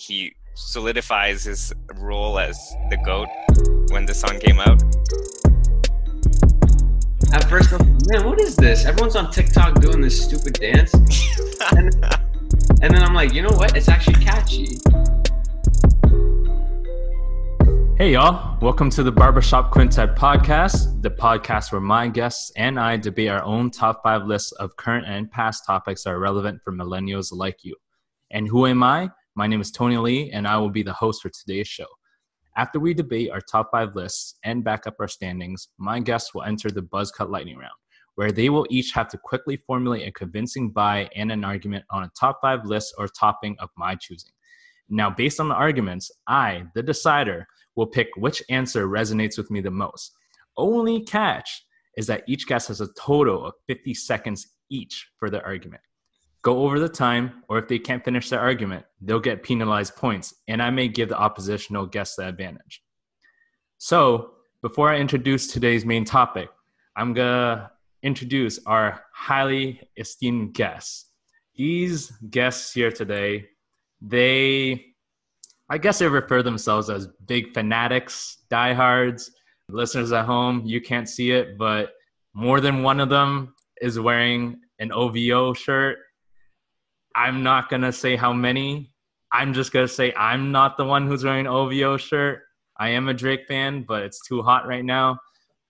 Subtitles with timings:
[0.00, 2.56] he solidifies his role as
[2.88, 3.28] the goat
[3.92, 4.82] when the song came out.
[7.34, 8.86] At first, I'm like, man, what is this?
[8.86, 10.94] Everyone's on TikTok doing this stupid dance.
[10.94, 11.94] and,
[12.82, 13.76] and then I'm like, you know what?
[13.76, 14.78] It's actually catchy.
[17.98, 18.58] Hey, y'all.
[18.62, 23.42] Welcome to the Barbershop Quintet podcast, the podcast where my guests and I debate our
[23.42, 27.64] own top five lists of current and past topics that are relevant for millennials like
[27.64, 27.76] you.
[28.30, 29.10] And who am I?
[29.36, 31.86] My name is Tony Lee, and I will be the host for today's show.
[32.56, 36.42] After we debate our top five lists and back up our standings, my guests will
[36.42, 37.72] enter the Buzz Cut Lightning Round,
[38.16, 42.02] where they will each have to quickly formulate a convincing buy and an argument on
[42.02, 44.32] a top five list or topping of my choosing.
[44.88, 49.60] Now, based on the arguments, I, the decider, will pick which answer resonates with me
[49.60, 50.12] the most.
[50.56, 51.64] Only catch
[51.96, 55.82] is that each guest has a total of 50 seconds each for their argument.
[56.42, 60.34] Go over the time, or if they can't finish their argument, they'll get penalized points,
[60.48, 62.82] and I may give the oppositional guest the advantage.
[63.78, 66.48] So, before I introduce today's main topic,
[66.96, 67.70] I'm gonna
[68.02, 71.10] introduce our highly esteemed guests.
[71.54, 73.46] These guests here today,
[74.00, 74.86] they
[75.72, 79.30] I guess they refer themselves as big fanatics, diehards.
[79.68, 81.92] Listeners at home, you can't see it, but
[82.34, 85.98] more than one of them is wearing an OVO shirt.
[87.14, 88.92] I'm not going to say how many.
[89.32, 92.42] I'm just going to say I'm not the one who's wearing OVO shirt.
[92.78, 95.18] I am a Drake fan, but it's too hot right now.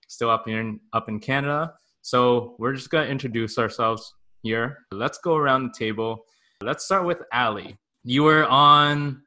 [0.08, 1.74] Still up in up in Canada.
[2.02, 4.78] So we're just going to introduce ourselves here.
[4.92, 6.24] Let's go around the table.
[6.62, 7.76] Let's start with Ali.
[8.04, 9.22] You were on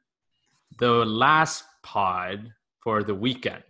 [0.78, 2.50] the last pod
[2.82, 3.62] for the Weeknd.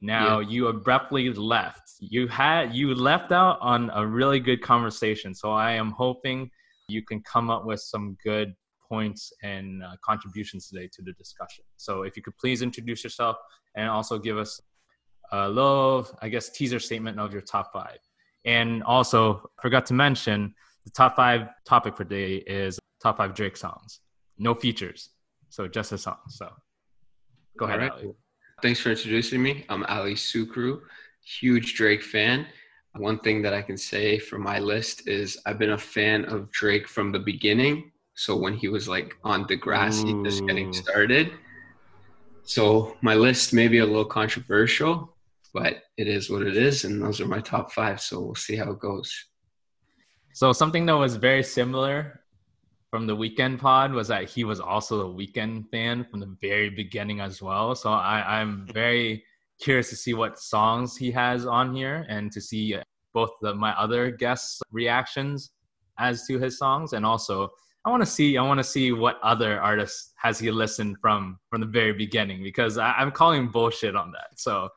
[0.00, 0.48] Now yeah.
[0.48, 1.82] you abruptly left.
[2.00, 5.34] You had you left out on a really good conversation.
[5.34, 6.50] So I am hoping
[6.90, 8.54] you can come up with some good
[8.88, 11.64] points and uh, contributions today to the discussion.
[11.76, 13.36] So if you could please introduce yourself
[13.76, 14.60] and also give us
[15.32, 17.98] a little, I guess, teaser statement of your top five.
[18.44, 20.54] And also, forgot to mention
[20.84, 24.00] the top five topic for today is top five Drake songs.
[24.38, 25.10] No features.
[25.50, 26.16] So just a song.
[26.28, 26.48] So
[27.58, 27.92] go ahead, right.
[27.92, 28.10] Ali.
[28.62, 29.64] Thanks for introducing me.
[29.68, 30.80] I'm Ali Sukru,
[31.24, 32.46] huge Drake fan.
[32.96, 36.50] One thing that I can say for my list is I've been a fan of
[36.50, 37.92] Drake from the beginning.
[38.14, 41.32] So when he was like on the Degrassi, just getting started.
[42.42, 45.14] So my list may be a little controversial,
[45.54, 48.00] but it is what it is, and those are my top five.
[48.00, 49.12] So we'll see how it goes.
[50.32, 52.20] So something that was very similar
[52.90, 56.70] from the Weeknd pod was that he was also a Weeknd fan from the very
[56.70, 57.74] beginning as well.
[57.76, 59.24] So I, I'm very
[59.60, 62.76] curious to see what songs he has on here and to see
[63.12, 65.50] both the, my other guests' reactions
[65.98, 67.50] as to his songs, and also
[67.84, 71.38] I want to see I want to see what other artists has he listened from
[71.48, 74.38] from the very beginning because I, am calling bullshit on that.
[74.38, 74.68] So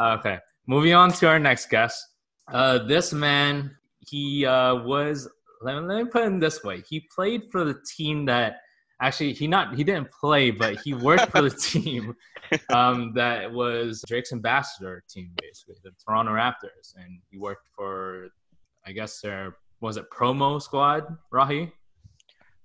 [0.00, 2.04] okay, moving on to our next guest.
[2.52, 3.76] Uh, this man
[4.08, 5.28] he uh, was
[5.60, 8.60] let me, let me put it this way: he played for the team that
[9.00, 12.14] actually he not he didn't play, but he worked for the team
[12.70, 18.28] um, that was Drake's ambassador team, basically the Toronto Raptors, and he worked for
[18.86, 21.70] I guess their was it promo squad, Rahi?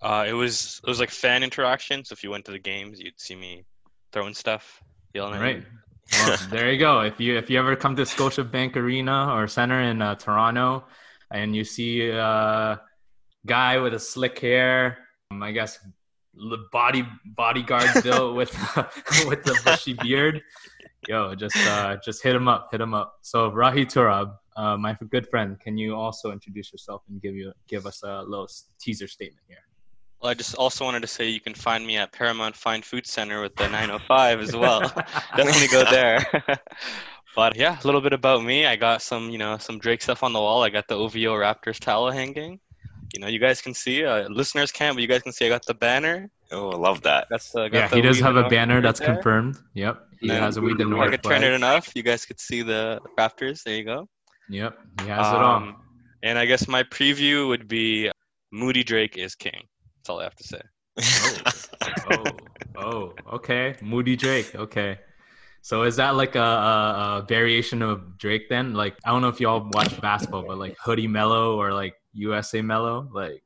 [0.02, 2.04] Uh, it was it was like fan interaction.
[2.04, 3.66] So if you went to the games, you'd see me
[4.12, 4.82] throwing stuff,
[5.14, 5.40] yelling.
[5.40, 5.64] Right.
[6.12, 7.02] Well, there you go.
[7.02, 10.86] If you if you ever come to Scotiabank Arena or Center in uh, Toronto,
[11.32, 12.82] and you see a
[13.46, 15.00] guy with a slick hair,
[15.32, 15.80] um, I guess
[16.72, 18.52] body bodyguard built with
[19.28, 20.42] with the bushy beard.
[21.08, 23.20] Yo, just uh, just hit him up, hit him up.
[23.22, 27.52] So Rahi Turab, uh, my good friend, can you also introduce yourself and give you
[27.68, 28.48] give us a little
[28.80, 29.58] teaser statement here?
[30.22, 33.06] Well, I just also wanted to say you can find me at Paramount Fine Food
[33.06, 34.80] Center with the 905 as well.
[35.36, 36.26] Definitely go there.
[37.36, 38.66] But yeah, a little bit about me.
[38.66, 40.64] I got some, you know, some Drake stuff on the wall.
[40.64, 42.60] I got the OVO Raptors towel hanging.
[43.14, 44.04] You know, you guys can see.
[44.04, 45.46] Uh, listeners can't, but you guys can see.
[45.46, 46.30] I got the banner.
[46.52, 47.28] Oh, I love that.
[47.30, 47.88] That's uh, yeah.
[47.88, 49.58] He does have a banner that's right confirmed.
[49.76, 50.04] Yep.
[50.20, 50.40] He yeah.
[50.40, 51.08] has a We the North.
[51.08, 51.92] I could turn it enough.
[51.96, 53.64] You guys could see the Raptors.
[53.64, 54.10] There you go.
[54.50, 54.78] Yep.
[55.02, 55.76] He has um, it on.
[56.24, 58.10] And I guess my preview would be
[58.52, 59.68] Moody Drake is king.
[59.98, 60.62] That's all I have to say.
[62.12, 62.24] oh,
[62.76, 63.76] oh, oh, okay.
[63.82, 64.56] Moody Drake.
[64.56, 64.98] Okay.
[65.62, 68.74] So is that like a, a, a, variation of Drake then?
[68.74, 72.62] Like I don't know if y'all watch basketball, but like Hoodie Melo or like USA
[72.62, 73.08] Melo?
[73.14, 73.44] like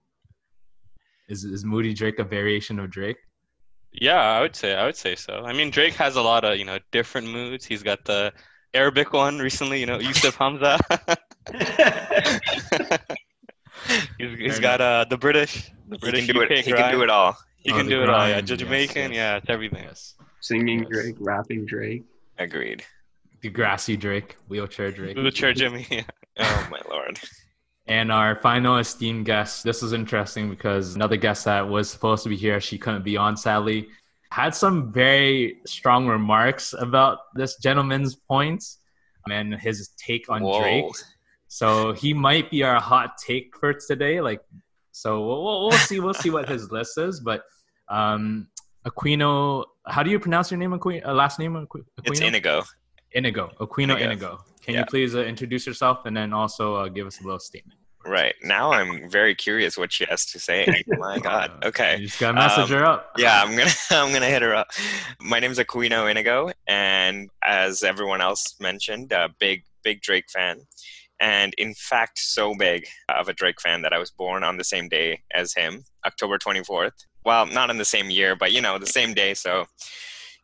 [1.30, 3.18] is is Moody Drake a variation of Drake?
[3.92, 5.44] Yeah, I would say I would say so.
[5.46, 7.66] I mean, Drake has a lot of you know different moods.
[7.66, 8.32] He's got the
[8.74, 10.78] Arabic one recently, you know, Yusuf Hamza.
[14.18, 16.52] he's, he's got uh the British, the British he can do it.
[16.66, 17.38] He can do it all.
[17.64, 18.28] You Oh, can the do it all.
[18.28, 19.12] Yeah, grind, yes, Jamaican.
[19.12, 19.16] yes.
[19.16, 19.84] Yeah, it's everything.
[19.84, 20.16] Yes.
[20.42, 20.88] Singing Yes.
[20.90, 22.04] Drake, rapping Drake.
[22.38, 22.84] Agreed.
[23.44, 25.18] Degrassi Drake, wheelchair Drake.
[25.18, 25.86] Wheelchair Jimmy.
[25.90, 26.04] Yeah.
[26.40, 27.20] Oh my lord.
[27.88, 32.30] And our final esteemed guest, this was interesting because another guest that was supposed to
[32.30, 33.88] be here, she couldn't be on sadly,
[34.30, 38.80] had some very strong remarks about this gentleman's points
[39.32, 40.62] and his take on Whoa.
[40.62, 40.86] Drake.
[41.48, 44.20] So he might be our hot take for today.
[44.20, 44.42] Like,
[44.92, 46.00] so we'll, we'll, we'll see.
[46.00, 47.22] We'll see what his list is.
[47.22, 47.44] But
[47.88, 48.48] um,
[48.86, 50.72] Aquino, how do you pronounce your name?
[50.72, 51.54] Aquino, uh, last name?
[51.54, 51.86] Aquino?
[52.04, 52.64] It's Inigo.
[53.16, 53.52] Inigo.
[53.60, 54.04] Aquino Inigo.
[54.04, 54.40] Inigo.
[54.68, 54.82] Can Yeah.
[54.82, 57.80] you please uh, introduce yourself and then also uh, give us a little statement?
[58.06, 58.36] Right.
[58.44, 60.84] Now I'm very curious what she has to say.
[60.88, 61.52] my god.
[61.64, 61.98] Uh, Okay.
[62.00, 63.12] You just gotta message Um, her up.
[63.18, 64.68] Yeah, I'm gonna I'm gonna hit her up.
[65.22, 70.60] My name's Aquino Inigo, and as everyone else mentioned, a big big Drake fan,
[71.22, 74.66] and in fact, so big of a Drake fan that I was born on the
[74.66, 76.92] same day as him, October 24th.
[77.26, 79.34] Well, not in the same year, but you know, the same day.
[79.34, 79.66] So,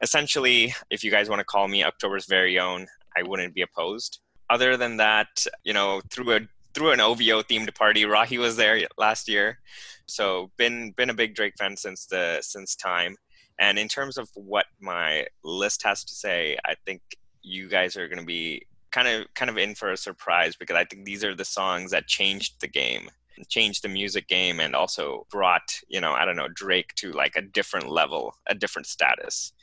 [0.02, 2.88] essentially, if you guys want to call me October's very own,
[3.18, 4.20] I wouldn't be opposed.
[4.50, 6.40] Other than that, you know, through a
[6.74, 9.60] through an OVO themed party, Rahi was there last year.
[10.06, 13.16] So been been a big Drake fan since the since time.
[13.60, 17.02] And in terms of what my list has to say, I think
[17.44, 20.76] you guys are going to be kind of kind of in for a surprise because
[20.76, 23.10] I think these are the songs that changed the game,
[23.50, 27.36] changed the music game, and also brought you know I don't know Drake to like
[27.36, 29.54] a different level, a different status,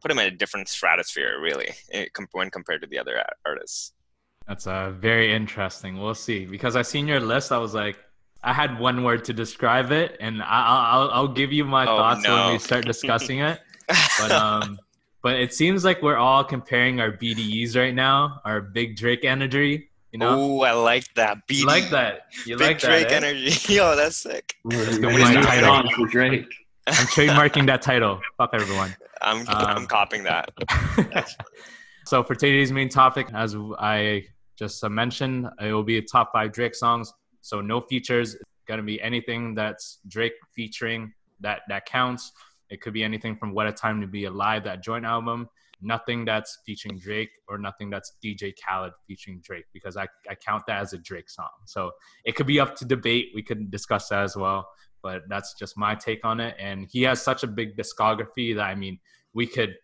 [0.00, 3.92] put him in a different stratosphere really eh, when compared to the other artists.
[4.48, 6.00] That's uh, very interesting.
[6.00, 6.44] We'll see.
[6.46, 7.96] Because I seen your list, I was like,
[8.42, 11.84] I had one word to describe it, and I, I'll, I'll I'll give you my
[11.84, 13.60] Oh, thoughts when we start discussing it.
[14.18, 14.78] But um,
[15.22, 19.90] but it seems like we're all comparing our BDEs right now, our big Drake energy.
[20.12, 21.46] You know, Oh, I like that.
[21.46, 22.22] BD, you like that?
[22.46, 23.22] You Big like Drake that?
[23.22, 23.26] eh?
[23.28, 23.74] energy.
[23.74, 24.56] Yo, that's sick.
[24.64, 25.90] gonna What be is the title.
[25.96, 26.46] for Drake?
[26.90, 28.20] I'm trademarking that title.
[28.36, 28.94] Fuck everyone.
[29.22, 30.50] I'm Um, I'm copying that.
[32.06, 34.24] so for today's main topic, as I
[34.58, 37.12] just mentioned, it will be a top five Drake songs.
[37.42, 38.34] So no features.
[38.34, 42.32] It's gonna be anything that's Drake featuring that that counts.
[42.70, 45.48] It could be anything from What a Time to Be Alive, that joint album.
[45.82, 50.64] Nothing that's featuring Drake or nothing that's DJ Khaled featuring Drake because I, I count
[50.66, 51.48] that as a Drake song.
[51.66, 51.90] So
[52.24, 53.30] it could be up to debate.
[53.34, 54.68] We could discuss that as well.
[55.02, 56.56] But that's just my take on it.
[56.58, 58.98] And he has such a big discography that I mean,
[59.32, 59.74] we could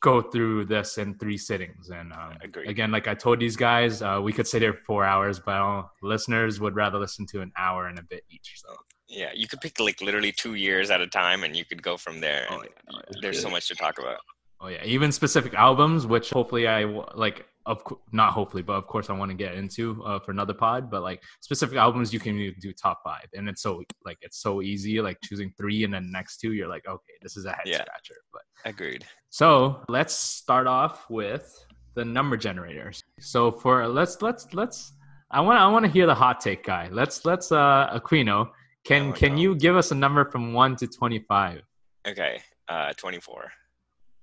[0.00, 1.90] go through this in three sittings.
[1.90, 2.36] And um,
[2.66, 5.88] again, like I told these guys, uh, we could sit here for four hours, but
[6.02, 8.54] listeners would rather listen to an hour and a bit each.
[8.56, 8.74] So
[9.08, 11.96] Yeah, you could pick like literally two years at a time, and you could go
[11.96, 12.46] from there.
[12.50, 12.64] Oh, oh,
[13.12, 13.18] yeah.
[13.20, 14.18] There's so much to talk about.
[14.62, 17.46] Oh yeah, even specific albums, which hopefully I like.
[17.70, 17.82] Of
[18.12, 20.90] not hopefully, but of course I want to get into uh, for another pod.
[20.90, 24.60] But like specific albums, you can do- top five, and it's so like it's so
[24.60, 25.00] easy.
[25.00, 27.82] Like choosing three and then next two, you're like, okay, this is a head Yeah.
[27.82, 28.16] scratcher.
[28.32, 29.02] But Agreed.
[29.30, 31.46] so let's start off with
[31.94, 33.02] the number generators.
[33.20, 34.92] So for let's let's let's
[35.30, 36.88] I want I want to hear the hot take guy.
[36.90, 38.50] Let's let's uh Aquino.
[38.84, 39.40] Can Oh, can no.
[39.42, 41.60] you give us a number from one to twenty five?
[42.08, 43.52] Okay, uh, 24.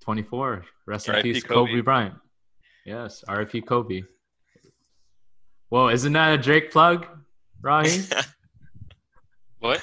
[0.01, 0.63] 24.
[0.87, 1.69] Rest in peace, Kobe.
[1.71, 1.81] Kobe.
[1.81, 2.15] Bryant.
[2.87, 4.03] Yes, RIP Kobe.
[5.67, 7.05] Whoa, isn't that a Drake plug,
[7.61, 8.25] Rahi?
[9.59, 9.81] What?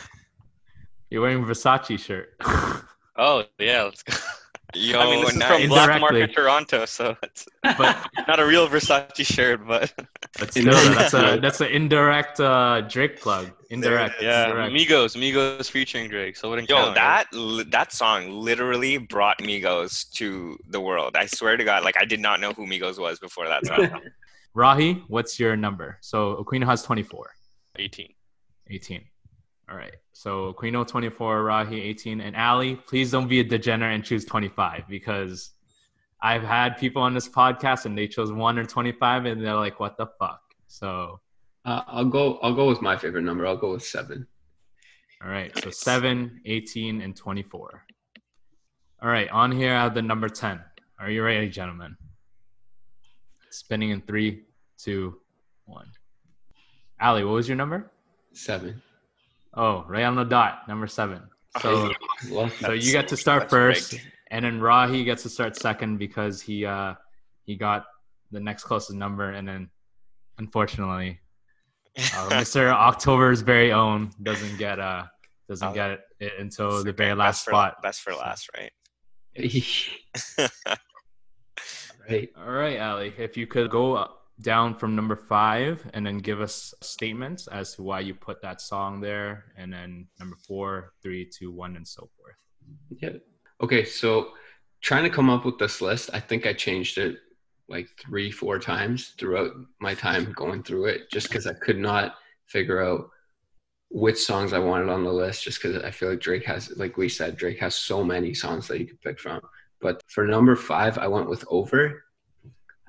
[1.11, 2.29] You're wearing a Versace shirt.
[3.17, 4.17] Oh yeah, let's go.
[4.75, 6.01] Yo, I mean, this is from Black Indirectly.
[6.01, 7.97] Market Toronto, so it's but
[8.29, 9.93] not a real Versace shirt, but
[10.39, 13.51] but still, that's a that's an indirect uh, Drake plug.
[13.71, 14.21] Indirect.
[14.21, 14.73] yeah, indirect.
[14.75, 16.89] Migos, Migos featuring Drake, so it wouldn't Yo, count.
[16.89, 16.95] right?
[16.95, 21.17] that li- that song literally brought Migos to the world.
[21.17, 23.91] I swear to God, like I did not know who Migos was before that song.
[24.57, 25.99] Rahi, what's your number?
[26.01, 27.31] So Aquino has 24.
[27.77, 28.09] 18.
[28.71, 29.05] 18.
[29.71, 29.95] All right.
[30.13, 34.85] So Aquino 24, Rahi 18, and Ali, please don't be a degenerate and choose 25
[34.89, 35.53] because
[36.23, 39.81] I've had people on this podcast and they chose one or 25 and they're like,
[39.81, 40.41] what the fuck?
[40.69, 41.21] So,
[41.65, 42.39] Uh, I'll go.
[42.43, 43.47] I'll go with my favorite number.
[43.47, 44.27] I'll go with seven.
[45.23, 45.51] all right.
[45.63, 45.71] So.
[45.71, 47.85] 7, 18, and 24.
[49.03, 49.29] All right.
[49.31, 50.61] On here, I have the number 10.
[50.99, 51.97] Are you ready, gentlemen?
[53.51, 54.43] Spinning in three,
[54.79, 55.21] two,
[55.65, 55.89] one.
[57.01, 57.91] Ali, what was your number?
[58.35, 58.83] Seven.
[59.57, 61.23] Oh, right on the dot, number seven.
[61.61, 61.93] So.
[62.61, 64.05] So you get to start first, rigged.
[64.31, 66.95] and then Rahi gets to start second because he uh
[67.45, 67.85] he got
[68.33, 69.71] the next closest number, and then
[70.39, 71.21] unfortunately,
[71.97, 72.73] uh, Mr.
[72.73, 75.05] October's very own doesn't get uh
[75.49, 75.75] doesn't Oh.
[75.75, 76.93] get it, it until the okay.
[76.93, 77.83] very last best for, spot.
[77.83, 78.73] Best for last, right?
[82.09, 82.29] right.
[82.39, 84.09] All right, Ali, if you could go
[84.41, 88.61] down from number five and then give us statements as to why you put that
[88.61, 92.37] song there, and then number four, three, two, one, and so forth.
[93.01, 93.19] Yeah.
[93.63, 93.85] Okay.
[93.85, 94.33] So
[94.81, 97.17] trying to come up with this list, I think I changed it
[97.69, 102.15] like three, four times throughout my time going through it, just because I could not
[102.47, 103.09] figure out
[103.91, 106.97] which songs I wanted on the list, just because I feel like Drake has, like
[106.97, 109.41] we said, Drake has so many songs that you could pick from.
[109.81, 112.03] But for number five, I went with Over.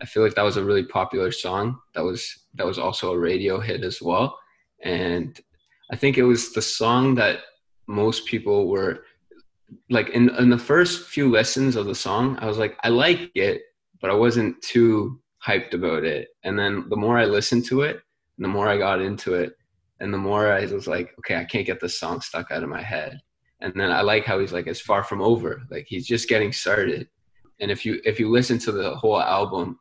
[0.02, 1.80] I feel like that was a really popular song.
[1.94, 4.38] That was that was also a radio hit as well.
[4.84, 5.40] And
[5.92, 7.40] I think it was the song that
[7.88, 9.06] most people were
[9.90, 13.32] like in, in the first few listens of the song, I was like, I like
[13.36, 13.62] it,
[14.02, 16.30] but I wasn't too hyped about it.
[16.44, 18.00] And then the more I listened to it,
[18.38, 19.54] the more I got into it,
[20.00, 22.70] and the more I was like, okay, I can't get this song stuck out of
[22.70, 23.20] my head.
[23.62, 25.64] And then I like how he's like, it's far from over.
[25.72, 27.08] Like he's just getting started.
[27.62, 29.80] And if you if you listen to the whole album,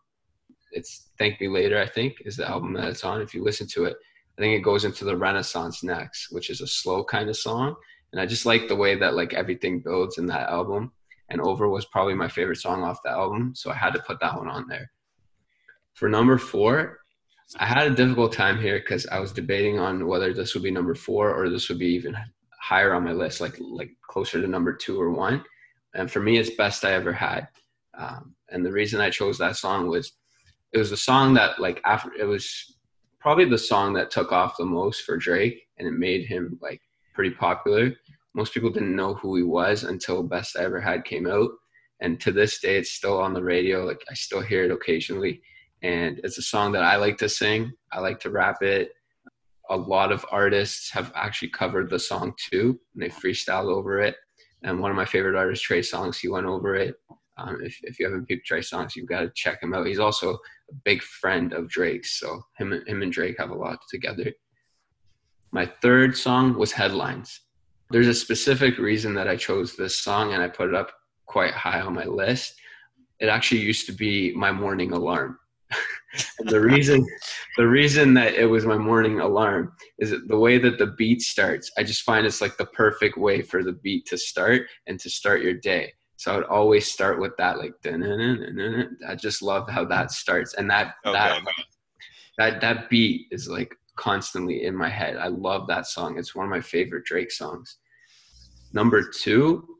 [0.74, 3.20] it's Thank Me Later, I think, is the album that it's on.
[3.20, 3.96] If you listen to it,
[4.36, 7.76] I think it goes into the Resistance next, which is a slow kind of song.
[8.12, 10.92] And I just like the way that like everything builds in that album.
[11.30, 14.20] And Over was probably my favorite song off the album, so I had to put
[14.20, 14.90] that one on there.
[15.94, 16.98] For number four,
[17.56, 20.70] I had a difficult time here because I was debating on whether this would be
[20.70, 22.16] number four or this would be even
[22.60, 25.44] higher on my list, like like closer to number two or one.
[25.94, 27.48] And for me, it's best I ever had.
[27.96, 30.12] Um, and the reason I chose that song was
[30.74, 32.76] it was a song that like after it was
[33.20, 36.80] probably the song that took off the most for Drake, and it made him like
[37.14, 37.92] pretty popular.
[38.34, 41.50] Most people didn't know who he was until Best I Ever Had came out.
[42.00, 43.84] And to this day, it's still on the radio.
[43.84, 45.40] Like I still hear it occasionally
[45.84, 47.70] and it's a song that I like to sing.
[47.92, 48.92] I like to rap it.
[49.68, 54.16] A lot of artists have actually covered the song too, and they freestyle over it.
[54.62, 56.96] And one of my favorite artists, Trey Songz, he went over it.
[57.36, 59.86] Um, if, if you haven't peeped Trey Songz, you've got to check him out.
[59.86, 63.78] He's also a big friend of Drake's, so him, him and Drake have a lot
[63.90, 64.32] together.
[65.50, 67.40] My third song was Headlines.
[67.90, 70.92] There's a specific reason that I chose this song, and I put it up
[71.26, 72.54] quite high on my list.
[73.20, 75.38] It actually used to be my morning alarm
[76.40, 77.04] the reason
[77.56, 81.70] the reason that it was my morning alarm is the way that the beat starts
[81.78, 85.10] i just find it's like the perfect way for the beat to start and to
[85.10, 87.72] start your day so i would always start with that like
[89.08, 91.12] i just love how that starts and that okay.
[91.12, 91.40] that
[92.38, 96.44] that that beat is like constantly in my head i love that song it's one
[96.44, 97.78] of my favorite drake songs
[98.72, 99.74] number two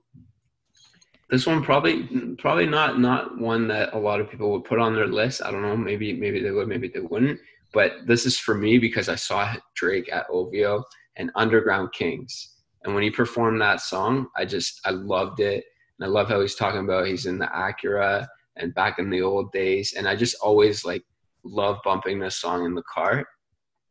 [1.31, 2.05] this one probably
[2.39, 5.43] probably not not one that a lot of people would put on their list.
[5.43, 5.77] I don't know.
[5.77, 7.41] Maybe maybe they would, maybe they wouldn't.
[7.73, 10.85] But this is for me because I saw Drake at OVO
[11.17, 15.65] and Underground Kings, and when he performed that song, I just I loved it,
[15.99, 19.23] and I love how he's talking about he's in the Acura and back in the
[19.23, 21.05] old days, and I just always like
[21.45, 23.27] love bumping this song in the car.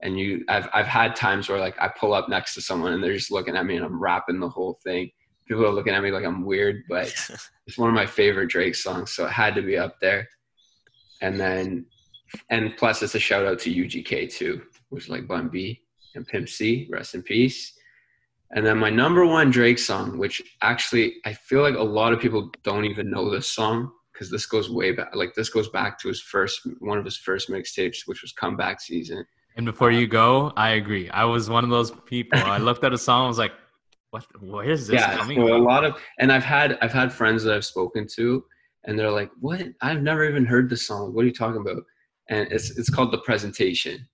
[0.02, 3.04] And you, I've I've had times where like I pull up next to someone and
[3.04, 5.12] they're just looking at me and I'm rapping the whole thing
[5.48, 7.08] people are looking at me like I'm weird, but
[7.68, 10.28] it's one of my favorite Drake songs, so it had to be up there.
[11.22, 11.86] And then,
[12.50, 15.82] and plus, it's a shout out to UGK too, which is like Bun B
[16.16, 17.78] and Pimp C, rest in peace.
[18.56, 22.20] And then my number one Drake song, which actually I feel like a lot of
[22.20, 25.16] people don't even know this song because this goes way back.
[25.16, 28.80] Like this goes back to his first, one of his first mixtapes, which was Comeback
[28.80, 29.26] Season.
[29.56, 31.10] And before you go, I agree.
[31.10, 32.40] I was one of those people.
[32.40, 33.54] I looked at a song, I was like,
[34.12, 37.12] what where is this yeah, coming so a lot of and I've had I've had
[37.12, 38.46] friends that I've spoken to
[38.86, 39.64] and they're like, What?
[39.82, 41.14] I've never even heard this song.
[41.14, 41.84] What are you talking about?
[42.30, 44.08] And it's it's called the presentation.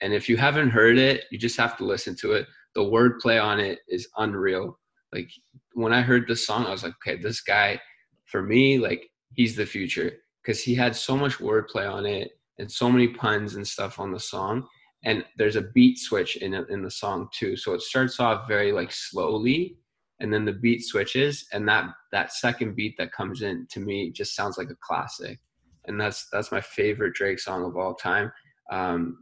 [0.00, 2.46] And if you haven't heard it, you just have to listen to it.
[2.74, 4.78] The wordplay on it is unreal.
[5.12, 5.30] Like
[5.74, 7.80] when I heard the song, I was like, okay, this guy,
[8.26, 10.12] for me, like he's the future.
[10.42, 14.12] Because he had so much wordplay on it and so many puns and stuff on
[14.12, 14.66] the song.
[15.04, 17.56] And there's a beat switch in in the song too.
[17.56, 19.76] So it starts off very like slowly
[20.20, 24.10] and then the beat switches and that that second beat that comes in to me
[24.12, 25.40] just sounds like a classic.
[25.86, 28.32] And that's that's my favorite drake song of all time.
[28.70, 29.21] Um,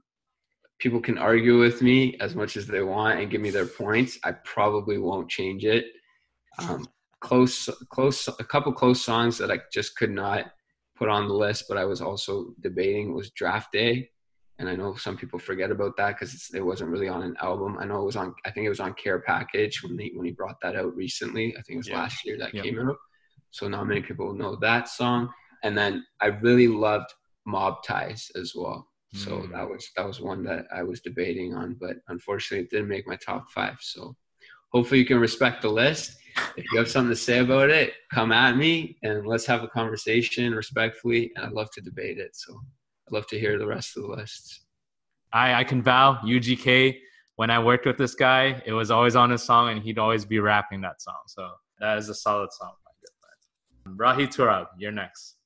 [0.80, 4.18] people can argue with me as much as they want and give me their points
[4.24, 5.86] i probably won't change it
[6.58, 6.86] um,
[7.20, 10.46] close close a couple close songs that i just could not
[10.96, 14.08] put on the list but i was also debating was draft day
[14.60, 17.78] and I know some people forget about that because it wasn't really on an album.
[17.80, 18.34] I know it was on.
[18.44, 21.56] I think it was on Care Package when he when he brought that out recently.
[21.56, 21.96] I think it was yeah.
[21.96, 22.60] last year that yeah.
[22.60, 22.96] came out.
[23.52, 25.30] So not many people know that song.
[25.64, 27.10] And then I really loved
[27.46, 28.86] Mob Ties as well.
[29.12, 29.50] So mm.
[29.52, 33.08] that was that was one that I was debating on, but unfortunately it didn't make
[33.08, 33.76] my top five.
[33.80, 34.14] So
[34.72, 36.16] hopefully you can respect the list.
[36.56, 39.68] If you have something to say about it, come at me and let's have a
[39.68, 41.32] conversation respectfully.
[41.34, 42.36] And I'd love to debate it.
[42.36, 44.64] So I'd love to hear the rest of the lists.
[45.32, 46.98] I, I can vow UGK.
[47.36, 50.24] When I worked with this guy, it was always on his song, and he'd always
[50.24, 51.16] be rapping that song.
[51.26, 51.48] So
[51.78, 53.98] that is a solid song, my good friend.
[53.98, 55.36] Rahi Turab, you're next.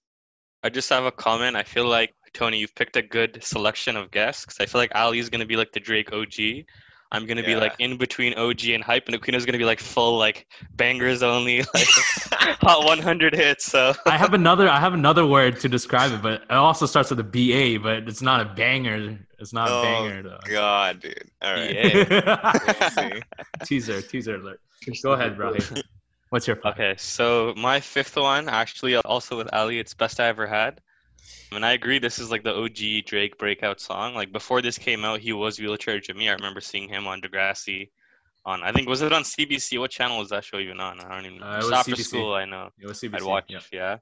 [0.65, 1.57] I just have a comment.
[1.57, 4.45] I feel like Tony, you've picked a good selection of guests.
[4.45, 6.67] 'cause I feel like Ali is gonna be like the Drake OG.
[7.13, 10.19] I'm gonna be like in between OG and hype, and Aquino's gonna be like full
[10.19, 11.87] like bangers only, like
[12.61, 13.65] hot 100 hits.
[13.67, 14.69] So I have another.
[14.69, 18.09] I have another word to describe it, but it also starts with a BA, but
[18.09, 19.17] it's not a banger.
[19.39, 20.41] It's not Oh, a banger though.
[20.49, 21.31] God, dude.
[21.41, 21.73] All right.
[21.73, 22.53] Yeah.
[22.81, 23.23] We'll see.
[23.65, 24.61] teaser, teaser alert.
[25.03, 25.83] Go ahead, Rahi.
[26.31, 26.75] What's your five?
[26.75, 30.81] Okay, so my fifth one, actually, also with Ali, it's Best I Ever Had.
[31.53, 34.15] And I agree, this is like the OG Drake breakout song.
[34.15, 36.29] Like before this came out, he was Wheelchair Jimmy.
[36.29, 37.91] I remember seeing him on Degrassi.
[38.47, 39.79] On I think was it on CBC?
[39.79, 41.01] What channel was that show even on?
[41.01, 41.43] I don't even.
[41.43, 42.05] Uh, it was after CBC.
[42.05, 42.71] school, I know.
[42.79, 43.15] It was CBC.
[43.15, 43.45] I'd watch.
[43.49, 43.61] yeah.
[43.73, 43.97] Yeah.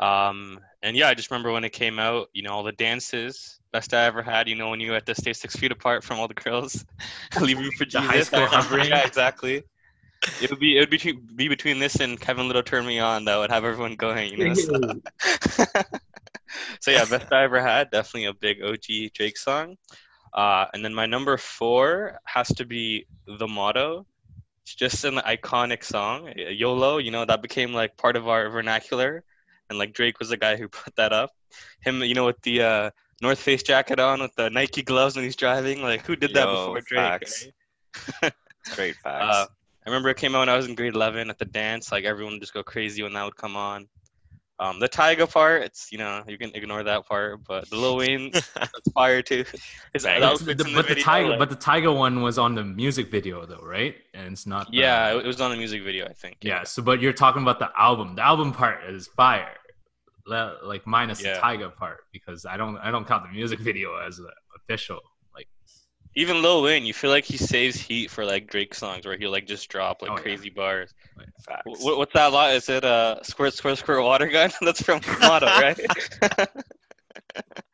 [0.00, 2.28] Um, and yeah, I just remember when it came out.
[2.32, 3.60] You know, all the dances.
[3.72, 4.48] Best I ever had.
[4.48, 6.84] You know, when you had to stay six feet apart from all the girls,
[7.40, 8.08] leave you for Jesus.
[8.08, 8.88] high school hovering.
[8.88, 9.62] yeah, exactly.
[10.42, 13.24] It would be it would be, be between this and Kevin Lyttle Turn Me On
[13.26, 14.32] that would have everyone going.
[14.32, 14.54] You know.
[14.54, 14.80] So,
[16.80, 17.90] so yeah, best I ever had.
[17.90, 19.76] Definitely a big OG Drake song.
[20.32, 24.06] Uh, and then my number four has to be the motto.
[24.62, 26.98] It's just an iconic song, YOLO.
[26.98, 29.24] You know that became like part of our vernacular,
[29.68, 31.30] and like Drake was the guy who put that up.
[31.80, 32.90] Him, you know, with the uh,
[33.20, 35.82] North Face jacket on, with the Nike gloves when he's driving.
[35.82, 37.00] Like who did that Yo, before Drake?
[37.00, 37.46] facts.
[38.22, 38.32] right?
[38.64, 39.24] Straight facts.
[39.24, 39.46] Uh,
[39.86, 41.90] I remember it came out when I was in grade 11 at the dance.
[41.90, 43.88] Like everyone would just go crazy when that would come on.
[44.60, 47.96] Um, the Tyga part, it's you know you can ignore that part, but the Lil
[47.96, 49.42] Wayne, that's fire too.
[49.94, 50.20] His Bang.
[50.20, 52.54] But outfits the, in but the video, Tyga, like- but the Tyga one was on
[52.54, 53.94] the music video though, right?
[54.12, 54.70] And it's not.
[54.70, 56.36] the- yeah, it was on the music video, I think.
[56.42, 56.64] yeah.
[56.64, 58.16] So, but you're talking about the album.
[58.16, 59.56] The album part is fire,
[60.26, 61.34] like minus Yeah.
[61.34, 64.20] the Tyga part because I don't, I don't count the music video as
[64.56, 65.00] official.
[66.16, 69.16] Like, Even Lil Wayne, you feel like he saves heat for like Drake songs where
[69.16, 70.22] he'll like just drop like Oh, yeah.
[70.22, 70.92] crazy bars.
[71.46, 71.64] facts.
[71.64, 72.52] Wh- what's that lot?
[72.54, 74.50] Is it uh squirt squirt squirt water gun?
[74.60, 75.78] That's from Motto, right?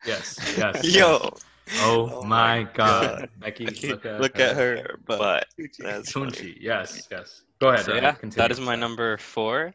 [0.05, 0.83] yes, yes.
[0.95, 1.33] Yo.
[1.79, 4.97] Oh, Oh my my God, Becky, look at, Look at her.
[5.05, 5.45] But, But
[5.79, 6.31] that's funny.
[6.31, 6.57] Tunechi.
[6.59, 7.43] Yes, yes.
[7.59, 7.85] Go ahead.
[7.85, 8.47] So yeah, continue.
[8.47, 9.73] that is my number four.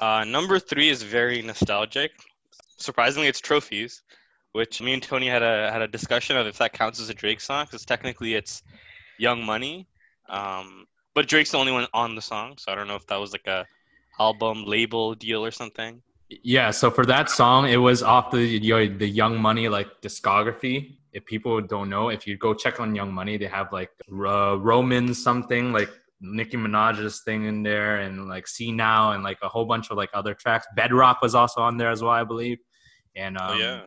[0.00, 2.10] Uh, number three is very nostalgic.
[2.78, 4.02] Surprisingly, it's trophies,
[4.58, 7.14] which me and Tony had a had a discussion of if that counts as a
[7.14, 8.64] Drake song, because technically it's
[9.16, 9.86] Young Money,
[10.28, 13.20] um, but Drake's the only one on the song, so I don't know if that
[13.20, 13.64] was like a
[14.18, 16.02] album label deal or something.
[16.42, 20.96] Yeah, so for that song, it was off the your, the Young Money like discography.
[21.12, 24.58] If people don't know, if you go check on Young Money, they have like uh,
[24.58, 25.90] Roman something like
[26.20, 29.96] Nicki Minaj's thing in there, and like See Now, and like a whole bunch of
[29.96, 30.66] like other tracks.
[30.74, 32.58] Bedrock was also on there as well, I believe.
[33.14, 33.80] And um, oh yeah,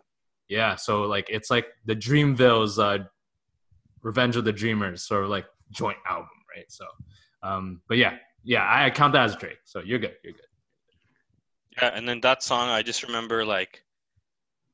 [0.51, 2.97] yeah, so like it's like the Dreamville's uh,
[4.01, 6.65] Revenge of the Dreamers sort of like joint album, right?
[6.67, 6.85] So,
[7.41, 9.59] um, but yeah, yeah, I count that as Drake.
[9.63, 10.41] So you're good, you're good.
[11.81, 13.83] yeah, and then that song, I just remember like.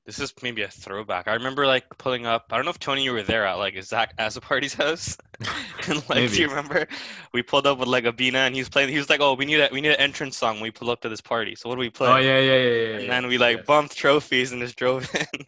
[0.07, 1.27] This is maybe a throwback.
[1.27, 2.45] I remember like pulling up.
[2.49, 5.17] I don't know if Tony you were there at like Zach Azaparty's house,
[5.89, 6.35] and like Maybe.
[6.35, 6.87] do you remember
[7.33, 8.87] we pulled up with like a Bina and he was playing.
[8.87, 10.89] He was like, "Oh, we need a we need an entrance song." When we pull
[10.89, 11.55] up to this party.
[11.55, 12.07] So what do we play?
[12.07, 12.83] Oh yeah, yeah, yeah, yeah.
[12.87, 13.65] yeah, and then we like Yes.
[13.65, 15.45] bumped trophies and just drove in.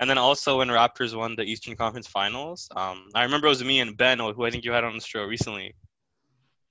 [0.00, 3.62] and then also when Raptors won the Eastern Conference Finals, um, I remember it was
[3.62, 5.76] me and Ben, who I think you had on the show recently.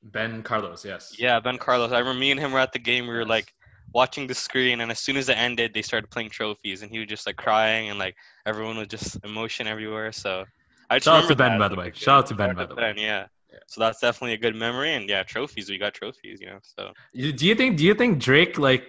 [0.03, 1.15] Ben Carlos, yes.
[1.17, 1.93] Yeah, Ben Carlos.
[1.93, 3.07] I remember me and him were at the game.
[3.07, 3.53] We were like
[3.95, 6.99] watching the screen, and as soon as it ended, they started playing trophies, and he
[6.99, 10.11] was just like crying, and like everyone was just emotion everywhere.
[10.11, 10.43] So
[10.89, 11.59] I just Shout out to Ben, that.
[11.59, 11.91] by the way.
[11.95, 12.81] Shout out to Ben, by the to way.
[12.93, 13.25] Ben, yeah.
[13.51, 13.59] Yeah.
[13.67, 15.69] So that's definitely a good memory, and yeah, trophies.
[15.69, 16.59] We got trophies, you know.
[16.61, 17.77] So Do you think?
[17.77, 18.83] Do you think Drake like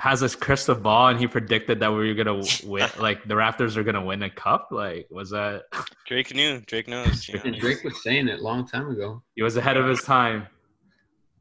[0.00, 2.88] has this crystal ball and he predicted that we were gonna win?
[2.98, 4.68] like the Raptors are gonna win a cup?
[4.72, 5.62] Like was that?
[6.08, 6.60] Drake knew.
[6.66, 7.28] Drake knows.
[7.28, 7.58] You know?
[7.60, 9.22] Drake was saying it a long time ago.
[9.36, 10.48] He was ahead of his time.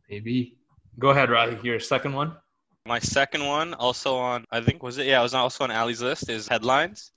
[0.10, 0.58] Maybe.
[1.00, 1.64] Go ahead, Rahi.
[1.64, 2.36] Your second one.
[2.88, 5.08] My second one, also on, I think was it?
[5.08, 6.30] Yeah, it was also on Ali's list.
[6.30, 7.12] Is headlines.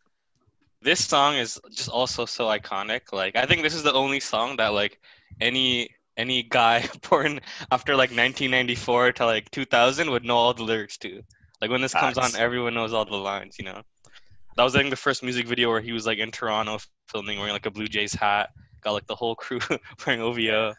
[0.82, 3.12] This song is just also so iconic.
[3.12, 4.98] Like, I think this is the only song that like
[5.40, 10.98] any any guy born after like 1994 to like 2000 would know all the lyrics
[10.98, 11.22] to.
[11.60, 13.56] Like when this comes on, everyone knows all the lines.
[13.58, 13.82] You know,
[14.56, 16.78] that was I think the first music video where he was like in Toronto
[17.08, 18.50] filming, wearing like a Blue Jays hat.
[18.80, 19.60] Got like the whole crew
[20.06, 20.74] wearing OVO.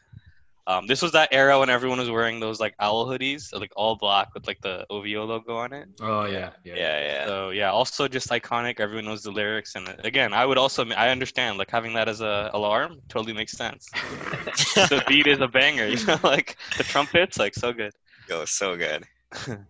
[0.68, 3.96] Um, this was that era when everyone was wearing those like owl hoodies, like all
[3.96, 5.90] black with like the OVO logo on it.
[6.00, 6.76] Oh yeah, yeah.
[6.76, 7.26] Yeah, yeah.
[7.26, 8.80] So yeah, also just iconic.
[8.80, 12.22] Everyone knows the lyrics, and again, I would also I understand like having that as
[12.22, 13.88] a alarm totally makes sense.
[14.76, 17.92] the beat is a banger, you know, like the trumpets, like so good.
[18.30, 19.06] Yo, so good.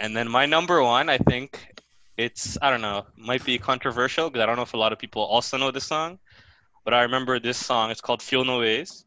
[0.00, 1.66] And then my number one, I think,
[2.16, 4.98] It's I don't know, might be controversial because I don't know if a lot of
[4.98, 6.18] people also know this song,
[6.84, 7.90] but I remember this song.
[7.90, 9.04] It's called "Feel No Ways."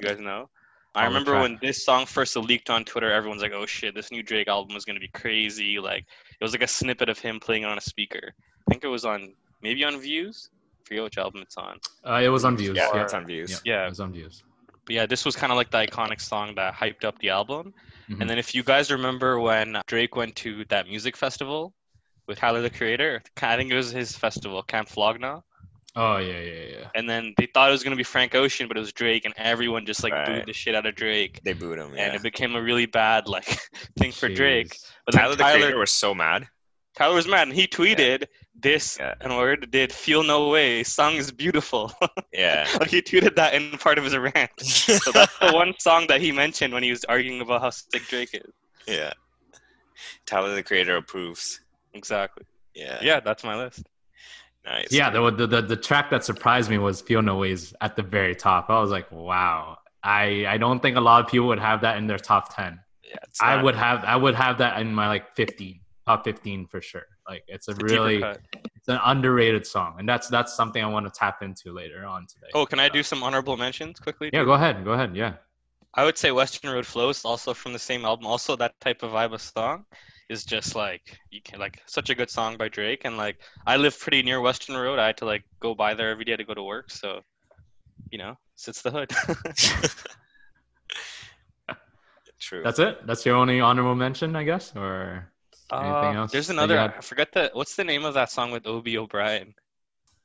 [0.00, 0.48] You guys know.
[0.94, 3.12] I remember when this song first leaked on Twitter.
[3.12, 6.04] Everyone's like, "Oh shit, this new Drake album is gonna be crazy!" Like
[6.38, 8.32] it was like a snippet of him playing it on a speaker.
[8.36, 10.50] I think it was on maybe on Views.
[10.52, 11.78] I forget which album it's on.
[12.04, 12.76] Uh, it was on views.
[12.76, 13.50] Yeah, Yeah, it's on views.
[13.50, 13.86] yeah, Yeah.
[13.86, 14.42] it was on views.
[14.84, 17.72] But yeah, this was kind of like the iconic song that hyped up the album.
[18.08, 18.20] Mhm.
[18.22, 21.72] And then if you guys remember when Drake went to that music festival
[22.26, 25.42] with Tyler the Creator, I think it was his festival, Camp Flog Gnaw.
[25.96, 26.88] Oh yeah, yeah, yeah.
[26.94, 29.34] And then they thought it was gonna be Frank Ocean, but it was Drake, and
[29.36, 30.26] everyone just like Right.
[30.26, 31.40] booed the shit out of Drake.
[31.42, 31.94] They booed him.
[31.96, 33.44] And it became a really bad like
[33.98, 34.76] thing for Drake.
[35.04, 36.46] But then Tyler the Tyler, Creator was so mad.
[36.96, 39.14] Tyler was mad, and he tweeted this Yeah.
[39.20, 41.92] and word did "Feel No Way." Song is beautiful.
[42.32, 42.68] Yeah.
[42.78, 44.50] like he tweeted that in part of his rant.
[44.60, 48.02] So that's the one song that he mentioned when he was arguing about how sick
[48.08, 48.52] Drake is.
[48.86, 49.12] yeah.
[50.26, 51.60] Tyler the Creator approves.
[51.94, 52.44] Exactly.
[52.74, 52.98] Yeah.
[53.02, 53.82] Yeah, that's my list.
[54.64, 54.92] Nice.
[54.92, 58.02] Yeah, the, the the the track that surprised me was "Feel No Ways" at the
[58.02, 58.68] very top.
[58.68, 59.78] I was like, wow.
[60.02, 62.80] I I don't think a lot of people would have that in their top ten.
[63.02, 66.66] Yeah, I not- would have I would have that in my like fifteen, top fifteen
[66.66, 67.06] for sure.
[67.28, 68.22] Like it's a It's a really
[68.76, 72.26] it's an underrated song, and that's that's something I want to tap into later on
[72.26, 72.48] today.
[72.54, 74.30] Oh, can I do some honorable mentions quickly?
[74.32, 75.14] Yeah, go ahead, go ahead.
[75.16, 75.34] Yeah,
[75.94, 78.26] I would say Weston Road Flows, also from the same album.
[78.26, 79.84] Also, that type of vibe of song
[80.30, 83.02] is just like you can like such a good song by Drake.
[83.04, 84.98] And like I live pretty near Weston Road.
[84.98, 86.90] I had to like go by there every day to go to work.
[86.90, 87.20] So,
[88.10, 89.10] you know, sits the hood.
[92.40, 92.62] True.
[92.64, 93.06] that's it.
[93.06, 95.30] That's your only honorable mention, I guess, or
[95.72, 96.32] anything Uh, else?
[96.32, 96.78] there's another.
[96.78, 99.54] I forget the what's the name of that song with OB O'Brien.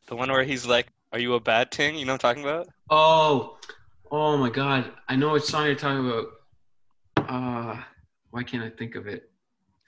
[0.07, 2.43] The one where he's like, "Are you a bad ting?" You know what I'm talking
[2.43, 2.67] about?
[2.89, 3.57] Oh,
[4.11, 4.91] oh my God!
[5.09, 6.25] I know what song you're talking about.
[7.27, 7.81] Uh,
[8.31, 9.29] why can't I think of it?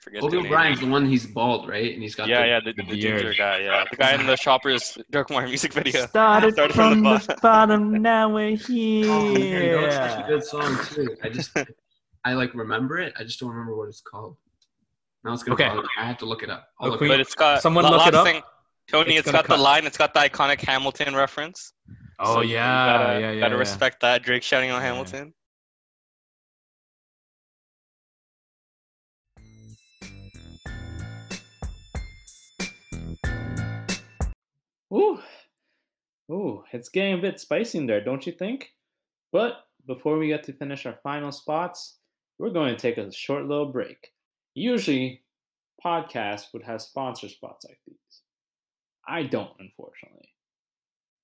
[0.08, 0.46] Forget Obi the.
[0.46, 1.06] O'Brien's the one.
[1.06, 1.92] He's bald, right?
[1.92, 3.36] And he's got Yeah, the, yeah, the, the the ginger beard.
[3.36, 3.58] guy.
[3.60, 6.06] Yeah, the guy in the Shoppers Drug Mart music video.
[6.06, 10.16] Started, Started from from, the the bottom, now we're Oh, man, that was such a
[10.16, 10.26] here.
[10.28, 11.16] good song too.
[11.22, 11.50] I just,
[12.24, 13.12] I like remember it.
[13.18, 14.36] I just don't remember what it's called.
[15.24, 15.54] Now it's gonna.
[15.54, 15.68] Okay.
[15.68, 15.88] bother me.
[15.98, 16.68] I have to look it up.
[16.80, 17.06] I'll look Okay.
[17.06, 18.24] it But it's got Someone la- look last it up.
[18.26, 18.42] Thing,
[18.88, 19.84] Tony, It's it's gonna got the line.
[19.84, 21.72] It's got the iconic Hamilton reference.
[22.20, 23.40] Oh So yeah, gotta, yeah, yeah.
[23.40, 23.58] Gotta yeah.
[23.58, 24.22] respect that.
[24.22, 24.88] Drake shouting on Yeah.
[24.88, 25.34] Hamilton.
[34.92, 35.20] Ooh,
[36.30, 38.72] ooh, it's getting a bit spicy in there, don't you think?
[39.32, 41.98] But before we get to finish our final spots,
[42.38, 44.12] we're going to take a short little break.
[44.54, 45.22] Usually,
[45.84, 48.22] podcasts would have sponsor spots like these.
[49.06, 50.28] I don't, unfortunately.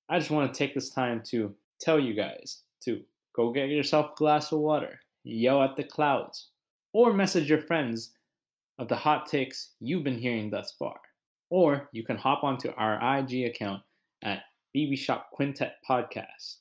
[0.09, 3.03] I just want to take this time to tell you guys to
[3.35, 6.50] go get yourself a glass of water, yell at the clouds,
[6.92, 8.12] or message your friends
[8.79, 10.96] of the hot takes you've been hearing thus far.
[11.50, 13.83] Or you can hop onto our IG account
[14.22, 14.42] at
[14.74, 16.57] BB Shop Quintet Podcast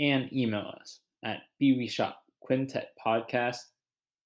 [0.00, 3.58] and email us at BB Shop Quintet Podcast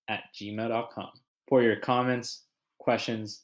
[0.09, 1.11] at gmail.com
[1.49, 2.43] for your comments,
[2.79, 3.43] questions,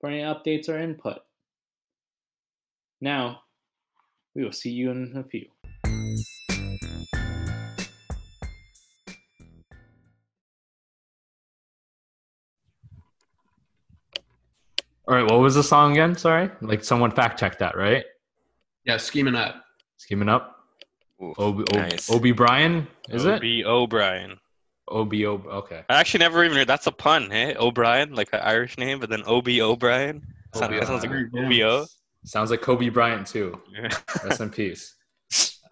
[0.00, 1.18] for any updates or input.
[3.00, 3.40] Now,
[4.34, 5.46] we will see you in a few.
[15.06, 16.16] All right, what was the song again?
[16.16, 18.04] Sorry, like someone fact checked that, right?
[18.86, 19.62] Yeah, scheming up.
[19.98, 20.64] Scheming up.
[21.22, 22.10] Ooh, Obi, Obi, nice.
[22.10, 23.40] Obi Brian, is it?
[23.40, 23.64] B.
[23.64, 24.38] O'Brien.
[24.88, 25.48] Obi, Obi.
[25.48, 25.82] Okay.
[25.88, 26.68] I actually never even heard.
[26.68, 27.54] That's a pun, hey?
[27.56, 29.62] O'Brien, like an Irish name, but then O.B.
[29.62, 30.22] O'Brien.
[30.54, 31.44] Sound- that sounds like O'Brien, yeah.
[31.44, 31.86] O.B.O.
[32.24, 33.60] Sounds like Kobe Bryant too.
[33.70, 33.88] Yeah.
[34.24, 34.94] Rest in peace.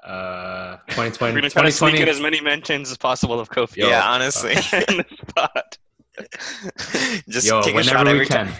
[0.05, 1.33] Uh, 2020.
[1.35, 3.73] We're gonna try to sneak in as many mentions as possible of Kobe.
[3.77, 4.53] Yo, yeah, honestly.
[4.89, 5.79] in the spot.
[7.29, 8.53] Just Yo, take a shot whenever we every can.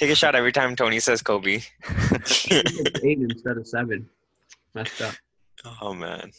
[0.00, 0.06] Time.
[0.06, 1.60] Take a shot every time Tony says Kobe.
[2.50, 4.08] Eight instead of seven.
[4.74, 5.14] Messed up.
[5.82, 6.32] oh man.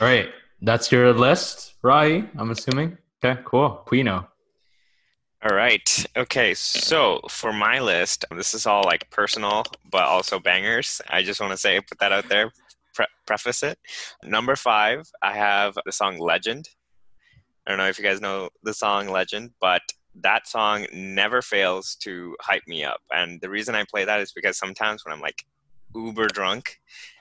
[0.00, 0.28] All right,
[0.60, 2.28] that's your list, Rahi.
[2.36, 2.98] I'm assuming.
[3.24, 3.82] Okay, cool.
[3.86, 4.26] Quino.
[5.42, 6.06] All right.
[6.16, 6.54] Okay.
[6.54, 11.00] So for my list, this is all like personal, but also bangers.
[11.08, 12.50] I just want to say, put that out there,
[12.94, 13.78] pre- preface it.
[14.24, 16.68] Number five, I have the song Legend.
[17.66, 19.82] I don't know if you guys know the song Legend, but
[20.22, 23.00] that song never fails to hype me up.
[23.10, 25.44] And the reason I play that is because sometimes when I'm like
[25.94, 26.78] uber drunk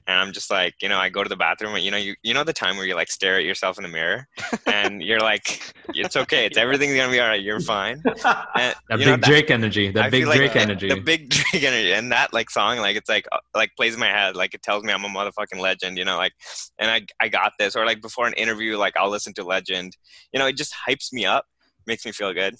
[0.07, 2.15] and I'm just like, you know, I go to the bathroom and you know, you
[2.23, 4.27] you know the time where you like stare at yourself in the mirror
[4.67, 8.01] and you're like, it's okay, it's everything's gonna be all right, you're fine.
[8.57, 9.91] And, That you big know, that- Drake energy.
[9.91, 10.89] That I big feel like Drake the- energy.
[10.89, 13.99] The big Drake energy, and that like song, like it's like uh, like plays in
[13.99, 16.33] my head, like it tells me I'm a motherfucking legend, you know, like,
[16.79, 19.97] and I I got this, or like before an interview, like I'll listen to Legend,
[20.31, 21.45] you know, it just hypes me up,
[21.87, 22.55] makes me feel good.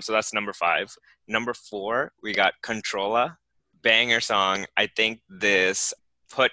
[0.00, 0.94] So that's number five.
[1.28, 3.38] Number four, we got Controlla,
[3.82, 4.66] banger song.
[4.76, 5.94] I think this
[6.30, 6.50] put,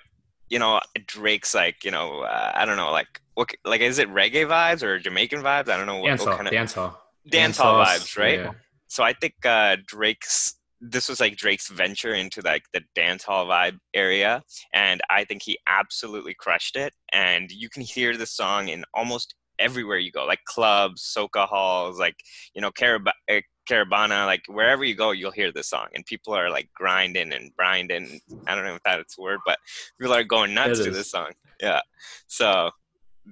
[0.49, 4.09] you know, Drake's like, you know, uh, I don't know, like, what, like, is it
[4.09, 5.69] reggae vibes or Jamaican vibes?
[5.69, 6.05] I don't know.
[6.05, 7.01] Dance what, hall, kind of dance hall.
[7.27, 8.39] dance hall hall, vibes, right?
[8.39, 8.51] yeah.
[8.87, 13.45] So I think uh, Drake's this was like Drake's venture into like the dance hall
[13.47, 16.93] vibe area, and I think he absolutely crushed it.
[17.13, 21.99] And you can hear the song in almost everywhere you go, like clubs, soca halls,
[21.99, 22.15] like
[22.53, 26.49] you know, Carab- uh, like wherever you go, you'll hear this song, and people are
[26.49, 28.19] like grinding and grinding.
[28.47, 29.57] I don't know if that's a word, but
[29.99, 31.31] people are going nuts to this song.
[31.61, 31.81] Yeah.
[32.27, 32.71] So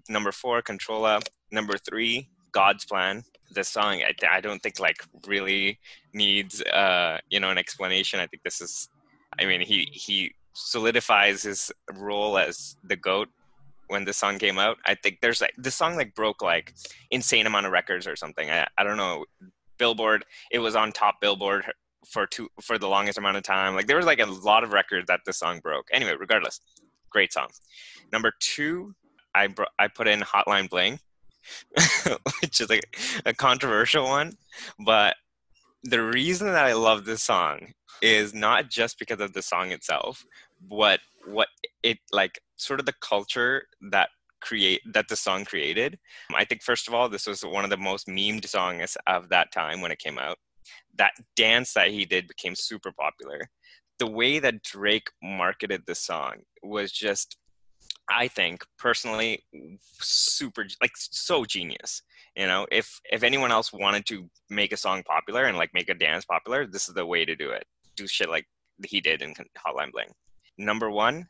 [0.08, 1.20] number four, Controlla.
[1.52, 3.24] Number three, God's Plan.
[3.52, 5.80] This song, I, I don't think like really
[6.14, 8.20] needs uh you know an explanation.
[8.20, 8.90] I think this is,
[9.40, 13.30] I mean, he he solidifies his role as the goat
[13.90, 14.78] when the song came out.
[14.86, 16.74] I think there's like this song like broke like
[17.12, 18.50] insane amount of records or something.
[18.50, 19.26] I, I don't know.
[19.78, 21.66] Billboard, it was on top Billboard
[22.08, 23.76] for two for the longest amount of time.
[23.76, 25.88] Like there was like a lot of records that the song broke.
[25.92, 26.62] Anyway, regardless,
[27.10, 27.48] great song.
[28.12, 28.94] Number two,
[29.36, 29.48] I
[29.78, 31.00] I put in Hotline Bling,
[32.42, 34.34] which is like a controversial one,
[34.86, 35.16] but
[35.84, 40.26] the reason that I love this song is not just because of the song itself,
[40.62, 41.48] but what
[41.84, 44.10] it like sort of the culture that
[44.42, 46.00] create that the song created.
[46.34, 49.52] I think first of all, this was one of the most memed songs of that
[49.52, 50.38] time when it came out.
[50.98, 53.50] That dance that he did became super popular.
[54.00, 57.38] The way that Drake marketed the song was just
[58.10, 59.44] I think personally
[60.00, 62.02] super like so genius.
[62.36, 65.90] You know, if if anyone else wanted to make a song popular and like make
[65.90, 67.66] a dance popular, this is the way to do it.
[67.96, 68.48] Do shit like
[68.86, 70.12] he did in Hotline Bling.
[70.60, 71.30] Number one,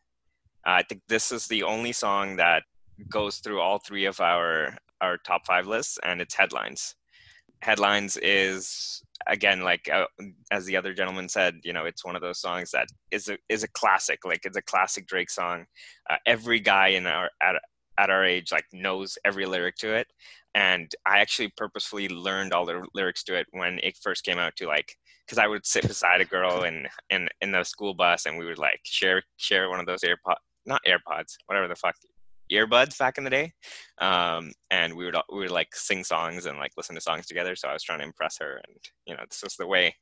[0.65, 2.63] I think this is the only song that
[3.10, 6.96] goes through all three of our our top five lists, and it's headlines.
[7.62, 10.08] Headlines is again like uh,
[10.52, 13.38] as the other gentleman said, you know, it's one of those songs that is a
[13.50, 14.26] is a classic.
[14.26, 15.65] Like it's a classic Drake song.
[16.10, 17.56] Uh, every guy in our at
[18.00, 20.08] at our age like knows every lyric to it
[20.56, 24.56] and i actually purposefully learned all the lyrics to it when it first came out
[24.56, 24.96] to like
[25.30, 28.46] because i would sit beside a girl in, in in the school bus and we
[28.46, 31.96] would like share share one of those airpod not airpods whatever the fuck
[32.52, 33.54] earbuds back in the day.
[34.00, 37.56] Um, and we would we would like sing songs and like listen to songs together.
[37.56, 39.96] So i was trying to impress her and you know this was the way.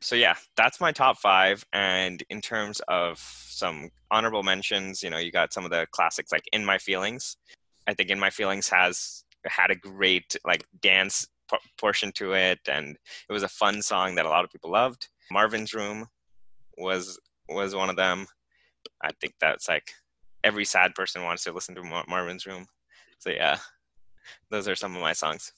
[0.00, 1.64] So yeah that's my top five.
[1.72, 6.32] And in terms of some honorable mentions you know you got some of the classics
[6.32, 7.36] like in my feelings.
[7.86, 12.60] I think in my feelings has had a great like dance p- portion to it
[12.68, 12.96] and
[13.28, 16.06] it was a fun song that a lot of people loved marvin's room
[16.76, 18.26] was was one of them
[19.02, 19.92] i think that's like
[20.44, 22.66] every sad person wants to listen to Mar- marvin's room
[23.18, 23.58] so yeah
[24.50, 25.52] those are some of my songs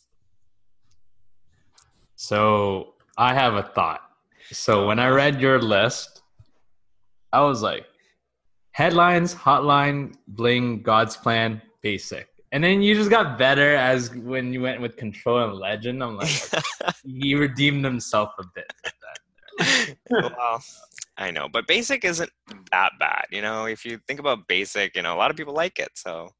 [2.17, 4.03] So I have a thought.
[4.53, 6.23] So when I read your list,
[7.33, 7.87] I was like,
[8.73, 12.30] headlines, hotline, bling, God's plan, basic.
[12.53, 16.03] And then you just got better as when you went with control and legend.
[16.03, 16.31] I'm like,
[17.05, 18.73] he redeemed himself a bit.
[19.61, 20.63] with well,
[21.17, 22.31] I know, but basic isn't
[22.73, 23.27] that bad.
[23.31, 25.91] You know, if you think about basic, you know, a lot of people like it.
[25.95, 26.31] So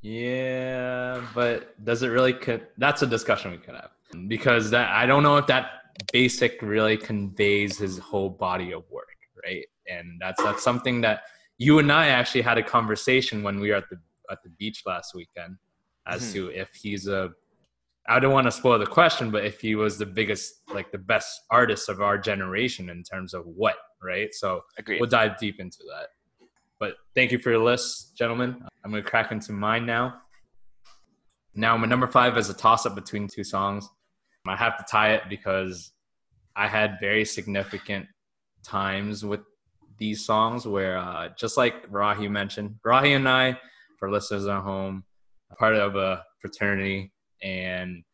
[0.00, 2.34] Yeah, but does it really?
[2.34, 3.90] Co- that's a discussion we could have
[4.28, 5.70] because that I don't know if that
[6.12, 9.08] basic really conveys his whole body of work,
[9.44, 9.66] right?
[9.90, 11.22] And that's that's something that
[11.56, 13.98] you and I actually had a conversation when we were at the
[14.30, 15.56] at the beach last weekend
[16.06, 16.32] as Mhm.
[16.34, 17.30] to if he's a.
[18.10, 20.98] I don't want to spoil the question, but if he was the biggest, like the
[20.98, 24.32] best artist of our generation in terms of what, right?
[24.32, 24.98] So agreed.
[25.00, 26.08] we'll dive deep into that.
[26.78, 28.66] But thank you for your list, gentlemen.
[28.82, 30.22] I'm going to crack into mine now.
[31.54, 33.86] Now, my number five is a toss up between two songs.
[34.46, 35.92] I have to tie it because
[36.56, 38.06] I had very significant
[38.64, 39.40] times with
[39.98, 43.60] these songs where, uh, just like Rahi mentioned, Rahi and I,
[43.98, 45.04] for listeners at home,
[45.58, 47.12] part of a fraternity.
[47.42, 48.04] And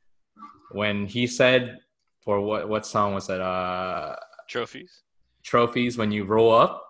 [0.73, 1.79] when he said,
[2.23, 3.41] for what, what song was that?
[3.41, 4.17] Uh,
[4.49, 5.03] Trophies.
[5.43, 6.85] trophies when you roll up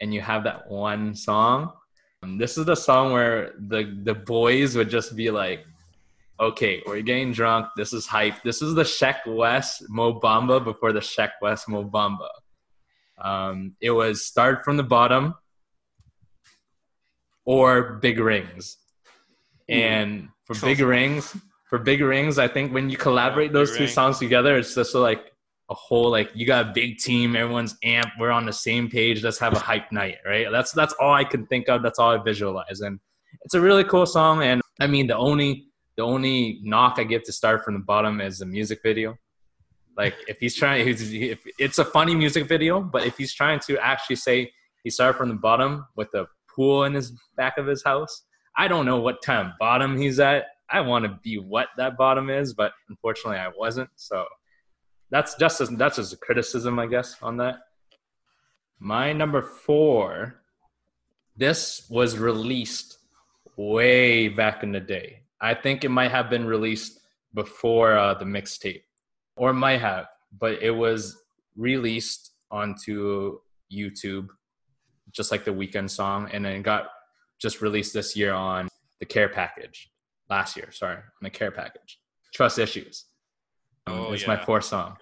[0.00, 1.72] and you have that one song.
[2.22, 5.64] Um, this is the song where the the boys would just be like,
[6.40, 7.66] "Okay, we're getting drunk.
[7.76, 8.42] This is hype.
[8.42, 12.28] This is the Sheck West Mo Bamba before the Sheck West Mo Bamba."
[13.18, 15.34] Um, it was start from the bottom
[17.44, 18.78] or big rings,
[19.68, 19.74] hmm.
[19.74, 21.36] and for big rings,
[21.68, 23.92] for big rings, I think when you collaborate Big those two Ring.
[23.92, 25.32] songs together, it's just like
[25.70, 29.24] a whole like you got a big team, everyone's amp, we're on the same page,
[29.24, 30.46] let's have a hype night, right?
[30.50, 32.80] That's that's all I can think of, that's all I visualize.
[32.80, 33.00] And
[33.42, 34.42] it's a really cool song.
[34.42, 38.20] And I mean the only the only knock I get to start from the bottom
[38.20, 39.16] is the music video.
[39.96, 43.60] Like if he's trying, he's, if it's a funny music video, but if he's trying
[43.60, 44.52] to actually say
[44.82, 48.24] he started from the bottom with a pool in his back of his house,
[48.56, 50.44] I don't know what time bottom he's at.
[50.70, 53.90] I want to be what that bottom is, but unfortunately I wasn't.
[53.96, 54.24] So
[55.10, 57.56] that's just as, that's just a criticism, I guess, on that.
[58.78, 60.40] My number four,
[61.36, 62.98] this was released
[63.56, 65.22] way back in the day.
[65.40, 67.00] I think it might have been released
[67.34, 68.82] before uh, the mixtape,
[69.36, 70.06] or might have,
[70.38, 71.16] but it was
[71.56, 73.38] released onto
[73.72, 74.28] YouTube,
[75.14, 76.88] just like the Weeknd song, and then got
[77.40, 78.68] just released this year on
[79.00, 79.90] the Care Package.
[80.30, 81.98] Last year, sorry, on the Care Package.
[82.34, 83.06] Trust Issues.
[83.86, 84.44] Um, Oh, it's my yeah.
[84.44, 84.96] fourth song.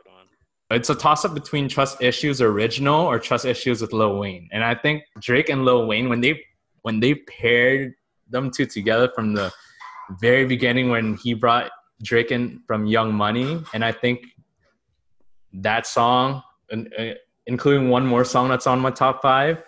[0.70, 4.48] It's a toss up between Trust Issues original or Trust Issues with Lil Wayne.
[4.53, 6.42] And I think Drake and Lil Wayne when they
[6.81, 7.94] when they paired
[8.31, 9.53] them two together from the
[10.20, 11.70] very beginning when he brought
[12.03, 14.25] Drake in from Young Money and I think
[15.53, 17.14] that song and, uh,
[17.46, 19.62] including one more song that's on my top 5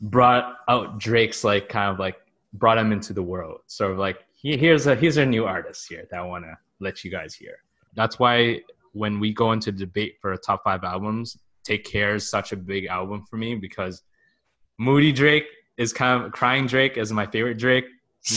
[0.00, 2.16] brought out Drake's like kind of like
[2.52, 3.60] brought him into the world.
[3.66, 7.04] So like he, here's a here's a new artist here that I want to let
[7.04, 7.56] you guys hear.
[7.94, 8.60] That's why
[8.92, 12.56] when we go into debate for a top five albums, Take Care is such a
[12.56, 14.02] big album for me because
[14.78, 17.86] Moody Drake is kind of crying Drake is my favorite Drake.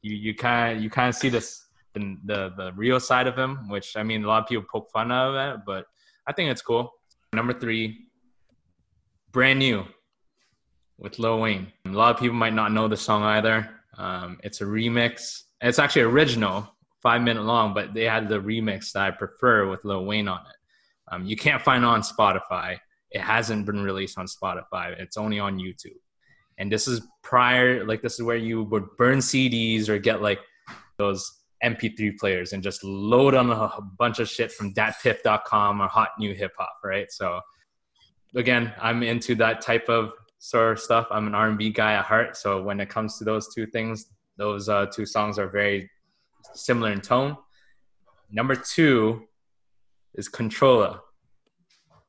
[0.00, 3.36] You you kind of you kind of see this the, the the real side of
[3.36, 5.84] him, which I mean a lot of people poke fun of it, but
[6.26, 6.92] I think it's cool.
[7.34, 8.06] Number three,
[9.32, 9.84] brand new
[10.98, 11.72] with Lil Wayne.
[11.86, 13.68] A lot of people might not know the song either.
[13.98, 15.42] Um, it's a remix.
[15.60, 16.68] It's actually original,
[17.02, 20.40] five minute long, but they had the remix that I prefer with Lil Wayne on
[20.40, 20.56] it.
[21.12, 22.78] Um, you can't find it on Spotify.
[23.10, 24.98] It hasn't been released on Spotify.
[24.98, 25.98] It's only on YouTube.
[26.58, 30.40] And this is prior, like this is where you would burn CDs or get like
[30.96, 31.30] those
[31.62, 36.34] MP3 players and just load on a bunch of shit from datpiff.com or hot new
[36.34, 37.10] hip hop, right?
[37.10, 37.40] So
[38.34, 41.06] again, I'm into that type of sort of stuff.
[41.10, 44.68] I'm an R&B guy at heart, so when it comes to those two things, those
[44.68, 45.90] uh, two songs are very
[46.54, 47.36] similar in tone.
[48.30, 49.24] Number two
[50.14, 51.00] is Controller.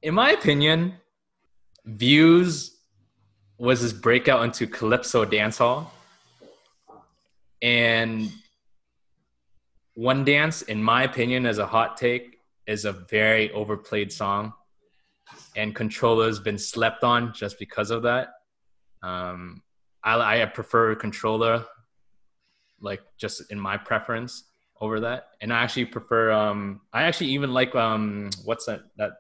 [0.02, 0.94] In my opinion,
[1.86, 2.78] Views
[3.58, 5.88] was his breakout into Calypso dancehall,
[7.62, 8.32] and
[9.94, 14.54] One Dance, in my opinion, as a hot take, is a very overplayed song
[15.58, 18.30] and controller's been slept on just because of that.
[19.04, 19.62] Um,
[20.04, 21.66] I, I prefer controller,
[22.80, 24.46] like just in my preference
[24.80, 26.32] over that, and I actually prefer.
[26.32, 29.12] Um, I actually even like um, what's that that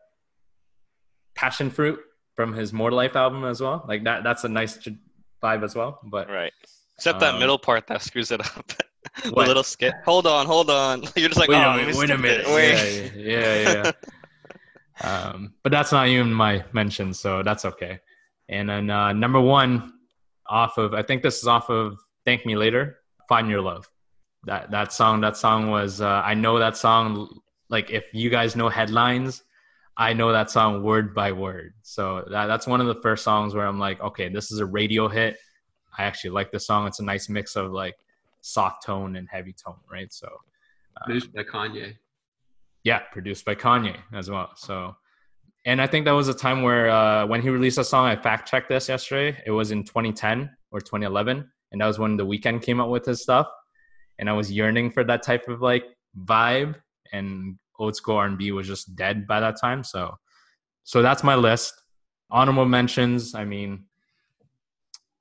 [1.36, 2.00] passion fruit
[2.36, 3.84] from his More Life album as well.
[3.88, 4.78] Like that, that's a nice
[5.43, 6.00] vibe as well.
[6.04, 6.54] But right.
[6.95, 8.71] Except that Um, middle part that screws it up.
[9.23, 9.93] the little skit.
[10.06, 11.04] Hold on, hold on.
[11.15, 12.47] You're just like, wait oh, a minute, wait a minute.
[12.47, 13.12] Wait.
[13.15, 13.91] yeah, yeah, yeah.
[15.01, 17.99] um, but that's not even my mention, so that's okay.
[18.49, 19.93] And then uh, number one,
[20.47, 23.89] off of I think this is off of "Thank Me Later," "Find Your Love."
[24.45, 27.41] That that song, that song was uh, I know that song.
[27.69, 29.43] Like if you guys know headlines,
[29.97, 31.73] I know that song word by word.
[31.81, 34.65] So that, that's one of the first songs where I'm like, okay, this is a
[34.65, 35.38] radio hit.
[35.97, 36.88] I actually like the song.
[36.88, 37.95] It's a nice mix of like
[38.41, 40.12] soft tone and heavy tone, right?
[40.13, 40.29] So
[41.05, 41.95] Produced by Kanye.
[42.84, 44.52] Yeah, produced by Kanye as well.
[44.56, 44.96] So,
[45.66, 48.16] and I think that was a time where uh, when he released a song, I
[48.16, 49.42] fact checked this yesterday.
[49.46, 53.06] It was in 2010 or 2011, and that was when the Weeknd came out with
[53.06, 53.48] his stuff.
[54.20, 55.84] And I was yearning for that type of like
[56.24, 56.76] vibe,
[57.12, 59.84] and old school R&B was just dead by that time.
[59.84, 60.16] So,
[60.84, 61.74] so that's my list.
[62.30, 63.36] Honorable mentions.
[63.36, 63.86] I mean,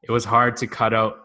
[0.02, 1.18] it was hard to cut out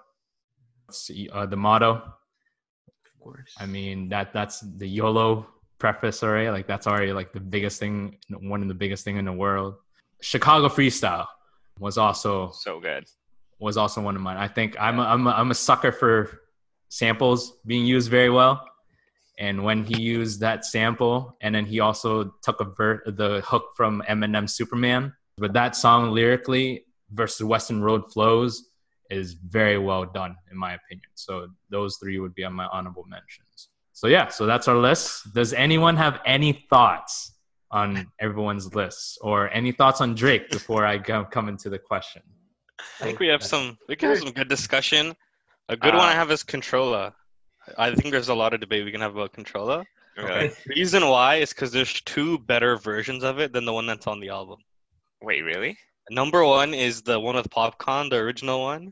[1.32, 3.54] uh, the motto Of course.
[3.58, 5.48] I mean that that's the YOLO
[5.82, 6.50] preface already.
[6.58, 8.18] Like that's already like the biggest thing,
[8.54, 9.74] one of the biggest thing in the world.
[10.22, 11.26] Chicago freestyle
[11.80, 13.04] was also So good.
[13.60, 14.38] was also one of mine.
[14.38, 16.14] I think I'm a, I'm a, I'm a sucker for
[16.90, 18.56] samples being used very well.
[19.40, 22.12] And when he used that sample, and then he also
[22.46, 25.14] took a ver- the hook from Eminem Superman,
[25.44, 26.86] but that song lyrically
[27.20, 28.54] versus Weston Road flows
[29.10, 31.10] is very well done in my opinion.
[31.16, 33.51] So those three would be on my honorable mentions.
[33.94, 35.34] So yeah, so that's our list.
[35.34, 37.34] Does anyone have any thoughts
[37.72, 42.22] on everyone's list or any thoughts on Drake before I go, come into the question?
[43.00, 43.78] I think we have some.
[43.88, 45.16] We can have some good discussion.
[45.70, 47.14] A good one I Uh, have is controller.
[47.78, 49.86] I think there's a lot of debate we can have about controller.
[50.18, 50.52] Really?
[50.68, 54.20] Reason why is because there's two better versions of it than the one that's on
[54.20, 54.58] the album.
[55.22, 55.78] Wait, really?
[56.10, 58.92] Number one is the one with Popcorn, the original one,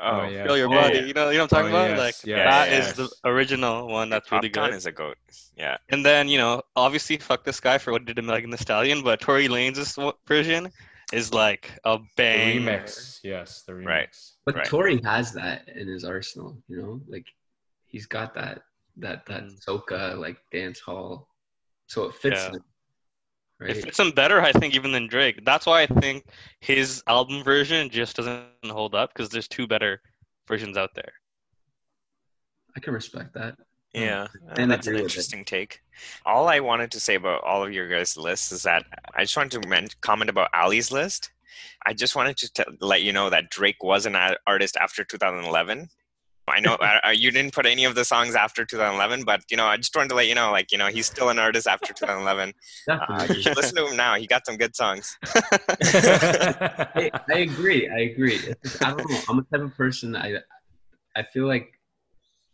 [0.00, 0.44] Oh, yeah.
[0.44, 0.98] Feel your Yeah, body.
[0.98, 1.04] yeah.
[1.06, 1.90] You know, you know what I'm talking Oh, about?
[1.90, 2.90] yes, like yes, that yes.
[2.90, 4.08] is the original one.
[4.10, 4.76] That's really Popcorn good.
[4.76, 5.16] is a goat.
[5.56, 5.76] Yeah.
[5.90, 8.56] And then you know, obviously, fuck this guy for what he did to Megan Thee
[8.58, 10.70] Stallion, but Tory Lanez' version
[11.12, 12.60] is like a The bang.
[12.62, 13.20] remix.
[13.24, 13.86] Yes, the remix.
[13.86, 14.16] Right.
[14.46, 14.66] But Right.
[14.66, 17.26] Tory has that in his arsenal, you know, like
[17.86, 18.62] he's got that
[18.98, 19.64] that that Mm.
[19.64, 21.28] soca like dance hall,
[21.86, 22.58] so it fits Yeah.
[23.60, 25.44] Him, It fits him better, I think, even than Drake.
[25.44, 26.24] That's why I think
[26.60, 30.00] his album version just doesn't hold up because there's two better
[30.46, 31.12] versions out there.
[32.76, 33.56] I can respect that.
[33.94, 35.04] Yeah, uh, And that's an agree it.
[35.04, 35.80] interesting take.
[36.26, 38.84] All I wanted to say about all of your guys' lists is that
[39.14, 41.30] I just wanted to men- comment about Ali's list.
[41.86, 44.14] I just wanted to t- let you know that Drake was an
[44.46, 45.88] artist after 2011.
[46.48, 49.66] I know uh, you didn't put any of the songs after 2011, but you know,
[49.66, 51.92] I just wanted to let you know, like, you know, he's still an artist after
[51.92, 52.52] 2011.
[52.88, 54.14] Uh, you should listen to him now.
[54.16, 55.16] He got some good songs.
[55.24, 57.88] I, I agree.
[57.88, 58.38] I agree.
[58.62, 59.20] Just, I don't know.
[59.28, 60.16] I'm a type of person.
[60.16, 60.38] I
[61.16, 61.72] I feel like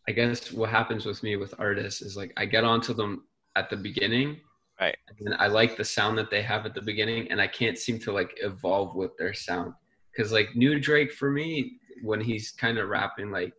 [0.08, 3.24] I guess what happens with me with artists is like I get onto them
[3.56, 4.40] at the beginning,
[4.80, 4.96] Right.
[5.20, 7.98] And I like the sound that they have at the beginning, and I can't seem
[8.00, 9.72] to like evolve with their sound.
[10.10, 13.54] Because like new Drake for me, when he's kind of rapping, like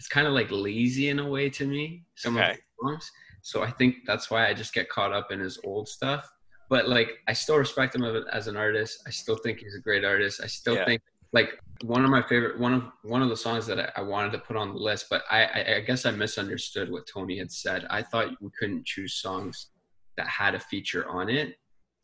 [0.00, 2.04] it's kind of like lazy in a way to me.
[2.14, 2.58] Some of Okay.
[2.82, 3.12] songs.
[3.42, 6.26] So I think that's why I just get caught up in his old stuff.
[6.70, 9.02] But like I still respect him as an artist.
[9.06, 10.40] I still think he's a great artist.
[10.42, 10.86] I still Yeah.
[10.86, 11.02] think
[11.34, 11.50] like
[11.82, 14.38] one of my favorite one of one of the songs that I, I wanted to
[14.38, 17.86] put on the list, but I, I I guess I misunderstood what Tony had said.
[17.90, 19.66] I thought we couldn't choose songs
[20.16, 21.56] that had a feature on it,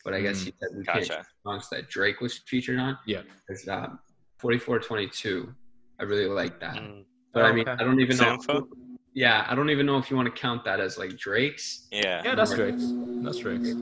[0.04, 1.16] but I guess Mm, he said we can't choose
[1.46, 2.98] songs that Drake was featured on.
[3.06, 3.22] Yeah.
[3.48, 3.98] It's um,
[4.38, 5.54] 4422.
[5.98, 6.76] I really like that.
[6.76, 7.04] Mm.
[7.36, 8.38] But I mean, I don't even know.
[8.38, 8.66] Sampha?
[9.12, 11.86] Yeah, I don't even know if you want to count that as like Drake's.
[11.92, 12.22] Yeah.
[12.24, 12.82] yeah, that's Drake's.
[13.22, 13.72] That's Drake's.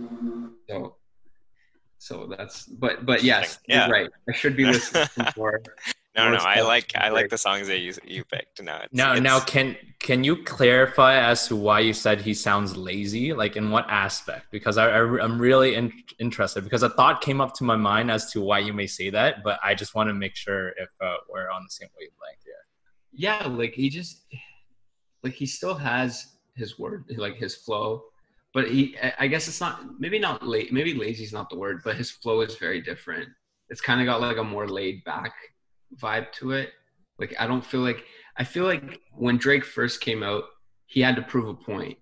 [0.68, 0.96] So,
[1.98, 2.64] so that's.
[2.64, 3.86] But but yes, Yeah.
[3.86, 4.10] you're right.
[4.28, 5.62] I should be listening more.
[6.16, 8.60] No, no, I like I like the songs that you you picked.
[8.62, 12.34] No, it's, Now, it's, now, can can you clarify as to why you said he
[12.34, 13.32] sounds lazy?
[13.32, 14.46] Like in what aspect?
[14.50, 16.62] Because I, I am really in, interested.
[16.62, 19.42] Because a thought came up to my mind as to why you may say that,
[19.44, 22.43] but I just want to make sure if uh, we're on the same wavelength here.
[23.16, 24.22] Yeah like he just
[25.22, 28.04] like he still has his word like his flow
[28.52, 31.80] but he I- guess it's not maybe not late maybe lazy is not the word
[31.84, 33.28] but his flow is very different.
[33.70, 35.32] It's kind of got like a more laid back
[35.96, 36.72] vibe to it.
[37.18, 38.04] Like i don't feel like
[38.36, 40.44] i feel like when drake first came out
[40.86, 41.98] he had to prove a point.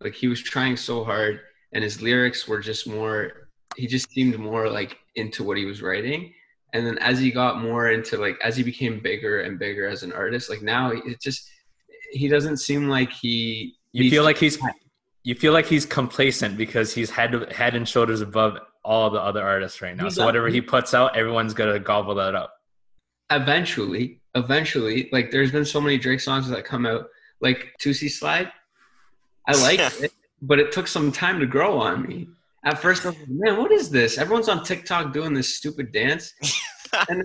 [0.00, 1.40] Like he was trying so hard
[1.72, 5.82] and his lyrics were just more he just seemed more like into what he was
[5.82, 6.32] writing
[6.72, 10.02] and then as he got more into like as he became bigger and bigger as
[10.02, 11.48] an artist like now it just
[12.10, 14.58] he doesn't seem like he You feel like he's
[15.22, 19.42] you feel like he's complacent because he's head head and shoulders above all the other
[19.42, 20.08] artists right now.
[20.08, 22.54] So whatever he puts out, everyone's gonna gobble that up.
[23.30, 27.06] eventually eventually like there's been so many drake songs that come out
[27.40, 28.50] like Toosie Slide
[29.46, 30.12] i like it
[30.42, 32.28] but it took some time to grow on me
[32.64, 35.92] at first i was like man what is this everyone's on tiktok doing this stupid
[35.92, 36.34] dance
[37.08, 37.24] and,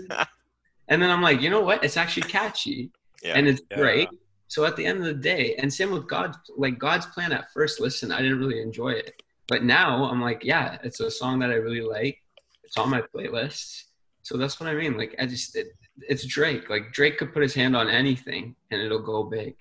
[0.88, 2.92] and then i'm like you know what it's actually catchy
[3.26, 3.78] yeah, and it's yeah.
[3.78, 4.10] great.
[4.48, 7.52] So at the end of the day, and same with God's like God's plan at
[7.52, 9.22] first listen, I didn't really enjoy it.
[9.48, 12.22] But now I'm like, yeah, it's a song that I really like.
[12.64, 13.84] It's on my playlist.
[14.22, 14.98] So that's what I mean.
[14.98, 15.70] Like I just it,
[16.08, 16.70] it's Drake.
[16.70, 19.56] Like Drake could put his hand on anything and it'll go big.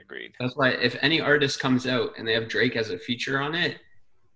[0.00, 0.32] Agreed.
[0.40, 3.54] That's why if any artist comes out and they have Drake as a feature on
[3.54, 3.78] it,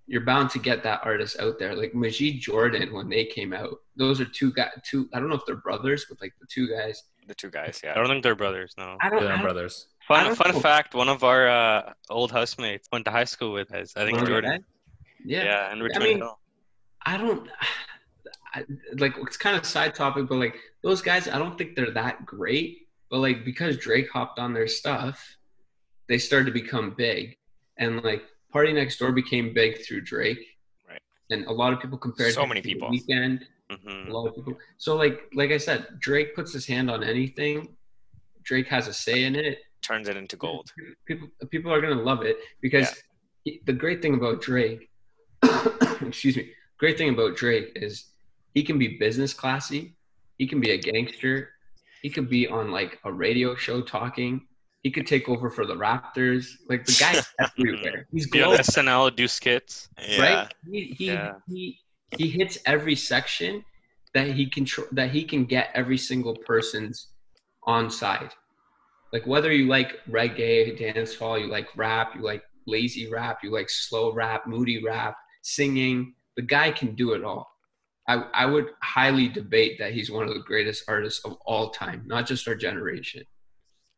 [0.07, 1.75] you're bound to get that artist out there.
[1.75, 4.71] Like Majid Jordan when they came out, those are two guys.
[4.85, 7.03] Two I don't know if they're brothers, but like the two guys.
[7.27, 7.93] The two guys, yeah.
[7.93, 8.75] I don't think they're brothers.
[8.77, 8.99] No.
[9.01, 9.23] I don't.
[9.23, 9.87] Dylan I don't Brothers.
[10.03, 10.61] I Fun don't fun know.
[10.61, 13.95] fact: one of our uh, old housemates went to high school with us.
[13.97, 14.65] I think One Jordan.
[15.25, 15.45] Yeah.
[15.45, 16.39] Yeah, and Richmond mean, Hill.
[17.07, 17.49] I don't
[18.55, 18.65] I,
[18.99, 22.25] like it's kind of side topic, but like those guys, I don't think they're that
[22.25, 22.89] great.
[23.11, 25.37] But like because Drake hopped on their stuff,
[26.09, 27.37] they started to become big,
[27.79, 28.23] and like
[28.55, 30.39] PartyNextDoor became big through Drake.
[30.89, 31.01] Right.
[31.31, 32.91] And a lot of people compared So many to The people.
[32.91, 33.41] Weeknd.
[33.71, 34.55] hmm A lot of people.
[34.79, 37.77] So like like I said, Drake puts his hand on anything.
[38.43, 40.73] Drake has a say in it Turns it into gold.
[41.07, 42.89] people people are gonna love it because
[43.45, 44.89] he- the great thing about Drake,
[46.01, 48.07] excuse me, great thing about Drake is
[48.55, 49.95] he can be business classy,
[50.39, 51.51] he can be a gangster,
[52.03, 54.47] he could be on like a radio show talking,
[54.85, 56.51] he could take over for the Raptors.
[56.69, 58.07] Like the guy's everywhere.
[58.13, 59.89] He's Be on global, SNL, do skits.
[60.07, 60.23] Yeah.
[60.23, 60.55] right?
[60.71, 61.33] He he, Yeah.
[61.49, 61.79] he
[62.17, 63.65] he hits every section
[64.13, 67.09] that he can tr- that he can get every single person's
[67.67, 68.31] on side.
[69.13, 73.51] Like whether you like reggae, dance hall, you like rap, you like lazy rap, you
[73.51, 77.49] like slow rap, moody rap, singing, the guy can do it all.
[78.07, 82.03] I, I would highly debate that he's one of the greatest artists of all time,
[82.07, 83.23] not just our generation.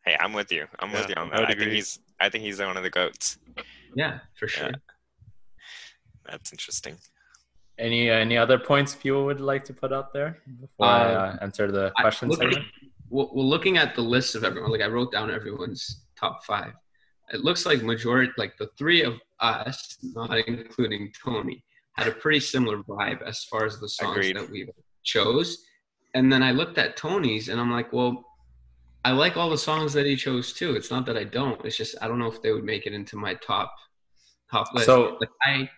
[0.07, 0.67] Hey, I'm with you.
[0.79, 1.41] I'm with you on I that.
[1.41, 1.75] would I, think agree.
[1.75, 3.39] he's I think he's one of the goats.
[3.95, 4.69] Yeah, for sure.
[4.69, 4.77] Yeah.
[6.31, 6.97] That's interesting.
[7.79, 11.37] Any any other points people would like to put out there before I Uh, uh,
[11.43, 12.71] enter the I- question looking- segment?
[13.11, 16.73] well, well, looking at the list of everyone, like I wrote down everyone's top five.
[17.33, 21.65] It looks like majority, like the three of us, not including Tony,
[21.97, 24.37] had a pretty similar vibe as far as the songs Agreed.
[24.37, 24.69] that we
[25.03, 25.67] chose.
[26.15, 28.25] And then I looked at Tony's, and I'm like, well,
[29.07, 30.75] I like all the songs that he chose too.
[30.75, 31.65] It's not that I don't.
[31.65, 33.73] It's just I don't know if they would make it into my top
[34.51, 34.87] top list.
[34.87, 35.71] So- like I,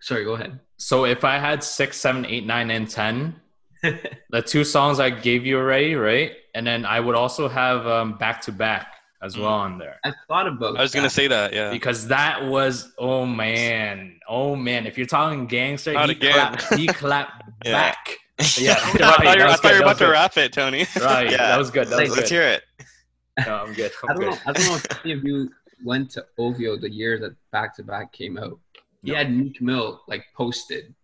[0.00, 0.58] sorry, go ahead.
[0.78, 3.36] So if I had six, seven, eight, nine, and ten,
[3.82, 6.32] the two songs I gave you already, right?
[6.56, 8.88] And then I would also have um, back to back
[9.22, 10.76] as well on there I thought about.
[10.76, 11.52] I was gonna say that.
[11.52, 11.70] Yeah.
[11.70, 14.86] because that was oh man, oh man.
[14.88, 16.32] If you're talking gangster, Not he again.
[16.32, 17.72] clapped, he clapped Yeah.
[17.72, 18.18] back.
[18.58, 20.36] Yeah, I thought you right, were, I thought you were about that to was rap
[20.36, 20.86] it, Tony.
[21.00, 21.36] Right, Yeah.
[21.36, 21.86] that was good.
[21.88, 22.28] That was Let's good.
[22.30, 22.62] hear it.
[23.46, 23.92] No, I'm good.
[24.04, 24.30] I'm I don't good.
[24.30, 24.38] know.
[24.46, 25.50] I don't know if any of you
[25.84, 28.58] went to OVO the year that Back to Back came out.
[29.02, 29.16] He No.
[29.18, 30.94] had Meek Mill like posted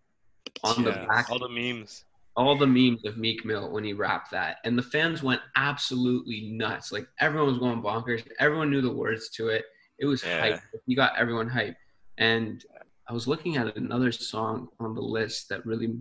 [0.63, 2.05] on the back, All the memes.
[2.35, 6.49] all the memes of Meek Mill when he rapped that, and the fans went absolutely
[6.51, 6.91] nuts.
[6.91, 8.25] Like everyone was going bonkers.
[8.39, 9.65] Everyone knew the words to it.
[9.99, 10.39] It was Yeah.
[10.39, 10.61] hype.
[10.85, 11.75] He got everyone hype.
[12.17, 12.63] And
[13.07, 15.97] I was looking at another song on the list that really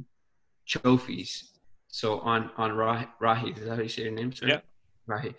[0.67, 1.51] trophies.
[1.89, 4.47] So on on Rahi, Rahi is that how you say your name, sir?
[4.47, 4.61] Yeah.
[5.09, 5.35] Rahi.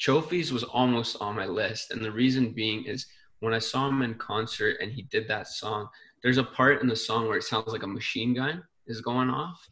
[0.00, 3.06] Trophies was almost on my list, and the reason being is
[3.40, 5.88] when I saw him in concert and he did that song.
[6.22, 9.30] There's a part in the song where it sounds like a machine gun is going
[9.30, 9.68] off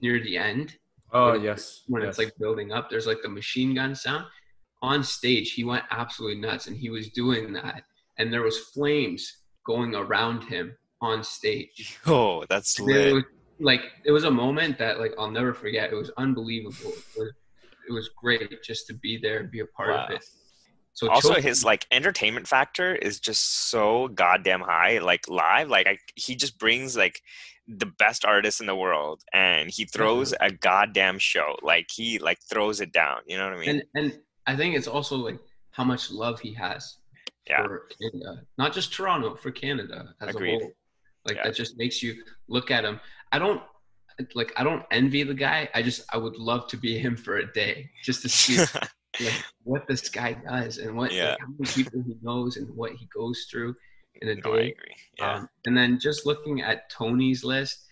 [0.00, 0.76] near the end
[1.12, 1.82] Oh when- yes.
[1.88, 2.10] when yes.
[2.10, 2.88] it's like building up.
[2.90, 4.24] There's like the machine gun sound.
[4.82, 7.82] On stage, he went absolutely nuts, and he was doing that,
[8.18, 11.98] and there was flames going around him on stage.
[12.06, 13.24] Oh, that's It was,
[13.58, 15.92] like it was a moment that like I'll never forget.
[15.92, 16.92] It was unbelievable.
[16.92, 17.32] It was,
[17.88, 20.24] it was great just to be there and be a part of it.
[20.94, 25.98] So also his like entertainment factor is just so goddamn high like live like I,
[26.14, 27.20] he just brings like
[27.68, 30.46] the best artist in the world and he throws mm-hmm.
[30.46, 33.82] a goddamn show like he like throws it down you know what i mean and
[33.94, 35.38] and I think it's also like
[35.72, 36.96] how much love he has
[37.48, 37.64] Yeah.
[37.64, 40.56] for Canada, not just Toronto, for Canada as Agreed.
[40.56, 40.72] a whole.
[41.26, 41.42] Like Yeah.
[41.44, 43.00] that just makes you look at him.
[43.32, 43.62] I don't
[44.34, 45.68] like I don't envy the guy.
[45.74, 48.56] I just I would love to be him for a day just to see
[49.20, 51.30] like what this guy does and what Yeah.
[51.30, 53.74] like, how many people he knows and what he goes through
[54.22, 57.84] in a no i agree yeah Um, and then just looking at Tony's list,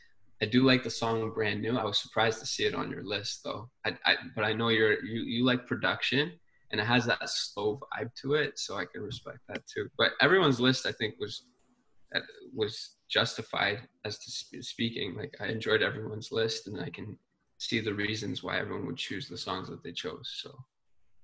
[0.42, 3.04] I do like the song "Brand New." I was surprised to see it on your
[3.04, 3.70] list, though.
[3.86, 6.32] I, I but I know you're you you like production,
[6.70, 9.88] and it has that slow vibe to it, so I can respect that too.
[9.96, 11.44] But everyone's list, I think, was
[12.54, 15.14] was justified as to sp- speaking.
[15.16, 17.16] Like I enjoyed everyone's list, and I can
[17.58, 20.38] see the reasons why everyone would choose the songs that they chose.
[20.42, 20.54] So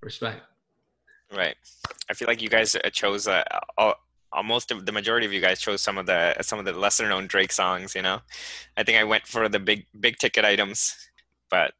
[0.01, 0.41] respect.
[1.35, 1.55] right
[2.09, 3.43] i feel like you guys uh, chose uh,
[3.77, 3.93] all,
[4.33, 7.07] almost of the majority of you guys chose some of the some of the lesser
[7.07, 8.19] known drake songs you know
[8.77, 10.95] i think i went for the big big ticket items
[11.49, 11.71] but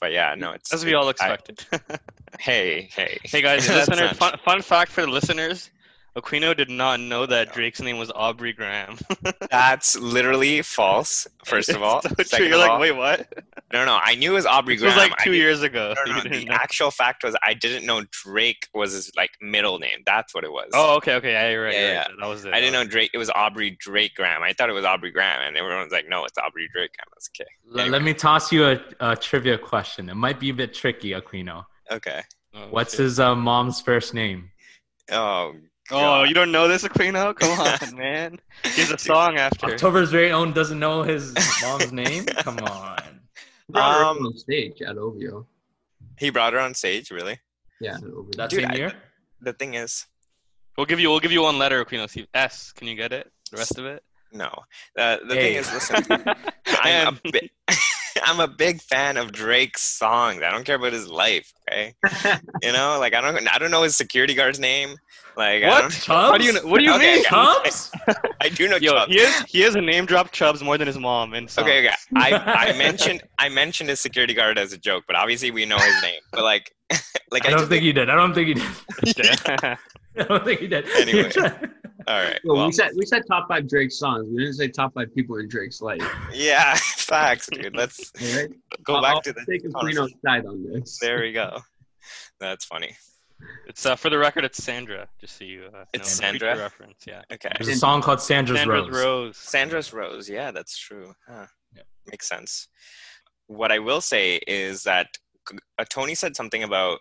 [0.00, 1.64] but yeah no it's As we all I- expected.
[2.40, 5.70] hey hey hey guys, That's listener, not- fun, fun fact for the listeners.
[6.16, 8.96] Aquino did not know that Drake's name was Aubrey Graham.
[9.50, 11.26] That's literally false.
[11.44, 12.24] First of all, so true.
[12.24, 13.30] Second You're of like, all, wait, what?
[13.72, 15.94] no, no, I knew it was Aubrey This was like two didn't- years ago.
[16.06, 16.54] No, You no, the know.
[16.54, 19.98] actual fact was I didn't know Drake was his like middle name.
[20.06, 20.70] That's what it was.
[20.72, 21.32] Oh, okay, okay.
[21.32, 21.74] Yeah, you're right.
[21.74, 22.06] Yeah, you're yeah.
[22.18, 22.54] That was it.
[22.54, 23.10] I didn't know Drake.
[23.12, 24.42] It was Aubrey Drake Graham.
[24.42, 27.08] I thought it was Aubrey Graham, and everyone was like, "No, it's Aubrey Drake Graham."
[27.14, 27.50] That's okay.
[27.74, 27.90] L- Anyway.
[27.92, 30.08] Let me toss you a, a trivia question.
[30.08, 31.64] It might be a bit tricky, Aquino.
[31.90, 32.22] Okay.
[32.54, 33.00] Oh, What's shit.
[33.00, 34.50] his uh, mom's first name?
[35.12, 35.52] Oh.
[35.90, 36.28] Oh, God.
[36.28, 37.34] you don't know this, Aquino?
[37.38, 38.38] Come on, man.
[38.64, 39.66] Here's a song after.
[39.66, 42.24] October's very own doesn't know his mom's name.
[42.38, 43.20] Come on.
[43.68, 45.46] Brought her up Um, on stage at OVO.
[46.18, 47.10] He brought her on stage.
[47.10, 47.38] Really?
[47.80, 48.30] Yeah, at OVO.
[48.36, 48.92] That Dude, same I-
[49.40, 50.06] The thing is,
[50.76, 51.08] We'll give you.
[51.08, 52.08] We'll give you one letter, Aquino.
[52.10, 52.70] See, S.
[52.72, 53.30] Can you get it?
[53.50, 54.02] The rest of it.
[54.30, 54.50] no.
[54.98, 56.04] Uh, the thing is, listen.
[56.82, 57.50] I'm a big,
[58.26, 60.42] I'm a big fan of Drake's songs.
[60.42, 61.50] I don't care about his life.
[61.70, 61.94] Okay.
[62.62, 64.96] You know, like I don't, I don't know his security guard's name.
[65.36, 65.80] Like I What?
[65.82, 66.06] don't, Chubbs?
[66.06, 66.52] How do you?
[66.54, 67.20] Know, what do you Okay, mean?
[67.20, 67.28] okay.
[67.28, 67.92] Chubbs?
[68.40, 69.12] I do know Yo, Chubbs.
[69.12, 69.40] he is.
[69.48, 71.34] He is a name drop Chubbs more than his mom.
[71.34, 71.66] And songs.
[71.68, 71.94] Okay, okay.
[72.16, 75.78] I, I mentioned I mentioned his security guard as a joke, but obviously we know
[75.78, 76.20] his name.
[76.32, 76.74] But like,
[77.30, 78.08] like I I, don't just think he did.
[78.10, 78.64] I don't think he did.
[80.18, 80.86] I don't think he did.
[80.96, 81.30] Anyway.
[82.08, 82.40] all right.
[82.44, 84.26] Well, Well, we said we said top five Drake songs.
[84.30, 86.02] We didn't say top five people in Drake's life.
[86.32, 87.74] yeah, facts, dude.
[87.76, 88.50] Let's All right?
[88.84, 89.44] go I'll- back I'll to the.
[89.48, 90.20] take a conversation.
[90.24, 90.98] Side on this.
[90.98, 91.60] There we go.
[92.40, 92.96] That's funny.
[93.66, 94.44] it's uh, for the record.
[94.44, 95.08] It's Sandra.
[95.20, 95.64] Just so you.
[95.74, 96.56] Uh, It's know, Sandra?
[96.56, 97.04] Reference.
[97.06, 97.22] Yeah.
[97.32, 97.50] Okay.
[97.58, 99.04] There's a song called Sandra's, Sandra's Rose.
[99.04, 99.36] Rose.
[99.36, 100.28] Sandra's Rose.
[100.28, 101.14] Yeah, that's true.
[101.28, 101.46] Huh.
[102.10, 102.68] makes sense.
[103.48, 105.08] What I will say is that
[105.78, 106.98] uh, Tony said something about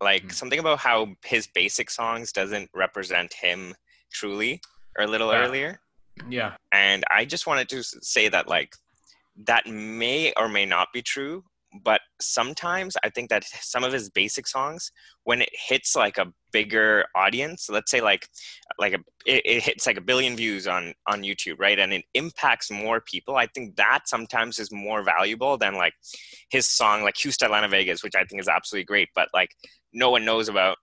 [0.00, 0.32] like Mm.
[0.32, 3.72] something about how his basic songs doesn't represent him
[4.12, 4.60] truly
[4.98, 5.38] or a little Yeah.
[5.38, 5.80] earlier
[6.28, 6.54] Yeah.
[6.72, 8.74] and i just wanted to say that like
[9.36, 11.44] that may or may not be true
[11.82, 14.92] but sometimes i think that some of his basic songs
[15.24, 18.28] when it hits like a bigger audience let's say like
[18.78, 22.04] like a it, it hits like a billion views on on youtube right and it
[22.14, 25.94] impacts more people i think that sometimes is more valuable than like
[26.50, 29.50] his song like Houstatlantavegas which i think is absolutely great but like
[29.94, 30.76] no one knows about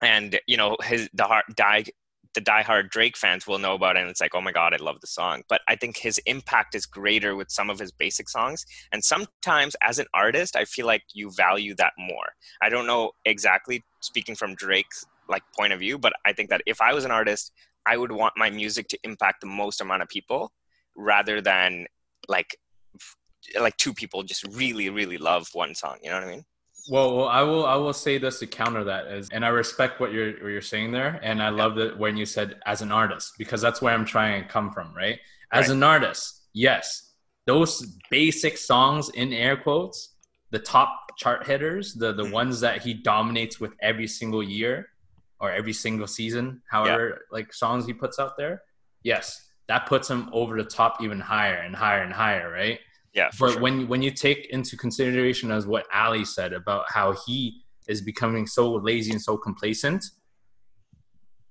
[0.00, 1.84] and you know his the heart die
[2.34, 4.76] the diehard Drake fans will know about it and it's like, oh my God, I
[4.76, 5.42] love the song.
[5.48, 8.64] But I think his impact is greater with some of his basic songs.
[8.92, 12.34] And sometimes as an artist, I feel like you value that more.
[12.62, 16.62] I don't know exactly speaking from Drake's like point of view, but I think that
[16.66, 17.52] if I was an artist,
[17.86, 20.52] I would want my music to impact the most amount of people
[20.96, 21.86] rather than
[22.28, 22.56] like
[23.58, 25.96] like two people just really, really love one song.
[26.02, 26.44] You know what I mean?
[26.90, 27.66] Well, well, I will.
[27.66, 30.62] I will say this to counter that is, and I respect what you're what you're
[30.62, 33.92] saying there, and I love that when you said as an artist because that's where
[33.92, 35.18] I'm trying to come from, right?
[35.52, 35.74] As Right.
[35.74, 37.14] an artist, yes,
[37.46, 40.16] those basic songs in air quotes,
[40.50, 42.30] the top chart hitters, the the Mhm.
[42.32, 44.88] ones that he dominates with every single year
[45.40, 48.62] or every single season, however like songs he puts out there,
[49.02, 52.80] yes, that puts him over the top even higher and higher and higher, right?
[53.18, 53.30] Yeah.
[53.30, 53.62] For but sure.
[53.62, 58.46] when when you take into consideration as what Ali said about how he is becoming
[58.46, 60.04] so lazy and so complacent,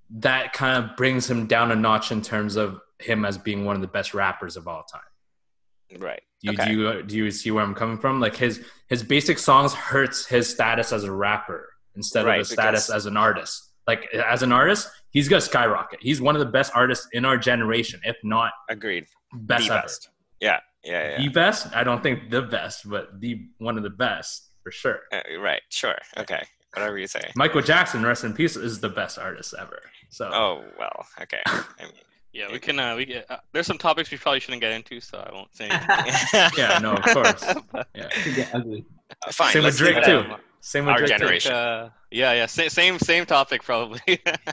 [0.09, 3.75] that kind of brings him down a notch in terms of him as being one
[3.75, 6.01] of the best rappers of all time.
[6.01, 6.21] right.
[6.41, 6.65] Do you, Okay.
[6.71, 8.19] do you do you see where I'm coming from?
[8.19, 12.51] Like his his basic songs hurts his status as a rapper instead Right, of his
[12.51, 13.55] status as an artist.
[13.87, 15.99] Like as an artist, he's gonna skyrocket.
[16.01, 19.07] He's one of the best artists in our generation, if not Agreed.
[19.33, 19.81] best the ever.
[19.81, 20.09] best.
[20.39, 20.59] Yeah.
[20.83, 21.11] Yeah.
[21.11, 21.17] Yeah.
[21.17, 21.67] The best?
[21.75, 24.99] I don't think the best, but the one of the best for sure.
[25.11, 25.61] Uh, right.
[25.69, 25.95] Sure.
[26.17, 26.43] Okay.
[26.73, 27.31] Whatever you say.
[27.35, 29.81] Michael Jackson, rest in peace, is the best artist ever.
[30.09, 31.05] So Oh well.
[31.21, 31.41] Okay.
[31.45, 31.91] I mean,
[32.33, 32.77] Yeah, we can.
[32.79, 35.55] Uh, we get, uh, there's some topics we probably shouldn't get into, so I won't
[35.55, 35.67] say.
[36.57, 37.43] yeah, no, of course.
[37.95, 38.09] Yeah.
[38.35, 38.85] Get ugly.
[39.31, 39.53] Fine.
[39.53, 40.23] Same with Drake too.
[40.59, 41.17] Same with Our Drake too.
[41.17, 41.51] generation.
[41.53, 43.99] uh, yeah, yeah, same, same, same topic probably.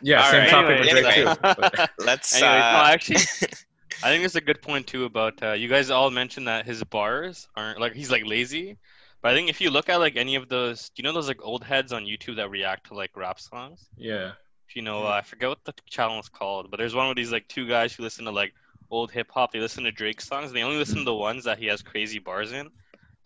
[0.03, 0.51] Yeah, All same right.
[0.51, 1.35] topic with Drake Anyway.
[1.35, 1.41] too.
[1.43, 2.35] But- Let's.
[2.35, 3.49] Anyways, no, uh, actually,
[4.03, 6.83] I think it's a good point too about uh, you guys all mentioned that his
[6.85, 8.77] bars aren't like he's like lazy,
[9.23, 11.43] but I think if you look at like any of those, you know those like
[11.43, 13.89] old heads on YouTube that react to like rap songs?
[13.97, 14.33] yeah.
[14.69, 17.17] If you know, uh, I forget what the channel is called, but there's one with
[17.17, 18.53] these like two guys who listen to like
[18.91, 19.53] old hip hop.
[19.53, 20.49] They listen to Drake songs.
[20.49, 22.71] And they only listen to the ones that he has crazy bars in,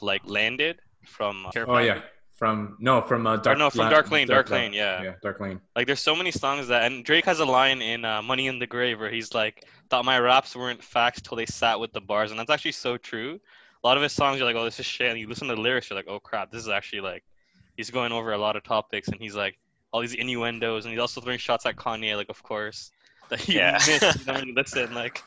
[0.00, 1.46] like "Landed" from.
[1.46, 2.00] uh, Oh yeah.
[2.38, 3.58] From no, from uh, Dark.
[3.58, 5.02] no, from La- Dark Lane, Dark Lane, yeah.
[5.02, 5.60] Yeah, Dark Lane.
[5.74, 8.60] Like there's so many songs that and Drake has a line in uh, Money in
[8.60, 12.00] the Grave where he's like thought my raps weren't facts till they sat with the
[12.00, 13.40] bars and that's actually so true.
[13.82, 15.56] A lot of his songs you're like, oh this is shit and you listen to
[15.56, 17.24] the lyrics, you're like, oh crap, this is actually like
[17.76, 19.58] he's going over a lot of topics and he's like
[19.92, 22.90] all these innuendos and he's also throwing shots at Kanye, like of course.
[23.30, 23.72] That you Yeah.
[23.86, 25.22] miss, you don't listen, like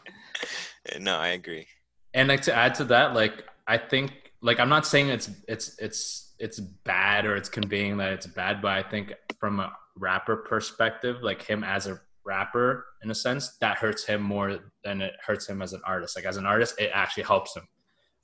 [1.00, 1.68] no, I agree.
[2.14, 5.78] And like to add to that, like I think like I'm not saying it's it's
[5.78, 10.38] it's it's bad or it's conveying that it's bad, but I think from a rapper
[10.38, 15.14] perspective, like him as a rapper in a sense, that hurts him more than it
[15.26, 16.16] hurts him as an artist.
[16.16, 17.68] Like as an artist, it actually helps him.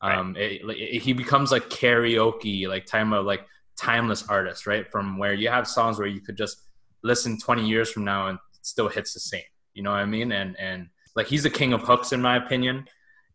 [0.01, 3.45] Um, it, it- he becomes like karaoke, like time of like
[3.77, 4.89] timeless artist, right?
[4.91, 6.57] From where you have songs where you could just
[7.03, 9.43] listen 20 years from now and still hits the same.
[9.73, 10.31] You know what I mean?
[10.31, 12.85] And and like he's the king of hooks in my opinion.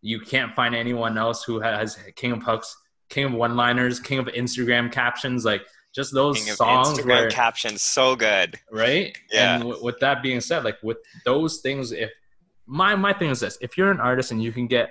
[0.01, 2.77] You can't find anyone else who has king of hooks,
[3.13, 5.63] king of one-liners, king of Instagram captions, like
[5.95, 8.59] just those King songs Instagram where captions, so good.
[8.71, 9.17] right?
[9.31, 9.55] Yeah.
[9.55, 12.11] And w- with that being said, like with those things, if
[12.67, 14.91] my my thing is this: if you're an artist and you can get,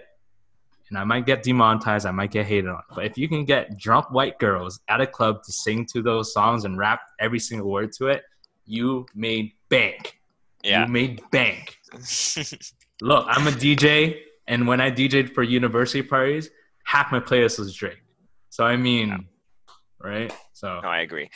[0.90, 3.78] and I might get demonetized, I might get hated on, but if you can get
[3.80, 7.72] drunk white girls at a club to sing to those songs and rap every single
[7.72, 8.22] word to it,
[8.66, 10.20] you made bank.
[10.64, 10.86] Yeah.
[10.86, 11.78] You made bank.
[13.02, 16.52] Look, I'm a DJ, and when I DJed for university parties,
[16.84, 17.98] half my playlist was Drake.
[18.52, 19.28] So I mean,
[20.00, 20.32] right?
[20.54, 21.30] So No, I agree.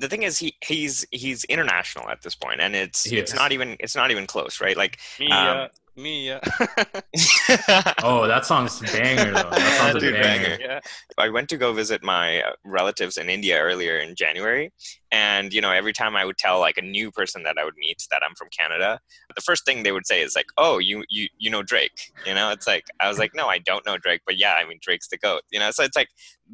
[0.00, 3.38] The thing is, he he's he's international at this point, and it's He it's is.
[3.38, 4.76] not even it's not even close, right?
[4.76, 6.40] Like, me, Um, uh, me, yeah
[8.02, 9.50] oh, that song's a banger though.
[9.50, 10.22] That song's a banger.
[10.22, 10.58] banger.
[10.60, 10.80] yeah.
[11.18, 14.72] I went to go visit my uh, relatives in India earlier in January,
[15.10, 17.76] and you know, every time I would tell like a new person that I would
[17.76, 19.00] meet that I'm from Canada,
[19.34, 22.34] the first thing they would say is like, "Oh, you you you know Drake?" You
[22.34, 24.78] know, it's like I was like, "No, I don't know Drake, but yeah, I mean
[24.80, 26.08] Drake's the goat." You know, so it's like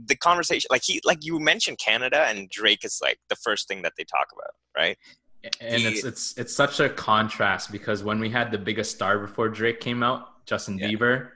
[0.07, 3.83] the conversation, like he like you mentioned Canada, and Drake is like the first thing
[3.83, 4.99] that they talk about, right?
[5.61, 9.49] And it's it's it's such a contrast because when we had the biggest star before
[9.49, 10.89] Drake came out, Justin Yeah.
[10.89, 11.29] Bieber,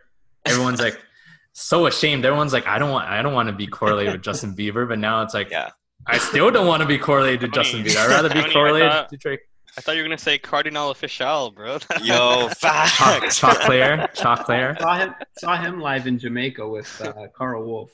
[0.47, 0.99] everyone's like,
[1.53, 2.25] so ashamed.
[2.25, 4.99] Everyone's like, I don't want, I don't want to be correlated with Justin Bieber, but
[4.99, 5.71] now it's like, Yeah.
[6.07, 7.97] I still don't want to be correlated to Justin Bieber.
[7.97, 9.41] I'd rather be correlated thought- to Drake.
[9.75, 11.79] I thought you were gonna say Kardinal Offishall, bro.
[12.03, 13.39] Yo, Chalk, facts.
[13.39, 14.77] chalk player, chalk player.
[14.79, 17.91] saw him saw him live in Jamaica with uh, Karl Wolf.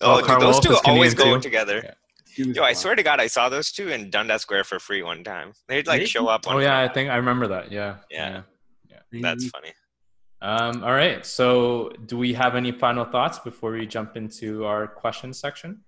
[0.00, 1.42] Oh, Oh, dude, Carl those Wolf two is always Canadian go too.
[1.42, 1.94] together.
[2.36, 2.52] Yeah.
[2.54, 5.24] Yo, I swear to God, I saw those two in Dundas Square for free one
[5.24, 5.52] time.
[5.68, 6.44] They'd like show up.
[6.46, 7.70] Oh yeah, I think I remember that.
[7.70, 8.42] Yeah, Yeah.
[8.88, 9.20] Mm-hmm.
[9.22, 9.72] that's funny.
[10.42, 11.24] Um, all right.
[11.24, 15.80] So, do we have any final thoughts before we jump into our question section?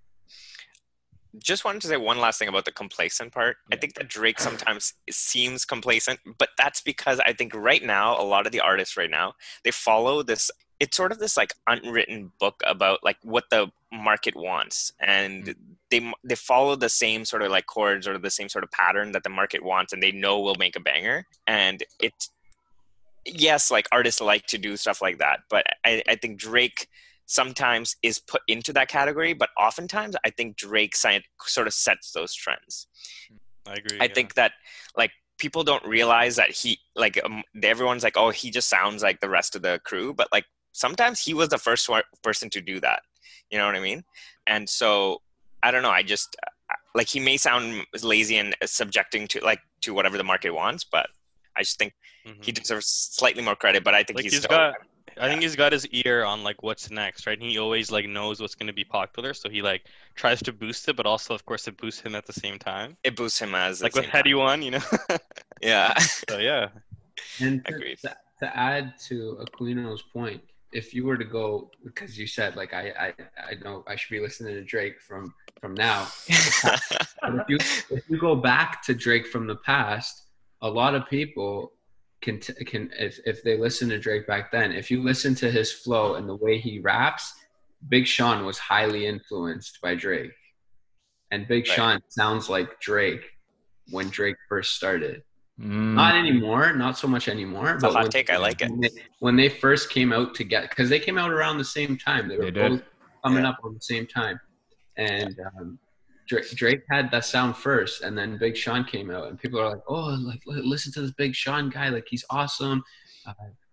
[1.42, 3.58] Just wanted to say one last thing about the complacent part.
[3.70, 8.24] I think that Drake sometimes seems complacent, but that's because I think right now a
[8.24, 10.50] lot of the artists right now they follow this.
[10.80, 15.54] It's sort of this like unwritten book about like what the market wants, and
[15.90, 19.12] they they follow the same sort of like chords or the same sort of pattern
[19.12, 21.24] that the market wants, and they know will make a banger.
[21.46, 22.28] And it
[23.24, 26.88] yes, like artists like to do stuff like that, but I, I think Drake
[27.26, 32.32] sometimes is put into that category, but oftentimes I think Drake sort of sets those
[32.32, 32.86] trends.
[33.66, 33.98] I agree.
[34.00, 34.14] I yeah.
[34.14, 34.52] think that
[34.96, 39.20] like people don't realize that he like um, everyone's like oh he just sounds like
[39.20, 42.60] the rest of the crew, but like sometimes he was the first one, person to
[42.60, 43.00] do that.
[43.50, 44.02] You know what I mean?
[44.46, 45.20] And so
[45.62, 45.90] I don't know.
[45.90, 50.24] I just uh, like he may sound lazy and subjecting to like to whatever the
[50.24, 51.08] market wants, but
[51.56, 51.92] I just think
[52.26, 52.44] Mhm.
[52.44, 53.84] he deserves slightly more credit.
[53.84, 54.74] But I think like he's, he's still, got
[55.18, 57.38] I think he's got his ear on like what's next, right?
[57.40, 59.82] And he always like knows what's going to be popular, so he like
[60.16, 62.96] tries to boost it, but also of course it boosts him at the same time.
[63.04, 64.34] it boosts him as Like the with same Heady.
[64.34, 64.80] One, you know.
[65.62, 65.96] Yeah.
[66.28, 66.68] so yeah,
[67.40, 67.98] And to, Agreed.
[68.00, 70.42] to, to add to Aquino's point,
[70.76, 73.14] if you were to go, because you said like I, I
[73.50, 76.06] I know I should be listening to Drake from from now.
[77.28, 77.56] If you
[77.96, 80.26] if you go back to Drake from the past,
[80.62, 81.72] a lot of people
[82.20, 85.72] can can if if they listen to Drake back then, if you listen to his
[85.72, 87.32] flow and the way he raps,
[87.88, 90.38] Big Sean was highly influenced by Drake,
[91.32, 91.76] and Big Right.
[91.76, 93.24] Sean sounds like Drake
[93.90, 95.22] when Drake first started.
[95.60, 97.70] Mm, Not anymore, not so much anymore.
[97.74, 98.70] It's a hot when- take, I like it.
[98.70, 98.90] When they,
[99.20, 102.28] when they first came out together, because they came out around the same time.
[102.28, 102.82] They were They both
[103.24, 103.50] coming Yeah.
[103.50, 104.38] up on the same time,
[104.98, 105.78] and um,
[106.28, 109.70] Drake, Drake had that sound first, and then Big Sean came out, and people are
[109.70, 112.82] like, "Oh, like listen to this Big Sean guy, like he's awesome."
[113.26, 113.32] Uh,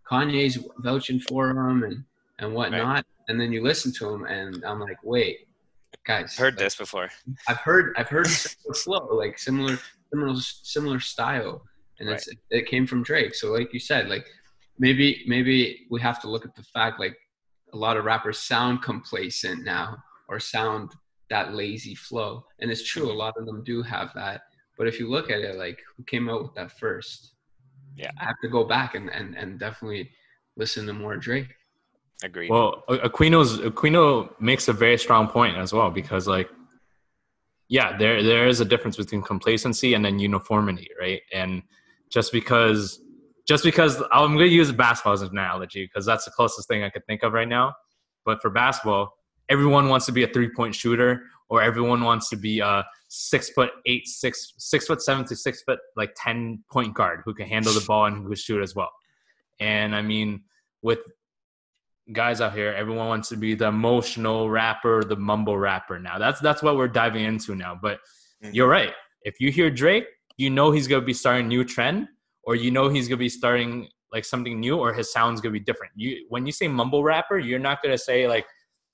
[0.09, 2.03] Kanye's vouching for him and
[2.39, 5.47] and whatnot, and then you listen to him, and I'm like, "Wait,
[6.05, 7.09] guys, Heard like, this before.
[7.49, 8.27] I've heard I've heard
[8.83, 9.77] slow, like similar
[10.13, 11.63] similar similar style,
[12.07, 13.33] and it's it came from Drake.
[13.35, 14.25] So like you said, like
[14.77, 17.17] maybe maybe we have to look at the fact like
[17.73, 19.97] a lot of rappers sound complacent now
[20.27, 20.91] or sound
[21.29, 23.11] that lazy flow, and it's true.
[23.11, 24.41] A lot of them do have that,
[24.77, 27.33] but if you look at it, like who came out with that first?
[27.95, 28.11] Yeah.
[28.19, 30.11] I have to go back and and and definitely
[30.55, 31.55] listen to more Drake.
[32.23, 32.49] Agreed.
[32.49, 36.49] Well, A- Aquino's Aquino makes a very strong point as well because, like,
[37.67, 41.21] yeah, there there is a difference between complacency and then uniformity, right?
[41.33, 41.63] And
[42.13, 43.01] just because,
[43.47, 46.83] just because I'm going to use basketball as an analogy because that's the closest thing
[46.83, 47.73] I could think of right now.
[48.25, 49.13] But for basketball,
[49.49, 53.49] everyone wants to be a three point shooter, or everyone wants to be a six
[53.49, 57.47] foot eight, six six foot seven to six foot like ten point guard who can
[57.47, 58.91] handle the ball and who can shoot as well.
[59.59, 60.43] And I mean,
[60.81, 60.99] with
[62.11, 65.99] guys out here, everyone wants to be the emotional rapper, the mumble rapper.
[65.99, 67.77] Now that's that's what we're diving into now.
[67.81, 67.99] But
[68.43, 68.53] Mhm.
[68.53, 68.93] you're right.
[69.23, 70.05] If you hear Drake,
[70.37, 72.07] you know he's gonna be starting a new trend,
[72.43, 75.59] or you know he's gonna be starting like something new, or his sound's gonna be
[75.59, 75.93] different.
[75.95, 78.45] You when you say mumble rapper, you're not gonna say like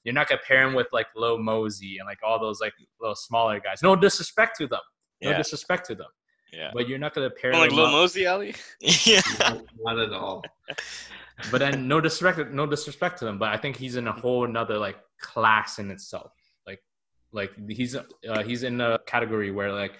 [0.04, 3.16] you're not gonna pair him with like Lil Mosey and like all those like little
[3.16, 3.82] smaller guys.
[3.82, 4.82] No disrespect to them.
[5.22, 5.38] No yeah.
[5.38, 6.08] disrespect to them.
[6.54, 6.72] Yeah.
[6.74, 7.92] But you're not gonna pair like them Lil up.
[7.92, 8.56] Mosey, Ali.
[8.80, 9.22] yeah.
[9.40, 10.44] not, not at all.
[11.52, 14.46] but then no disrespect no disrespect to them, but i think he's in a whole
[14.46, 16.32] another like class in itself
[16.68, 16.82] like
[17.32, 19.94] like he's uh, he's in a category where like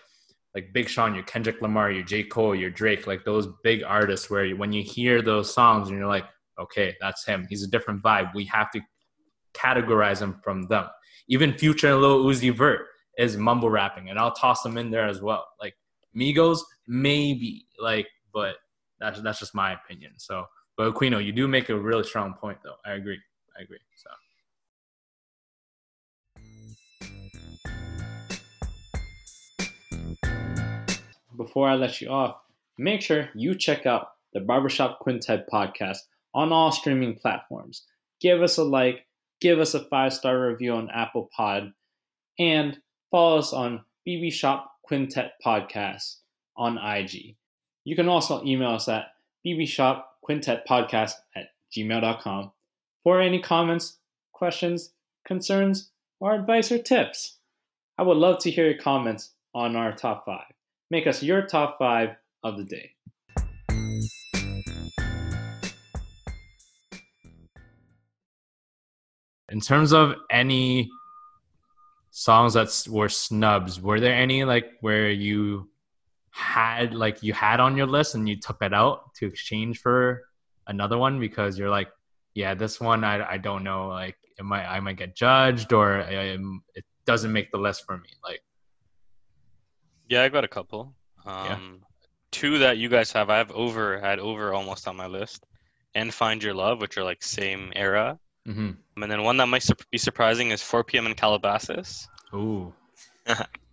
[0.62, 2.24] like big sean your kendrick lamar your j.
[2.24, 5.98] Cole your drake like those big artists where you, when you hear those songs and
[5.98, 6.26] you're like
[6.60, 7.46] okay that's him.
[7.50, 8.34] He's a different vibe.
[8.34, 8.82] We have to
[9.54, 10.86] categorize him from them.
[11.28, 12.88] Even future and Lil Uzi Vert
[13.18, 15.46] is mumble rapping and i'll toss them in there as well.
[15.62, 15.76] Like
[16.16, 18.56] migos maybe like but
[19.00, 20.14] that's that's just my opinion.
[20.18, 20.46] So
[20.80, 22.78] but Aquino, you do make a really strong point, though.
[22.86, 23.20] I agree.
[23.60, 23.80] I agree.
[23.98, 24.10] So
[31.40, 32.36] Before I let you off,
[32.78, 36.00] make sure you check out the Barbershop Quintet podcast
[36.34, 37.84] on all streaming platforms.
[38.20, 39.06] Give us a like,
[39.40, 41.72] give us a five star review on Apple Pod,
[42.38, 42.78] and
[43.10, 46.18] follow us on BB Shop Quintet Podcast
[46.58, 47.38] on IG.
[47.86, 49.06] You can also email us at
[49.48, 52.52] bbshopquintetpodcast at gmail.com
[53.02, 54.00] for any comments,
[54.34, 54.92] questions,
[55.26, 57.38] concerns, or advice or tips.
[57.98, 60.52] I would love to hear your comments on our top five.
[60.92, 62.92] Make us your top five of the day.
[69.50, 70.90] In terms of any
[72.10, 75.70] songs that were snubs, were there any like where you
[76.32, 80.24] had like you had on your list and you took it out to exchange for
[80.66, 81.90] another one because you're like,
[82.34, 86.02] yeah, this one I, I don't know, like it might I might get judged or
[86.02, 88.10] um, it doesn't make the list for me.
[88.24, 88.42] Like,
[90.10, 90.94] yeah, I got a couple.
[91.26, 91.60] Um, yeah.
[92.32, 95.46] Two that you guys have, I have over had over almost on my list,
[95.96, 98.20] and Find Your Love, which are like same era.
[98.48, 99.04] Mm-hmm.
[99.04, 101.06] And then one that might be surprising is 4 p.m.
[101.06, 102.08] in Calabasas.
[102.34, 102.74] Ooh.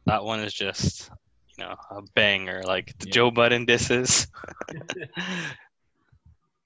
[0.06, 1.10] that one is just,
[1.56, 2.62] you know, a banger.
[2.64, 3.12] Like the yeah.
[3.12, 4.26] Joe Budden disses.
[4.68, 5.56] that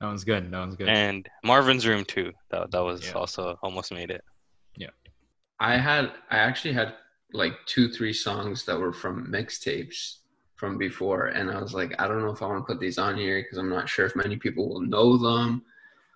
[0.01, 0.51] one's good.
[0.51, 0.89] That one's good.
[0.89, 2.33] And Marvin's Room too.
[2.51, 3.13] That that was yeah.
[3.13, 4.25] also almost made it.
[4.77, 4.91] Yeah.
[5.61, 6.95] I had I actually had
[7.33, 10.17] like two, three songs that were from mixtapes
[10.57, 12.99] from before, and I was like, I don't know if I want to put these
[12.99, 15.63] on here because I'm not sure if many people will know them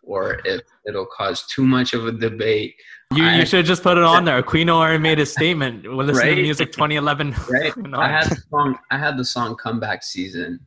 [0.07, 2.75] or if it'll cause too much of a debate.
[3.15, 4.43] You, I, you should just put it on there.
[4.43, 5.85] Aquino already made a statement.
[5.85, 6.35] We'll listen right?
[6.35, 7.35] to music 2011.
[7.49, 7.73] right.
[7.95, 8.79] I had the song.
[8.91, 10.61] I had the song "Comeback Season"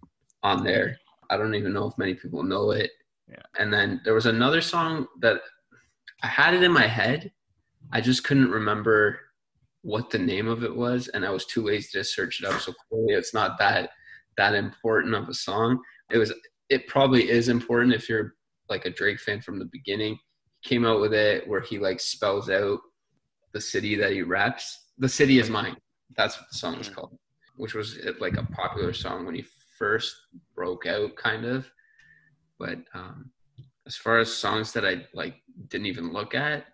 [0.43, 0.97] on there.
[1.29, 2.91] I don't even know if many people know it.
[3.29, 3.35] Yeah.
[3.59, 5.41] And then there was another song that
[6.23, 7.31] I had it in my head.
[7.91, 9.19] I just couldn't remember
[9.81, 12.59] what the name of it was, and I was too lazy to search it up.
[12.61, 13.91] So clearly, it's not that
[14.37, 15.79] that important of a song.
[16.11, 16.33] It was.
[16.69, 18.33] It probably is important if you're
[18.69, 20.19] like a Drake fan from the beginning.
[20.61, 22.79] He came out with it where he like spells out
[23.53, 24.87] the city that he raps.
[24.97, 25.77] The city is mine.
[26.17, 26.95] That's what the song is mm.
[26.95, 27.17] called,
[27.55, 29.45] which was like a popular song when he
[29.77, 30.13] first
[30.55, 31.69] broke out, kind of.
[32.59, 33.31] But um,
[33.85, 35.35] as far as songs that I like
[35.69, 36.65] didn't even look at,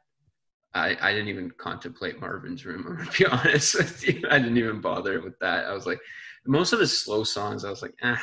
[0.76, 2.86] I, I didn't even contemplate Marvin's Room.
[2.88, 4.24] I'm gonna be honest with you.
[4.30, 5.66] I didn't even bother with that.
[5.66, 6.00] I was like,
[6.46, 8.22] most of his slow songs, I was like, ah,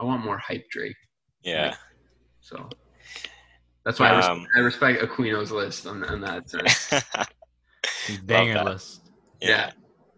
[0.00, 0.96] I want more hype Drake.
[1.42, 1.68] Yeah.
[1.68, 1.76] Like,
[2.40, 2.68] so
[3.84, 7.04] that's why um, I, respect, I, respect, Aquino's list on, on that sense.
[8.24, 9.10] Banger list.
[9.40, 9.48] Yeah.
[9.48, 9.70] yeah.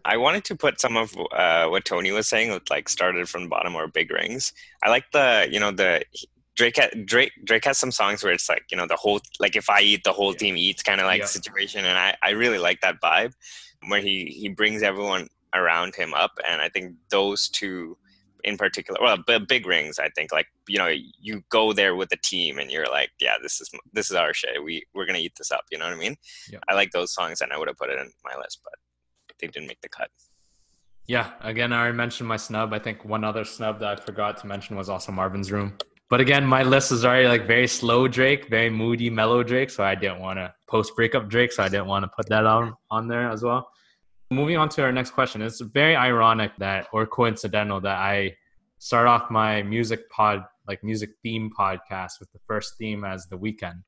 [0.03, 3.43] I wanted to put some of uh, what Tony was saying, with like started from
[3.43, 4.53] the bottom or big rings.
[4.83, 6.03] I like the, you know, the
[6.61, 9.67] Drake, Drake, Drake has some songs where it's like, you know, the whole, like if
[9.67, 10.37] I eat, the whole yeah.
[10.37, 11.25] team eats kind of like yeah.
[11.25, 11.85] situation.
[11.85, 13.33] And I, I really like that vibe
[13.87, 16.33] where he, he brings everyone around him up.
[16.47, 17.97] And I think those two
[18.43, 22.17] in particular well big rings i think like you know you go there with the
[22.23, 25.33] team and you're like yeah this is this is our shit we we're gonna eat
[25.37, 26.15] this up you know what i mean
[26.51, 26.57] yeah.
[26.67, 28.73] i like those songs and i would have put it in my list but
[29.39, 30.09] they didn't make the cut
[31.05, 34.37] yeah again i already mentioned my snub i think one other snub that i forgot
[34.37, 35.77] to mention was also marvin's room
[36.11, 39.83] but again my list is already like very slow drake very moody mellow drake so
[39.83, 42.75] i didn't want to post breakup drake so i didn't want to put that on
[42.91, 43.67] on there as well
[44.31, 45.41] Moving on to our next question.
[45.41, 48.37] It's very ironic that, or coincidental, that I
[48.79, 53.37] start off my music pod, like music theme podcast, with the first theme as The
[53.37, 53.83] Weeknd,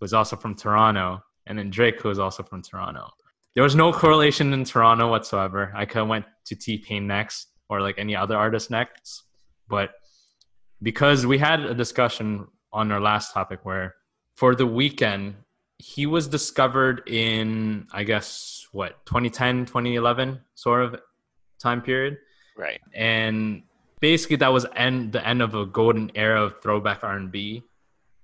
[0.00, 3.10] who's also from Toronto, and then Drake, who is also from Toronto.
[3.54, 5.70] There was no correlation in Toronto whatsoever.
[5.76, 9.24] I could have went to T Pain next, or like any other artist next,
[9.68, 9.90] but
[10.82, 13.94] because we had a discussion on our last topic where
[14.36, 15.34] for The Weeknd
[15.80, 21.00] he was discovered in i guess what 2010 2011 sort of
[21.58, 22.18] time period?
[22.56, 22.80] Right.
[22.94, 23.62] And
[24.00, 27.62] basically that was end the end of a golden era of throwback r&b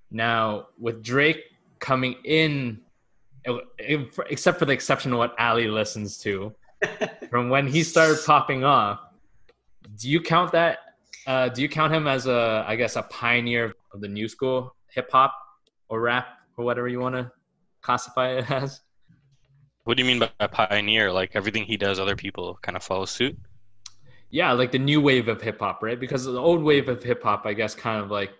[0.09, 1.43] now with drake
[1.79, 2.79] coming in
[4.29, 6.53] except for the exception of what ali listens to
[7.29, 8.99] from when he started popping off
[9.99, 10.79] do you count that
[11.27, 14.75] uh, do you count him as a i guess a pioneer of the new school
[14.93, 15.33] hip-hop
[15.89, 17.31] or rap or whatever you want to
[17.81, 18.81] classify it as.
[19.83, 21.11] What do you mean by a pioneer?
[21.11, 23.37] Like everything he does, other people kind of follow suit?
[24.31, 25.99] Yeah, like the new wave of hip hop, right?
[25.99, 28.31] Because the old wave of hip hop, I guess, kind of like,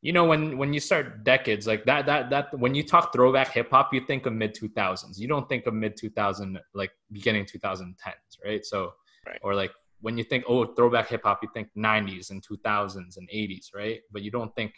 [0.00, 3.52] you know, when when you start decades like that, that that when you talk throwback
[3.52, 5.20] hip hop, you think of mid two thousands.
[5.20, 8.66] You don't think of mid two thousand like beginning two thousand tens, right?
[8.66, 8.94] So,
[9.24, 9.38] right.
[9.42, 9.70] or like
[10.02, 13.70] when you think oh throwback hip hop, you think nineties and two thousands and eighties,
[13.74, 14.00] right?
[14.12, 14.74] But you don't think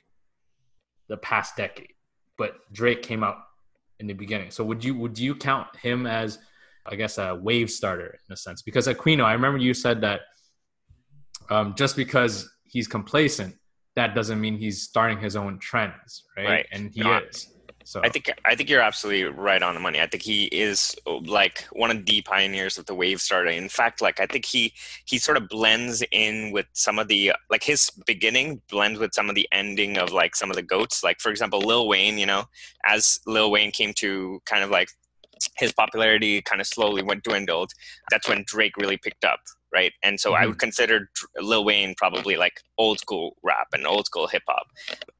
[1.09, 1.93] the past decade.
[2.39, 3.39] But Drake came out
[4.01, 4.51] in the beginning.
[4.51, 6.39] So would you would you count him as
[6.87, 8.63] I guess a wave starter in a sense?
[8.63, 10.21] Because Aquino, I remember you said that
[11.51, 13.55] um, just because he's complacent,
[13.97, 16.47] that doesn't mean he's starting his own trends, right?
[16.47, 16.67] right.
[16.73, 17.49] And he Not, is.
[17.85, 20.01] So I think I think you're absolutely right on the money.
[20.01, 23.59] I think he is like one of the pioneers of the wave starting.
[23.59, 24.73] In fact, like I think he
[25.05, 29.29] he sort of blends in with some of the like his beginning blends with some
[29.29, 31.05] of the ending of like some of the goats.
[31.05, 32.19] Like for example, Lil Wayne.
[32.19, 32.45] You know,
[32.87, 34.89] as Lil Wayne came to kind of like
[35.59, 37.71] his popularity kind of slowly went dwindled.
[38.11, 39.41] That's when Drake really picked up,
[39.75, 39.93] right?
[40.03, 41.11] And so I would consider
[41.41, 44.67] Lil Wayne probably like old school rap and old school hip hop,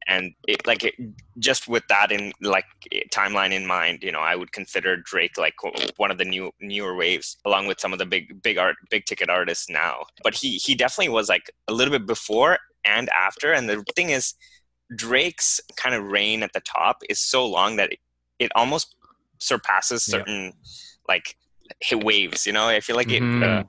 [0.07, 0.95] and it, like it,
[1.39, 2.65] just with that in like
[3.13, 5.55] timeline in mind, you know, I would consider Drake like
[5.97, 9.05] one of the new newer waves, along with some of the big big art big
[9.05, 10.05] ticket artists now.
[10.23, 13.51] But he he definitely was like a little bit before and after.
[13.51, 14.33] And the thing is,
[14.95, 17.99] Drake's kind of reign at the top is so long that it,
[18.39, 18.95] it almost
[19.39, 20.19] surpasses Yeah.
[20.19, 20.53] certain
[21.09, 21.35] like
[21.81, 22.45] hit waves.
[22.45, 23.23] You know, I feel like it.
[23.23, 23.43] Mhm.
[23.43, 23.63] Uh,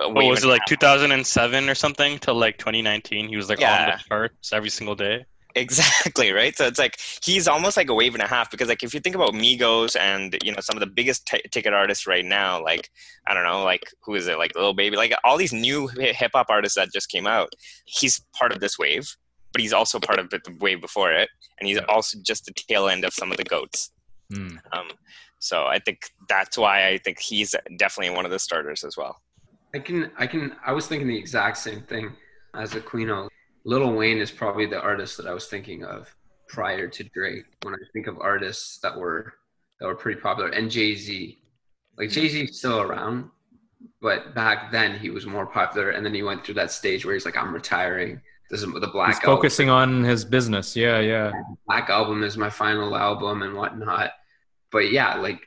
[0.00, 0.78] a What was it like half.
[0.78, 3.28] 2007 or something to like 2019?
[3.28, 5.24] He was like on the charts every single day.
[5.56, 6.56] Exactly right.
[6.56, 8.98] So it's like he's almost like a wave and a half because like if you
[8.98, 12.60] think about Migos and you know some of the biggest t- ticket artists right now,
[12.62, 12.90] like
[13.28, 16.32] I don't know, like who is it, like Lil Baby, like all these new hip
[16.34, 17.50] hop artists that just came out.
[17.84, 19.14] He's part of this wave,
[19.52, 21.28] but he's also part of the wave before it,
[21.60, 21.84] and he's Yeah.
[21.88, 23.92] also just the tail end of some of the goats.
[24.32, 24.88] mm, Um,
[25.38, 29.20] so I think that's why I think he's definitely one of the starters as well.
[29.74, 32.12] I can, I can, I was thinking the exact same thing
[32.54, 33.28] as Aquino.
[33.64, 36.14] Lil Wayne is probably the artist that I was thinking of
[36.48, 37.44] prior to Drake.
[37.62, 39.34] When I think of artists that were
[39.80, 41.38] that were pretty popular, and Jay Z,
[41.98, 42.20] like mm-hmm.
[42.20, 43.30] Jay Z is still around,
[44.00, 47.14] but back then he was more popular, and then he went through that stage where
[47.14, 48.20] he's like, I'm retiring.
[48.50, 49.36] This is the Black he's album.
[49.36, 50.76] focusing on his business.
[50.76, 51.32] Yeah, yeah.
[51.66, 54.12] Black album is my final album and whatnot.
[54.70, 55.40] But yeah, like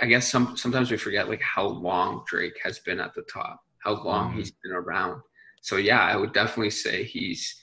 [0.00, 3.60] I guess some sometimes we forget like how long Drake has been at the top,
[3.78, 4.36] how long Mhm.
[4.36, 5.22] he's been around.
[5.62, 7.62] So yeah, I would definitely say he's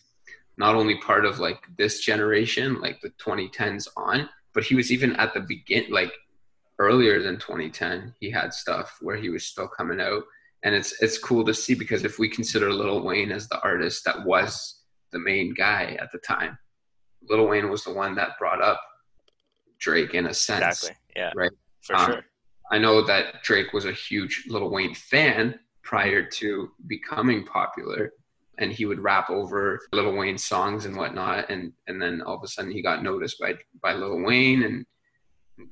[0.57, 5.15] not only part of like this generation, like the 2010s on, but he was even
[5.15, 6.13] at the begin like
[6.79, 8.13] earlier than 2010.
[8.19, 10.23] He had stuff where he was still coming out,
[10.63, 14.05] and it's it's cool to see because if we consider Lil Wayne as the artist
[14.05, 14.81] that was
[15.11, 16.57] the main guy at the time,
[17.29, 18.81] Lil Wayne was the one that brought up
[19.79, 20.63] Drake in a sense.
[20.83, 20.97] Exactly.
[21.15, 21.31] Yeah.
[21.35, 21.51] Right.
[21.83, 22.25] For Um, sure.
[22.71, 28.13] I know that Drake was a huge Lil Wayne fan prior to becoming popular,
[28.57, 32.43] and he would rap over Lil Wayne songs and whatnot, and and then all of
[32.43, 34.85] a sudden he got noticed by by Lil Wayne, and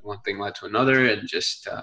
[0.01, 1.68] one thing led to another, and just.
[1.68, 1.82] Uh,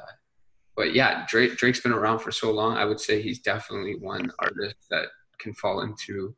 [0.76, 2.76] but yeah, Drake Drake's been around for so long.
[2.76, 5.07] I would say he's definitely one artist that
[5.39, 6.35] can fall into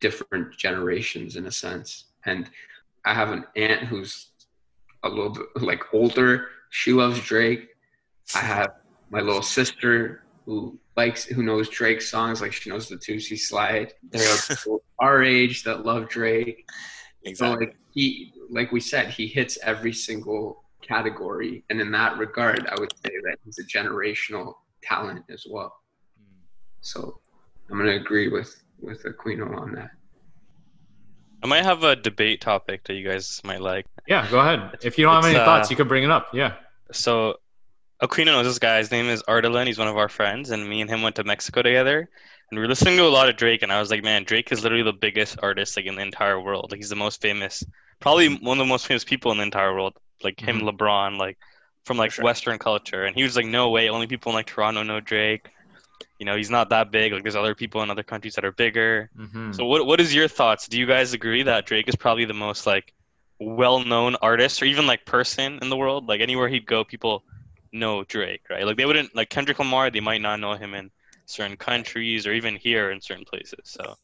[0.00, 2.06] different generations in a sense.
[2.24, 2.48] And
[3.04, 4.30] I have an aunt who's
[5.02, 6.48] a little bit like older.
[6.70, 7.68] She loves Drake.
[8.34, 8.70] I have
[9.10, 13.92] my little sister who likes who knows Drake songs, like she knows the Toosie Slide.
[14.10, 16.64] There are people our age that love Drake.
[17.24, 17.66] Exactly.
[17.66, 21.64] So like he like we said, he hits every single category.
[21.70, 25.74] And in that regard, I would say that he's a generational talent as well.
[26.18, 26.40] Hmm.
[26.80, 27.20] So
[27.70, 29.90] I'm gonna agree with with Aquino on that.
[31.42, 33.86] I might have a debate topic that you guys might like.
[34.06, 34.78] Yeah, go ahead.
[34.82, 36.28] If you don't have It's, any uh, thoughts, you can bring it up.
[36.34, 36.54] Yeah.
[36.92, 37.36] So
[38.02, 38.78] Aquino knows this guy.
[38.78, 39.66] His name is Ardalan.
[39.66, 42.08] He's one of our friends, and me and him went to Mexico together.
[42.50, 44.50] And we were listening to a lot of Drake, and I was like, man, Drake
[44.52, 46.70] is literally the biggest artist like in the entire world.
[46.70, 47.62] Like he's the most famous,
[48.00, 49.94] probably one of the most famous people in the entire world.
[50.22, 51.38] Like him, LeBron, like
[51.84, 52.24] from like sure.
[52.24, 53.04] Western culture.
[53.04, 55.48] And he was like, no way, only people in like Toronto know Drake.
[56.20, 57.14] You know, he's not that big.
[57.14, 59.10] Like there's other people in other countries that are bigger.
[59.18, 59.52] Mm-hmm.
[59.52, 60.68] So what what is your thoughts?
[60.68, 62.92] Do you guys agree that Drake is probably the most like
[63.40, 66.08] well-known artist or even like person in the world?
[66.08, 67.24] Like anywhere he'd go, people
[67.72, 68.66] know Drake, right?
[68.66, 70.90] Like they wouldn't like Kendrick Lamar, they might not know him in
[71.24, 73.60] certain countries or even here in certain places.
[73.64, 73.96] So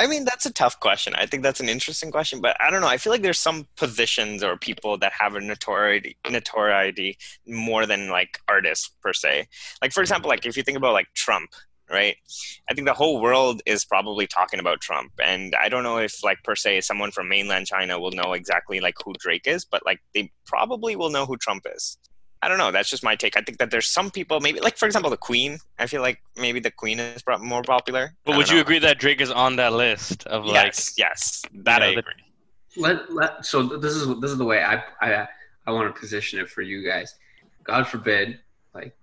[0.00, 1.14] I mean, that's a tough question.
[1.14, 2.88] I think that's an interesting question, but I don't know.
[2.88, 7.16] I feel like there's some positions or people that have a notoriety, notoriety
[7.46, 9.46] more than like artists per se.
[9.80, 11.50] Like for example, like if you think about like Trump,
[11.88, 12.16] right?
[12.68, 16.24] I think the whole world is probably talking about Trump, and I don't know if
[16.24, 19.86] like per se someone from mainland China will know exactly like who Drake is, but
[19.86, 21.98] like they probably will know who Trump is.
[22.44, 22.70] I don't know.
[22.70, 23.38] That's just my take.
[23.38, 25.58] I think that there's some people, maybe like for example, the Queen.
[25.78, 28.14] I feel like maybe the Queen is pro- more popular.
[28.26, 28.62] But would don't you know.
[28.62, 32.12] agree that Drake is on that list of like Yes, yes, that know, I agree.
[32.76, 35.26] let, let so this is this is the way I I
[35.66, 37.14] I want to position it for you guys.
[37.64, 38.38] God forbid,
[38.74, 38.94] like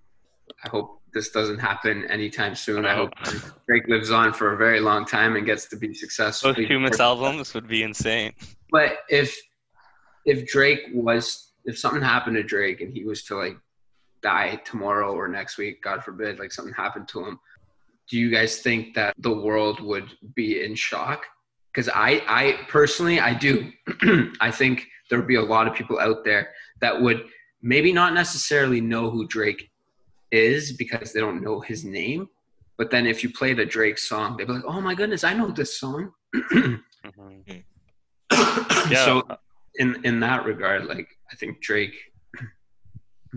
[0.64, 2.86] I hope this doesn't happen anytime soon.
[2.86, 3.10] I hope
[3.66, 6.54] Drake lives on for a very long time and gets to be successful.
[6.54, 8.32] posthumous albums would be insane.
[8.70, 9.36] But if
[10.24, 13.56] if Drake was if something happened to Drake and he was to like
[14.22, 17.40] die tomorrow or next week, God forbid, like something happened to him,
[18.08, 21.24] do you guys think that the world would be in shock
[21.72, 23.72] because I, I personally, I do.
[24.40, 26.50] I think there would be a lot of people out there
[26.80, 27.24] that would
[27.62, 29.70] maybe not necessarily know who Drake
[30.30, 32.28] is because they don't know his name.
[32.76, 35.34] But then if you played a Drake song, they'd be like, "Oh my goodness, I
[35.34, 36.12] know this song."
[37.04, 37.64] Mhm.
[38.90, 39.04] Yeah.
[39.04, 39.22] So
[39.76, 41.94] in in that regard, like I think Drake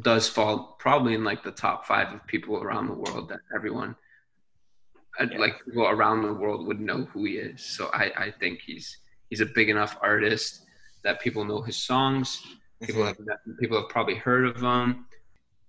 [0.02, 3.96] does fall probably in like the top five of people around the world that everyone
[5.20, 5.38] uh, Yeah.
[5.40, 7.64] like people around the world would know who he is.
[7.64, 8.98] So I I think he's
[9.30, 10.66] he's a big enough artist
[11.04, 12.42] that people know his songs.
[12.84, 13.28] People Mhm.
[13.30, 15.08] have people have probably heard of him.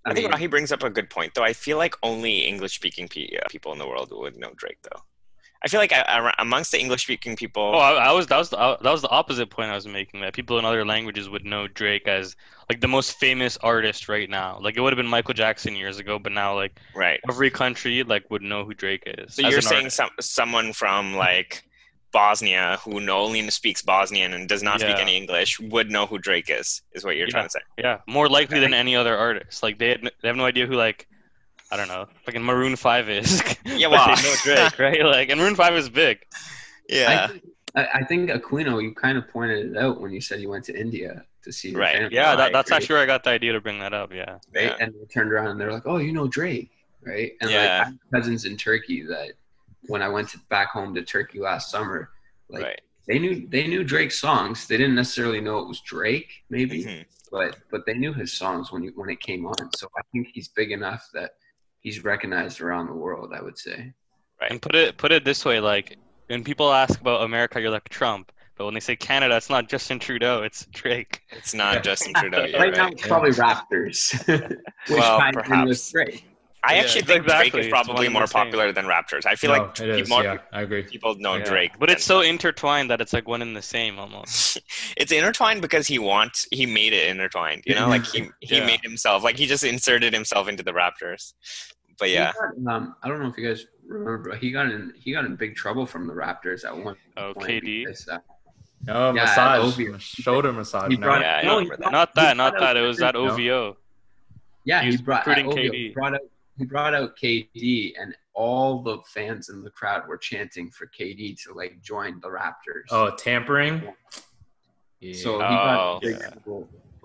[0.05, 1.43] I think Rahi brings up a good point, though.
[1.43, 5.01] I feel like only English-speaking uh, people in the world would know Drake, though.
[5.63, 8.49] I feel like uh, ar- amongst the English-speaking people, Oh, I, I was that was
[8.49, 10.21] the, that was the opposite point I was making.
[10.21, 12.35] That people in other languages would know Drake as
[12.69, 14.59] like the most famous artist right now.
[14.61, 17.19] Like it would have been Michael Jackson years ago, but now like right?
[17.29, 19.35] every country like would know who Drake is.
[19.35, 19.97] So you're saying artist.
[19.97, 21.63] some someone from like
[22.11, 26.49] Bosnia who only speaks Bosnian and does not speak any English would know who Drake
[26.49, 27.31] is, is what you're Yeah.
[27.31, 27.59] trying to say.
[27.77, 29.61] Yeah, more likely than any other artist.
[29.61, 31.07] Like they, had, they have no idea who like
[31.71, 33.41] I don't know, fucking Maroon Five is.
[33.65, 35.05] Yeah, But well- they know Drake, right?
[35.05, 36.19] Like, and Maroon Five is big.
[36.89, 37.43] Yeah, I think,
[37.75, 40.63] I, I think Aquino, you kind of pointed it out when you said you went
[40.65, 41.95] to India to see your Right.
[41.97, 42.15] family.
[42.15, 44.13] Yeah, that, that's actually where I got the idea to bring that up.
[44.13, 44.37] Yeah.
[44.55, 44.65] right?
[44.65, 44.77] Yeah.
[44.79, 46.71] And they turned around and they're like, "Oh, you know Drake,
[47.05, 47.57] right?" And Yeah.
[47.61, 49.33] like I have cousins in Turkey that
[49.87, 52.09] when I went to, back home to Turkey last summer,
[52.49, 52.81] like right.
[53.07, 54.65] they knew they knew Drake's songs.
[54.67, 57.05] They didn't necessarily know it was Drake, maybe, Mhm.
[57.31, 59.69] but but they knew his songs when he, when it came on.
[59.75, 61.31] So I think he's big enough that
[61.81, 63.31] he's recognized around the world.
[63.35, 63.93] I would say.
[64.41, 64.51] Right.
[64.51, 65.97] And put it put it this way, like
[66.27, 68.31] when people ask about America, you're like Trump.
[68.57, 71.21] But when they say Canada, it's not Justin Trudeau, it's Drake.
[71.29, 74.17] It's not Justin Trudeau yet, right, now, it's probably Raptors.
[74.27, 74.59] which
[74.97, 75.91] Well, ties with perhaps.
[75.91, 76.25] Drake.
[76.67, 77.49] I Yeah, actually think exactly.
[77.51, 79.25] Drake is probably more popular than Raptors.
[79.25, 80.09] I feel No, like it pe- is.
[80.09, 80.83] more yeah, I agree.
[80.83, 81.45] people know Yeah.
[81.45, 81.71] Drake.
[81.79, 84.59] But it's than- so intertwined that it's like one and the same almost.
[84.97, 88.65] it's intertwined because he wants he made it intertwined you know like he he Yeah.
[88.65, 91.33] made himself like he just inserted himself into the raptors
[91.99, 92.31] but yeah
[92.65, 95.25] got, um, I don't know if you guys remember, but he got in he got
[95.25, 97.37] in big trouble from the Raptors at one Oh, point.
[97.37, 97.85] Oh, KD?
[97.85, 98.17] because, uh,
[98.83, 99.97] No Yeah, massage, OVO.
[99.97, 100.89] shoulder massage.
[100.91, 101.07] he no.
[101.07, 101.91] brought Yeah, I no, that.
[101.91, 102.77] Not that, not that.
[102.77, 103.29] It was that No.
[103.31, 103.77] OVO.
[104.65, 105.93] Yeah, he he was brought at recruiting OVO, KD.
[105.93, 106.19] Brought out
[106.57, 111.41] he brought out KD, and all the fans in the crowd were chanting for KD
[111.43, 112.85] to like join the Raptors.
[112.91, 113.81] Oh, tampering.
[114.99, 115.13] Yeah.
[115.15, 116.29] so he Oh, got big yeah.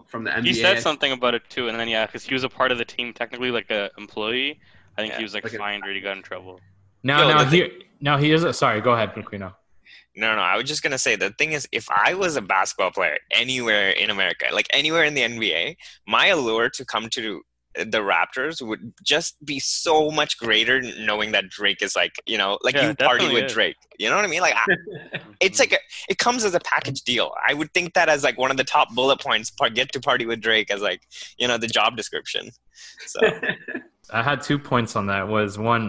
[0.06, 0.44] from the NBA.
[0.46, 2.78] He said something about it too, and then yeah, because he was a part of
[2.78, 4.58] the team, technically like a employee.
[4.96, 5.18] I think Yeah.
[5.18, 6.60] he was like Like a- fined or he got in trouble.
[7.02, 8.44] now, Yo, now the he, now he is.
[8.44, 9.54] A, sorry, go ahead, Aquino.
[10.14, 12.90] no no i was just gonna say the thing is if i was a basketball
[12.90, 15.74] player anywhere in america like anywhere in the nba
[16.06, 17.40] my allure to come to
[17.74, 22.58] the raptors would just be so much greater knowing that drake is like you know
[22.62, 23.52] like Yeah, you party with is.
[23.52, 26.60] drake you know what i mean like I, it's like a, it comes as a
[26.60, 29.70] package deal i would think that as like one of the top bullet points par-
[29.70, 31.00] get to party with drake as like
[31.38, 32.50] you know the job description
[33.06, 33.20] so
[34.10, 35.28] I had two points on that.
[35.28, 35.88] Was one,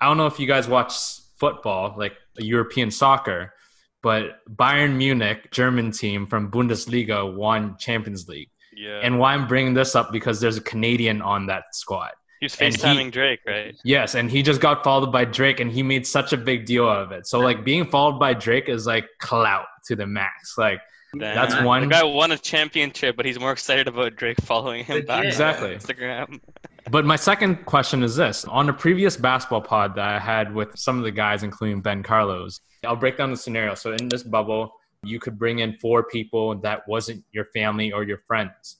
[0.00, 0.94] I don't know if you guys watch
[1.38, 3.54] football, like European soccer,
[4.02, 8.50] but Bayern Munich, German team from Bundesliga, won Champions League.
[8.74, 9.00] Yeah.
[9.02, 12.12] And why I'm bringing this up because there's a Canadian on that squad.
[12.40, 13.76] He's was and he- Drake, right?
[13.84, 16.88] Yes, and he just got followed by Drake, and he made such a big deal
[16.88, 17.26] of it.
[17.28, 20.58] So like being followed by Drake is like clout to the max.
[20.58, 20.80] Like
[21.14, 25.04] That's one- The guy won a championship, but he's more excited about Drake following him
[25.06, 25.20] back.
[25.20, 25.76] on Exactly.
[25.76, 26.40] Instagram.
[26.90, 30.76] But my second question is this: on a previous basketball pod that I had with
[30.76, 33.76] some of the guys, including Ben Carlos, I'll break down the scenario.
[33.76, 38.04] So in this bubble, you could bring in four people that wasn't your family or
[38.04, 38.78] your friends.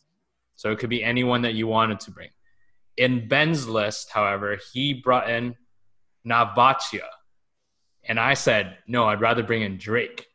[0.55, 2.31] So it could be anyone that you wanted to bring.
[2.97, 5.57] In Ben's list, however, he brought in
[6.27, 7.09] Navatia.
[8.05, 10.27] And I said, no, I'd rather bring in Drake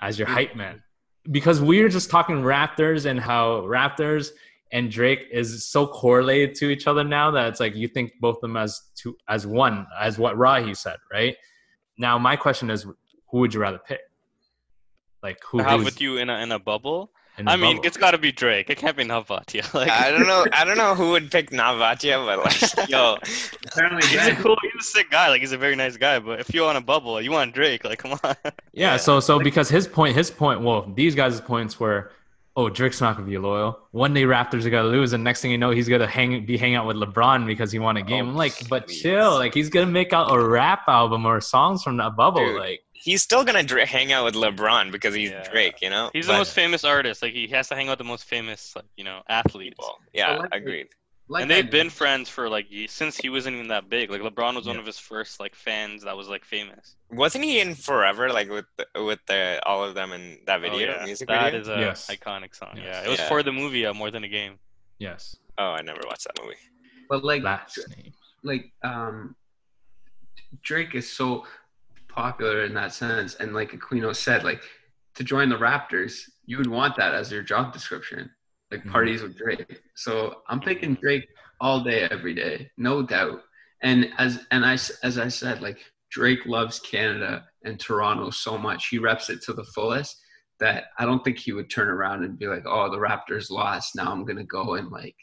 [0.00, 0.82] as your hype man.
[1.30, 4.30] Because we were just talking Raptors and how Raptors
[4.72, 8.36] and Drake is so correlated to each other now that it's like you think both
[8.36, 11.36] of them as two as one, as what Rahi said, right?
[11.96, 12.82] Now my question is
[13.30, 14.00] who would you rather pick?
[15.24, 17.10] Like who To have with you in a in a bubble.
[17.38, 17.86] in the I mean, bubble?
[17.88, 18.70] it's got to be Drake.
[18.70, 19.64] It can't be Navatia.
[19.78, 23.16] Like, i don't know i don't know who would pick navatia but like yo
[23.72, 25.26] Apparently, he's a cool, he's a sick guy.
[25.32, 26.16] Like, he's a very nice guy.
[26.28, 27.82] But if you want a bubble, you want Drake.
[27.84, 28.34] Like, come on.
[28.44, 28.50] Yeah,
[28.84, 28.96] Yeah.
[29.06, 32.12] so so because his point, his point, well, these guys' points were,
[32.56, 33.70] oh, Drake's not gonna be loyal.
[34.04, 36.56] One day Raptors are gonna lose, and next thing you know, he's gonna hang be
[36.62, 38.26] hanging out with LeBron because he won a game.
[38.26, 39.00] Oh, I'm like, but please.
[39.02, 42.60] chill, like he's gonna make out a rap album or songs from that bubble, Dude.
[42.60, 42.83] like.
[43.04, 45.48] He's still gonna dra- hang out with lebron because he's Yeah.
[45.50, 47.22] drake you know He's But- the most famous artist.
[47.22, 49.76] Like, he has to hang out with the most famous, like, you know, athletes.
[49.78, 49.98] people.
[50.12, 50.88] Yeah, like- agreed.
[51.28, 52.66] like and they've been friends for like
[53.00, 54.10] since he wasn't even that big.
[54.10, 56.96] Like LeBron was one of his first like fans that was like famous.
[57.10, 60.92] Wasn't he in Forever, like with the, with the all of them in that video,
[60.92, 61.04] oh, yeah.
[61.04, 61.60] music That video?
[61.62, 61.98] is a Yes.
[62.16, 62.74] iconic song.
[62.76, 62.84] Yes.
[62.86, 63.28] Yeah, it was Yeah.
[63.28, 64.58] for the movie uh, more than a game.
[64.98, 65.34] Yes.
[65.56, 66.56] Oh, I never watched that movie.
[67.08, 68.12] but like Last name.
[68.42, 69.34] like um
[70.62, 71.46] Drake is so
[72.14, 74.62] popular in that sense and like Aquino said like
[75.16, 78.30] to join the Raptors you would want that as your job description
[78.70, 78.90] like Mhm.
[78.92, 81.26] parties with Drake so I'm picking Drake
[81.60, 83.42] all day every day no doubt
[83.82, 85.78] and as and I as I said like
[86.10, 90.16] Drake loves Canada and Toronto so much he reps it to the fullest
[90.60, 93.96] that I don't think he would turn around and be like oh the Raptors lost
[93.96, 95.16] now I'm going to go and like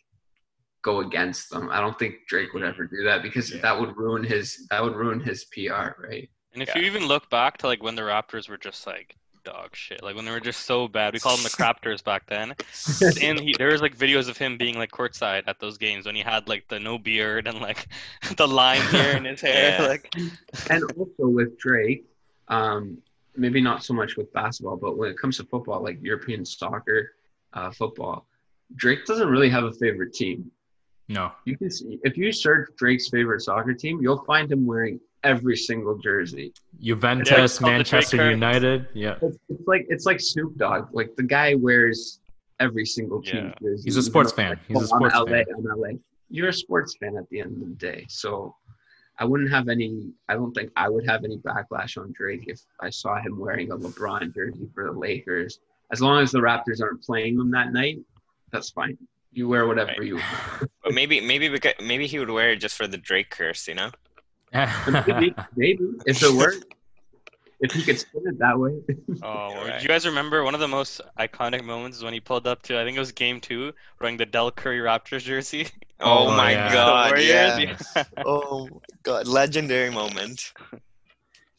[0.83, 1.69] go against them.
[1.71, 3.61] I don't think Drake would ever do that because Yeah.
[3.61, 6.27] that would ruin his that would ruin his PR, right?
[6.53, 6.79] And if Yeah.
[6.79, 10.15] you even look back to like when the Raptors were just like dog shit, like
[10.15, 12.53] when they were just so bad, we called them the Craptors back then.
[13.21, 16.15] And he, there was like videos of him being like courtside at those games when
[16.15, 17.87] he had like the no beard and like
[18.37, 19.81] the line here in his hair.
[19.81, 19.87] Yeah.
[19.87, 20.13] Like
[20.69, 22.05] and also with Drake,
[22.49, 22.97] um,
[23.35, 27.13] maybe not so much with basketball, but when it comes to football, like European soccer,
[27.53, 28.27] uh, football,
[28.75, 30.51] Drake doesn't really have a favorite team.
[31.07, 31.31] No.
[31.45, 35.55] You can see if you search Drake's favorite soccer team, you'll find him wearing every
[35.57, 36.53] single jersey.
[36.79, 38.87] Juventus, Yeah, it's called the Manchester United.
[38.93, 39.15] Yeah.
[39.21, 40.89] It's, it's like it's like Snoop Dogg.
[40.93, 42.19] Like the guy wears
[42.59, 43.53] every single team Yeah.
[43.61, 43.83] jersey.
[43.85, 44.49] He's a sports fan.
[44.51, 45.45] like, He's a sports I'm LA, fan.
[45.57, 45.89] I'm LA.
[46.29, 48.05] You're a sports fan at the end of the day.
[48.09, 48.55] So
[49.19, 52.61] I wouldn't have any I don't think I would have any backlash on Drake if
[52.79, 55.59] I saw him wearing a LeBron jersey for the Lakers.
[55.91, 57.99] As long as the Raptors aren't playing them that night,
[58.51, 58.97] that's fine.
[59.33, 60.07] You wear whatever Right.
[60.07, 60.71] you want.
[60.83, 63.75] But maybe maybe because, maybe he would wear it just for the Drake curse, you
[63.75, 63.91] know?
[64.53, 66.65] Maybe, maybe if it worked.
[67.63, 68.79] If he could spin it that way.
[69.23, 69.77] Oh, Right.
[69.77, 72.63] do you guys remember one of the most iconic moments is when he pulled up
[72.63, 75.67] to I think it was game two, wearing the Dell Curry Raptors jersey.
[76.03, 76.73] Oh, Oh, my yeah.
[76.73, 78.03] God, Warriors, yeah.
[78.25, 78.67] Oh
[79.03, 80.51] god, legendary moment.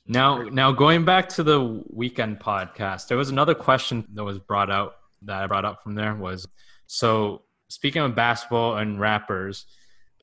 [0.08, 1.60] Now, now going back to the
[1.96, 5.94] Weeknd podcast, there was another question that was brought out that I brought up from
[5.94, 6.48] there was
[6.88, 9.66] so speaking of basketball and rappers,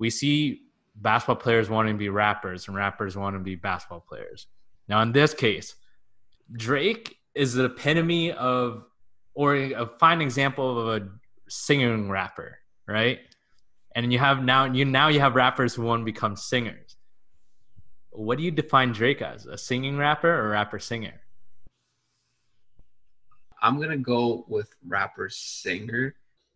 [0.01, 0.63] we see
[1.01, 4.47] basketball players wanting to be rappers and rappers wanting to be basketball players.
[4.87, 5.75] Now, in this case,
[6.51, 8.85] Drake is the epitome of
[9.33, 11.07] or a fine example of a
[11.47, 13.19] singing rapper, right?
[13.95, 16.97] And you have now you now you have rappers who want to become singers
[18.11, 19.45] what do you define Drake as?
[19.45, 21.21] A singing rapper or rapper singer?
[23.61, 26.15] I'm gonna go with rapper singer,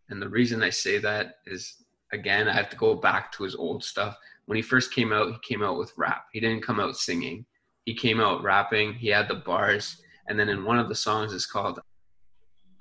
[0.09, 3.55] and the reason I say that is again I have to go back to his
[3.55, 4.17] old stuff.
[4.45, 6.25] When he first came out, he came out with rap.
[6.33, 7.45] He didn't come out singing.
[7.85, 8.93] He came out rapping.
[8.93, 11.79] He had the bars, and then in one of the songs it's called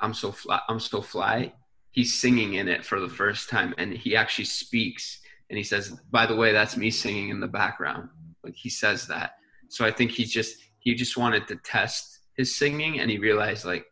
[0.00, 1.52] "I'm So Fly." I'm so fly.
[1.90, 5.20] He's singing in it for the first time, and he actually speaks.
[5.50, 8.08] And he says, "By the way, that's me singing in the background."
[8.42, 9.32] Like he says that.
[9.68, 13.64] So I think he just he just wanted to test his singing, and he realized
[13.64, 13.86] like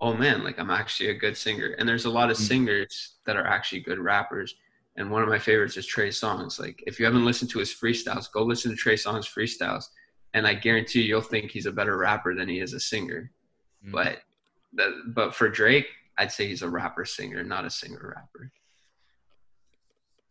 [0.00, 1.74] oh man, like I'm actually a good singer.
[1.78, 2.48] And there's a lot of Mm.
[2.48, 4.54] singers that are actually good rappers.
[4.96, 6.58] And one of my favorites is Trey Songz.
[6.58, 9.84] Like if you haven't listened to his freestyles, go listen to Trey Songz freestyles.
[10.34, 13.30] And I guarantee you, you'll think he's a better rapper than he is a singer.
[13.86, 13.92] Mm.
[13.92, 14.18] But
[15.14, 15.86] but for Drake,
[16.18, 18.50] I'd say he's a rapper singer, not a singer rapper.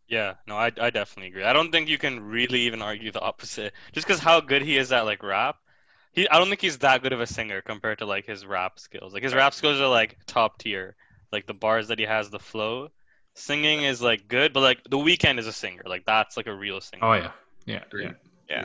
[0.08, 1.44] Yeah, no, I, I definitely agree.
[1.44, 3.74] I don't think you can really even argue the opposite.
[3.92, 5.58] Just because how good he is at like rap,
[6.12, 8.80] he I don't think he's that good of a singer compared to like his rap
[8.80, 9.14] skills.
[9.14, 10.96] Like his rap skills are like top tier.
[11.32, 12.90] Like the bars that he has, the flow.
[13.36, 15.84] Singing is like good, but like the Weeknd is a singer.
[15.86, 17.04] Like that's like a real singer.
[17.06, 17.32] Oh yeah,
[17.66, 18.10] yeah, Agree.
[18.50, 18.64] yeah.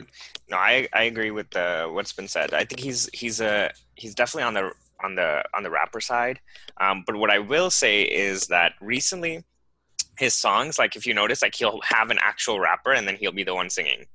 [0.49, 2.53] No, I, I agree with uh, what's been said.
[2.53, 4.71] I think he's he's a he's definitely on the
[5.03, 6.39] on the on the rapper side.
[6.79, 9.43] Um, but what I will say is that recently,
[10.17, 13.33] his songs, like if you notice, like he'll have an actual rapper and then he'll
[13.33, 14.05] be the one singing.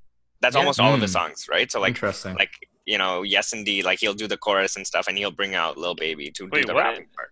[0.41, 0.61] That's Yeah.
[0.61, 1.11] almost all of the Mm.
[1.11, 1.71] songs, right?
[1.71, 2.35] So like Interesting.
[2.35, 2.53] like
[2.87, 5.77] you know, yes indeed, like he'll do the chorus and stuff, and he'll bring out
[5.77, 6.85] Lil Baby to Wait, do the what?
[6.85, 7.31] rapping part.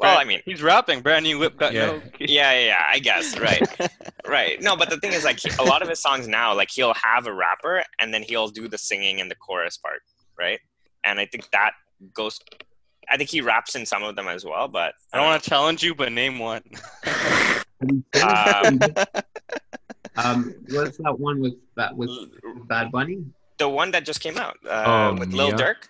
[0.00, 1.02] Well, I mean, he's rapping.
[1.02, 1.86] Brand new whip got Yeah.
[1.86, 2.02] no.
[2.18, 3.62] yeah, yeah, yeah, I guess, right.
[4.26, 4.60] Right.
[4.62, 6.94] No, but the thing is, like, he- a lot of his songs now, like, he'll
[6.94, 10.02] have a rapper and then he'll do the singing and the chorus part,
[10.38, 10.60] right?
[11.04, 11.72] And I think that
[12.14, 12.38] goes.
[13.10, 15.50] I think he raps in some of them as well, but I don't want to
[15.50, 16.62] challenge you, but name one.
[18.22, 18.78] Um,
[20.16, 22.10] um, what's that one with that with
[22.68, 23.24] Bad Bunny?
[23.58, 25.56] the one that just came out uh, Oh, with Lil Mia?
[25.56, 25.88] Durk.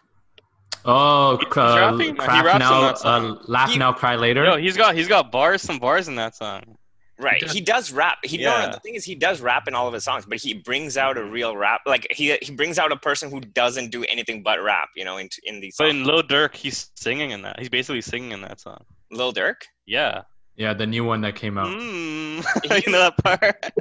[0.85, 1.97] Oh, He's uh.
[1.99, 4.45] He craft now, uh, laugh He- now, cry later.
[4.45, 6.77] Yo, he's got he's got bars, some bars in that song.
[7.19, 7.41] Right.
[7.43, 8.19] does- He does rap.
[8.25, 8.67] He Yeah.
[8.67, 10.97] no, the thing is he does rap in all of his songs, but he brings
[10.97, 11.83] out a real rap.
[11.87, 15.19] Like he he brings out a person who doesn't do anything but rap, you know,
[15.19, 15.97] in in these But songs.
[15.97, 17.59] in Lil Durk, he's singing in that.
[17.59, 18.83] He's basically singing in that song.
[19.11, 19.57] Lil Durk.
[19.87, 20.23] Yeah.
[20.57, 21.69] Yeah, the new one that came out.
[21.69, 22.45] Mm.
[22.87, 23.73] you know that part?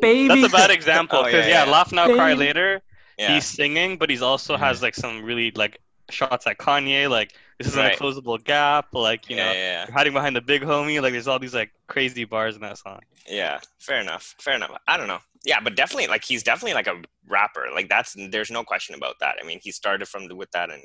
[0.00, 0.28] Baby.
[0.42, 1.70] That's a bad example Oh, because yeah, yeah, yeah.
[1.70, 2.82] laugh now, cry later.
[3.18, 3.34] Yeah.
[3.34, 5.78] He's singing, but he's also has like some really like
[6.10, 7.92] shots at Kanye, like this is Right.
[7.92, 11.00] an unclosable gap, like you yeah, know, yeah, you're hiding behind the big homie.
[11.02, 13.00] Like there's all these like crazy bars in that song.
[13.28, 13.60] yeah.
[13.78, 14.34] Fair enough.
[14.40, 14.72] Fair enough.
[14.88, 15.20] I don't know.
[15.46, 17.66] Yeah, but definitely, like, he's definitely like a rapper.
[17.74, 19.36] Like, that's there's no question about that.
[19.42, 20.82] I mean, he started from with that, and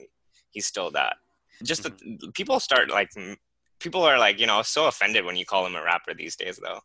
[0.52, 1.16] he's still that.
[1.64, 2.32] Just that mm-hmm.
[2.32, 3.38] people start like, m-
[3.80, 6.58] people are like, you know, so offended when you call him a rapper these days,
[6.62, 6.80] though.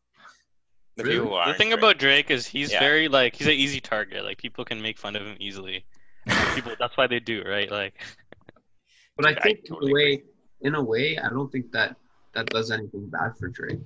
[0.96, 1.18] The Really?
[1.18, 1.78] people The thing Drake.
[1.80, 2.78] about Drake is he's Yeah.
[2.78, 4.24] very like he's an easy target.
[4.24, 5.84] Like people can make fun of him easily.
[6.54, 7.70] People that's why they do, right?
[7.70, 8.00] Like
[9.16, 10.22] But I I think totally in a way,
[10.62, 11.96] in a way, I don't think that
[12.32, 13.80] that does anything bad for Drake.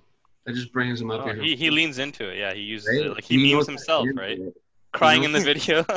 [0.44, 1.42] That just brings him up oh, here.
[1.42, 2.38] he he leans into it.
[2.38, 3.06] Yeah, he uses right?
[3.06, 3.14] it.
[3.14, 4.38] Like he, memes knows himself, right?
[4.92, 5.84] Crying in the video.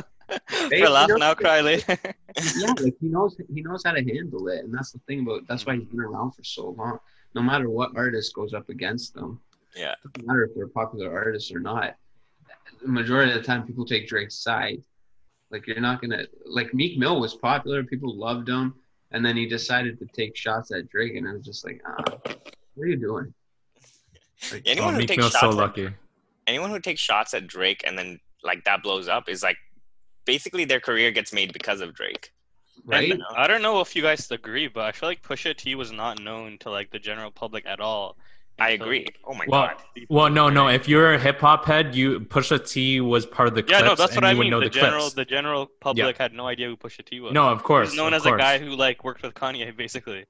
[0.69, 1.97] For laugh now, cry later.
[2.55, 5.45] Yeah, like he knows he knows how to handle it, and that's the thing about.
[5.49, 6.99] That's why he's been around for so long.
[7.35, 9.41] No matter what artist goes up against them,
[9.75, 9.95] Yeah.
[10.01, 11.97] doesn't matter if they're popular artists or not.
[12.81, 14.81] The majority of the time, people take Drake's side.
[15.49, 18.75] Like you're not gonna like Meek Mill was popular, people loved him,
[19.11, 22.03] and then he decided to take shots at Drake, and I was just like, ah,
[22.75, 23.33] what are you doing?
[24.51, 25.89] Like, Oh, anyone who takes shots so at, lucky.
[26.47, 29.57] anyone who takes shots at Drake and then like that blows up is like
[30.25, 32.31] basically their career gets made because of Drake.
[32.85, 33.11] right?
[33.11, 35.91] And I don't know if you guys agree, but I feel like Pusha T was
[35.91, 38.17] not known to like the general public at all.
[38.61, 39.07] I agree.
[39.25, 39.77] Oh my Well, god.
[40.09, 40.67] Well, no, no.
[40.67, 43.85] If you're a hip hop head, you Pusha T was part of the Yeah, Clipse,
[43.85, 44.51] no, that's what I mean.
[44.51, 45.15] The, the, general, Clipse.
[45.15, 47.33] the general public had no idea who Pusha T was.
[47.33, 47.89] No, of course.
[47.89, 48.35] was known as course.
[48.35, 50.25] a guy who like worked with Kanye, basically.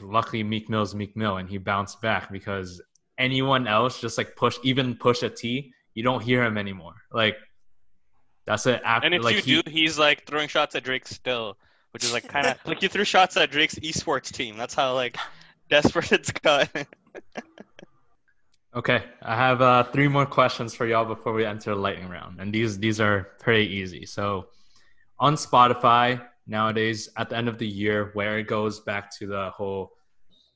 [0.00, 2.80] Luckily, Meek Mill's Meek Mill, and he bounced back because
[3.18, 6.94] anyone else, just like push, even Pusha T, you don't hear him anymore.
[7.12, 7.36] Like
[8.46, 8.82] that's it.
[8.84, 11.56] After, And if like you he, do, he's like throwing shots at Drake still,
[11.92, 14.56] which is like kind of like you threw shots at Drake's esports team.
[14.56, 15.16] That's how like
[15.70, 16.68] desperate it's got.
[18.76, 22.40] Okay, I have uh, three more questions for y'all before we enter the lightning round,
[22.40, 24.04] and these these are pretty easy.
[24.04, 24.48] So,
[25.20, 29.50] on Spotify nowadays, at the end of the year, where it goes back to the
[29.50, 29.92] whole,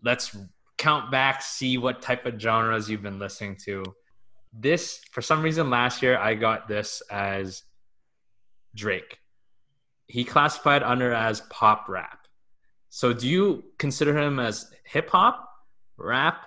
[0.03, 0.37] let's
[0.79, 3.85] count back, see what type of genres you've been listening to.
[4.53, 7.63] This, for some reason, last year I got this as
[8.75, 9.19] Drake.
[10.09, 12.27] He classified under as pop rap.
[12.89, 15.49] So, do you consider him as hip hop,
[15.97, 16.47] rap,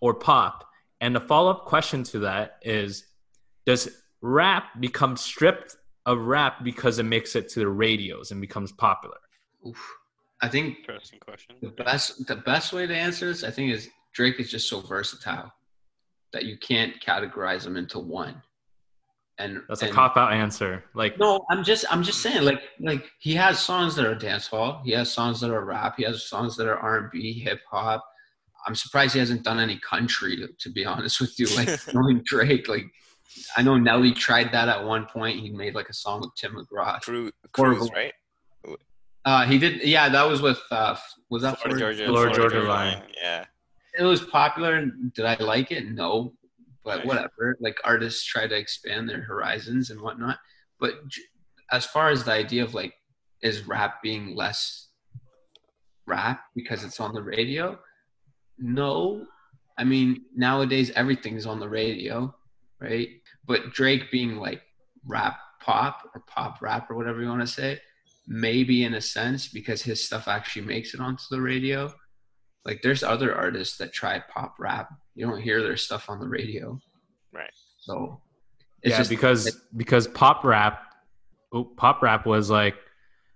[0.00, 0.66] or pop?
[1.00, 3.04] And the follow up question to that is
[3.66, 3.88] Does
[4.20, 5.76] rap become stripped
[6.06, 9.18] of rap because it makes it to the radios and becomes popular?
[9.66, 9.94] Oof.
[10.40, 11.56] I think Interesting question.
[11.60, 14.80] the best the best way to answer this, I think, is Drake is just so
[14.80, 15.52] versatile
[16.32, 18.42] that you can't categorize him into one.
[19.38, 20.84] And That's a cop out answer.
[20.94, 24.46] Like, No, I'm just I'm just saying like like he has songs that are dance
[24.48, 24.82] hall.
[24.84, 25.94] He has songs that are rap.
[25.96, 28.04] He has songs that are R and B, hip hop.
[28.66, 31.46] I'm surprised he hasn't done any country to, to be honest with you.
[31.56, 32.86] Like knowing Drake, like
[33.56, 35.40] I know Nelly tried that at one point.
[35.40, 37.00] He made like a song with Tim McGraw.
[37.00, 37.88] Cru- Horrible.
[37.88, 38.12] Cruise, right?
[39.24, 40.08] Uh, he did, yeah.
[40.08, 40.96] That was with uh,
[41.30, 41.98] was that Florida Florida?
[41.98, 43.02] Georgia, Florida Georgia Line.
[43.20, 43.44] Yeah.
[43.98, 44.86] It was popular.
[45.14, 45.90] Did I like it?
[45.90, 46.34] No,
[46.84, 47.56] but whatever.
[47.60, 50.38] Like artists try to expand their horizons and whatnot.
[50.80, 51.22] But j-
[51.70, 52.94] as far as the idea of like,
[53.42, 54.88] is rap being less
[56.06, 57.78] rap because it's on the radio?
[58.58, 59.26] No.
[59.76, 62.34] I mean, nowadays everything's on the radio,
[62.80, 63.08] right?
[63.46, 64.62] But Drake being like
[65.06, 67.80] rap pop or pop rap or whatever you want to say,
[68.26, 71.92] maybe in a sense because his stuff actually makes it onto the radio.
[72.64, 74.90] Like there's other artists that try pop rap.
[75.14, 76.78] You don't hear their stuff on the radio.
[77.32, 77.50] Right.
[77.78, 78.20] So
[78.82, 80.82] it's yeah, just because because pop rap,
[81.52, 82.74] oh, pop rap was like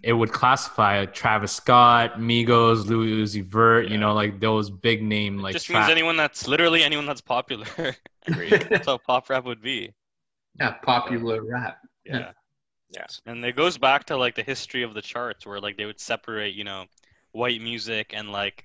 [0.02, 5.38] it would classify Travis Scott, Migos, Lil Uzi Vert, you know, like those big name
[5.38, 7.66] like just trap- means anyone that's literally anyone that's popular.
[8.26, 9.92] that's how pop rap would be.
[10.58, 11.78] yeah, popular rap.
[12.04, 12.32] Yeah.
[12.90, 13.06] Yeah.
[13.26, 16.00] And it goes back to like the history of the charts where like they would
[16.00, 16.84] separate, you know,
[17.32, 18.64] white music and like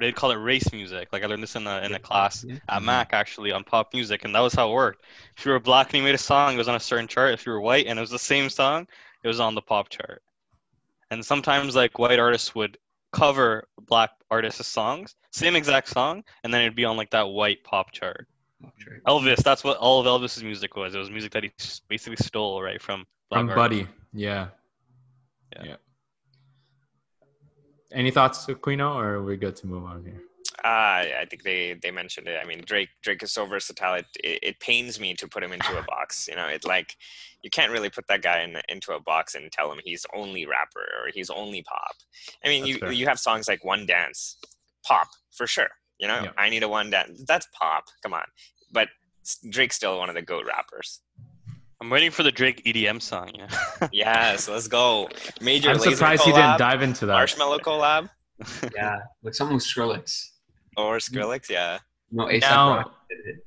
[0.00, 1.08] they'd call it race music.
[1.12, 2.54] Like I learned this in a in a class Yeah.
[2.68, 2.86] at mm-hmm.
[2.86, 5.04] Mac actually on pop music, and that was how it worked.
[5.36, 7.34] If you were black and you made a song, it was on a certain chart.
[7.34, 8.86] If you were white and it was the same song,
[9.22, 10.22] it was on the pop chart.
[11.12, 12.78] And sometimes like white artists would
[13.12, 17.62] cover black artists' songs, same exact song, and then it'd be on like that white
[17.64, 18.26] pop chart.
[19.06, 20.94] Elvis, that's what all of Elvis's music was.
[20.94, 21.52] It was music that he
[21.86, 23.82] basically stole right from black from artists.
[23.82, 23.88] Buddy.
[24.14, 24.46] Yeah.
[25.62, 25.76] Yeah.
[27.92, 30.22] Any thoughts, Aquino, or are we good to move on here?
[30.64, 30.68] Uh,
[31.20, 32.38] I think they, they mentioned it.
[32.42, 33.94] I mean, Drake Drake is so versatile.
[33.94, 36.28] It, it, it pains me to put him into a box.
[36.28, 36.96] You know, it like
[37.42, 40.46] you can't really put that guy in, into a box and tell him he's only
[40.46, 41.96] rapper or he's only pop.
[42.44, 42.92] I mean, That's you fair.
[42.92, 44.36] you have songs like One Dance,
[44.86, 45.68] pop for sure.
[45.98, 46.30] You know, Yeah.
[46.38, 47.22] I need a one dance.
[47.26, 47.84] That's pop.
[48.02, 48.24] Come on,
[48.72, 48.88] but
[49.50, 51.00] Drake's still one of the goat rappers.
[51.80, 53.30] I'm waiting for the Drake EDM song.
[53.34, 53.48] Yeah.
[53.92, 55.08] Yes, let's go.
[55.40, 57.16] Major I'm surprised collab, you didn't dive into that.
[57.16, 58.08] Marshmello collab
[58.76, 60.28] Yeah, with someone with Skrillex.
[60.76, 61.16] Or mm-hmm.
[61.16, 61.48] Skrillex.
[61.48, 61.78] Yeah.
[62.10, 63.46] No, ASAP Now- Rocky did it.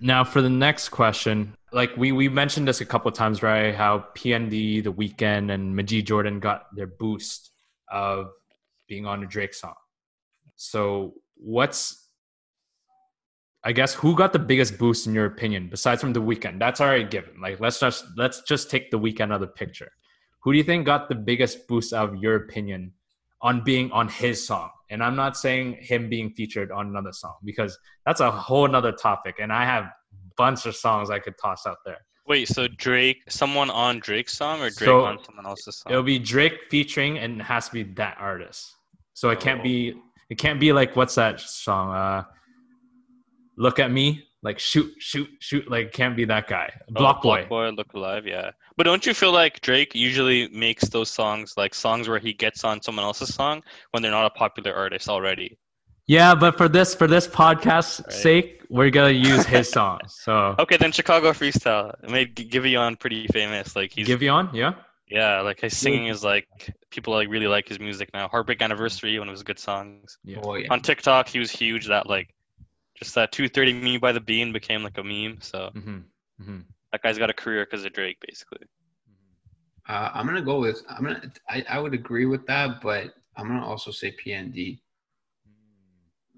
[0.00, 3.74] Now, for the next question, like we we mentioned this a couple of times, right?
[3.74, 7.52] How PND, The Weeknd, and Majid Jordan got their boost
[7.90, 8.30] of
[8.88, 9.74] being on a Drake song.
[10.56, 12.08] So, what's
[13.64, 16.58] I guess who got the biggest boost in your opinion, besides from The Weeknd?
[16.58, 17.40] That's already given.
[17.40, 19.90] Like, let's just let's just take The Weeknd out of the picture.
[20.42, 22.92] Who do you think got the biggest boost out of your opinion
[23.44, 24.70] on being on his song?
[24.90, 27.76] And I'm not saying him being featured on another song because
[28.06, 29.84] that's a whole nother topic and i have
[30.36, 34.56] bunch of songs i could toss out there Wait, so Drake, someone on Drake's song
[34.62, 35.92] or Drake So, on someone else's song?
[35.92, 38.62] it'll be drake featuring and it has to be that artist
[39.14, 39.70] so it can't Oh.
[39.72, 39.94] be
[40.30, 42.24] it can't be like what's that song uh
[43.56, 47.48] look at me like shoot shoot shoot like can't be that guy Oh, BlocBoy Block
[47.48, 48.50] Boy, Look Alive, yeah.
[48.76, 52.64] But don't you feel like Drake usually makes those songs like songs where he gets
[52.64, 55.58] on someone else's song when they're not a popular artist already?
[56.06, 58.12] yeah but for this for this podcast Right.
[58.12, 62.98] sake we're gonna use his songs so Okay, then Chicago Freestyle it made G- Giveon
[62.98, 63.74] pretty famous.
[63.74, 64.74] Like he's Giveon yeah
[65.08, 66.46] yeah, like his singing is like
[66.90, 68.28] people like really like his music now.
[68.28, 70.18] Heartbreak Anniversary, one of his good songs.
[70.24, 70.72] yeah Oh yeah.
[70.72, 71.86] On TikTok, he was huge.
[71.88, 72.30] That like
[72.96, 75.38] just that 230 me by the Bean became like a meme.
[75.40, 75.98] So hmm
[76.40, 76.60] hmm
[76.94, 78.68] that guy's got a career because of Drake, basically.
[79.88, 80.80] Uh, I'm gonna go with.
[80.88, 81.32] I'm gonna.
[81.48, 84.78] I, I would agree with that, but I'm gonna also say PND.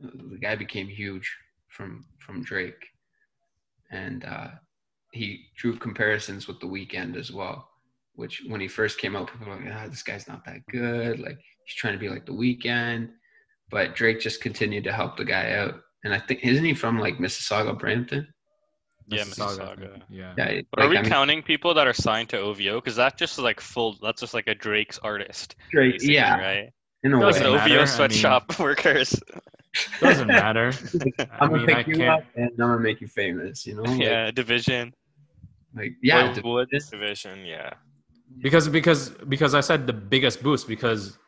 [0.01, 1.31] The guy became huge
[1.69, 2.87] from from Drake,
[3.91, 4.49] and uh,
[5.13, 7.69] he drew comparisons with the Weeknd as well.
[8.15, 11.21] Which when he first came out, people were like, "Ah, this guy's not that good.
[11.21, 13.11] Like he's trying to be like the Weeknd."
[13.71, 16.99] But Drake just continued to help the guy out, and I think isn't he from
[16.99, 18.27] like Mississauga, Brampton?
[19.09, 20.03] Yeah, Mississauga, Mississauga.
[20.09, 20.61] yeah Yeah.
[20.73, 22.77] But are we I mean, counting people that are signed to OVO?
[22.81, 23.97] Because that just is like full.
[24.03, 25.55] That's just like a Drake's artist.
[25.71, 25.97] Drake?
[26.03, 26.73] Yeah, Right.
[27.05, 27.49] in a Doesn't way.
[27.51, 29.21] OVO matter, I sweatshop workers.
[30.01, 30.73] doesn't matter
[31.19, 33.67] i I'm mean gonna i pick you can't up and I'm gonna make you famous.
[33.67, 33.83] You know?
[33.83, 34.93] Like, yeah, division.
[35.75, 36.69] Like yeah, Wood- Wood.
[36.91, 37.45] Division.
[37.45, 37.71] Yeah.
[38.41, 41.19] because because because I said the biggest boost because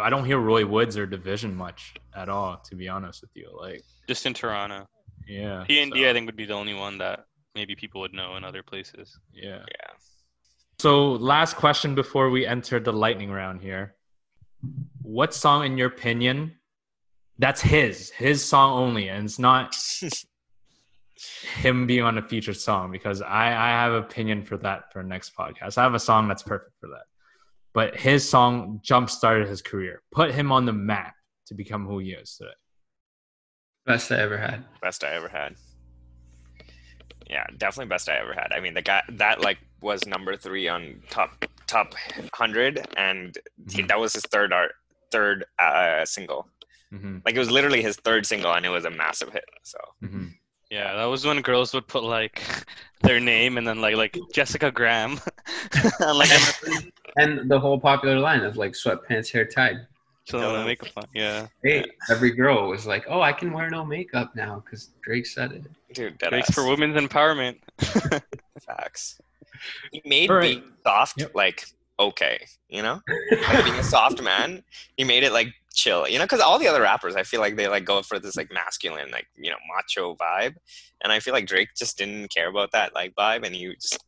[0.00, 2.58] I don't hear Roy Woods or Division much at all.
[2.68, 4.86] To be honest with you, like Just in Toronto.
[5.26, 8.00] Yeah, P and D, so, I think, would be the only one that maybe people
[8.00, 9.18] would know in other places.
[9.32, 9.60] yeah.
[9.68, 9.90] Yeah.
[10.80, 13.94] So last question before we enter the lightning round here,
[15.02, 16.56] what song in your opinion?
[17.38, 19.76] That's his, his song only, and it's not
[21.62, 25.02] him being on a featured song because I, I have an opinion for that for
[25.02, 25.78] next podcast.
[25.78, 27.04] I have a song that's perfect for that.
[27.72, 31.14] But his song jump started his career, put him on the map
[31.46, 32.50] to become who he is today.
[33.86, 34.64] Best I ever had.
[34.80, 35.56] best I ever had.
[37.28, 38.52] Yeah, definitely best I ever had.
[38.54, 41.94] I mean, the guy that like was number three on top top
[42.34, 43.36] hundred, and
[43.70, 43.88] he, Mhm.
[43.88, 44.72] that was his third art
[45.10, 46.48] third uh, single.
[46.90, 49.44] hmm Like it was literally his third single, and it was a massive hit.
[49.62, 50.26] So hmm
[50.70, 52.42] Yeah, that was when girls would put like
[53.02, 55.20] their name and then like like Jessica Graham.
[56.00, 56.30] and, like
[57.16, 59.86] And the whole popular line of like sweatpants, hair tied.
[60.24, 61.04] Chilling with makeup on.
[61.14, 61.46] Yeah.
[61.62, 65.52] Hey, every girl was like, "Oh, I can wear no makeup now because Drake said
[65.52, 66.54] it." dude, dead Drake's ass.
[66.54, 67.58] for women's empowerment.
[68.66, 69.20] facts.
[69.92, 70.60] He made All right.
[70.60, 71.32] being soft Yep.
[71.34, 71.66] like
[71.98, 73.00] okay, you know,
[73.48, 74.62] like being a soft man.
[74.96, 77.56] He made it like chill, you know, because all the other rappers, I feel like
[77.56, 80.54] they like go for this like masculine, like you know, macho vibe,
[81.02, 83.98] and I feel like Drake just didn't care about that like vibe, and you just,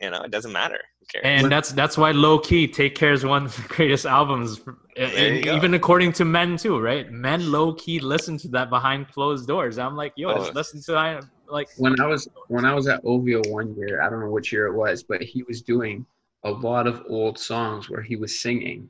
[0.00, 0.80] you know, it doesn't matter.
[1.14, 1.42] Who cares?
[1.42, 4.60] And that's that's why low key Take Care is one of the greatest albums,
[4.96, 7.10] and even according to men too, right?
[7.10, 9.78] Men low key listen to that behind closed doors.
[9.78, 10.36] I'm like, yo, Oh.
[10.38, 11.24] just listen to that.
[11.48, 14.52] Like, When I was when I was at OVO one year, I don't know which
[14.52, 16.04] year it was, but he was doing
[16.44, 18.88] a lot of old songs where he was singing,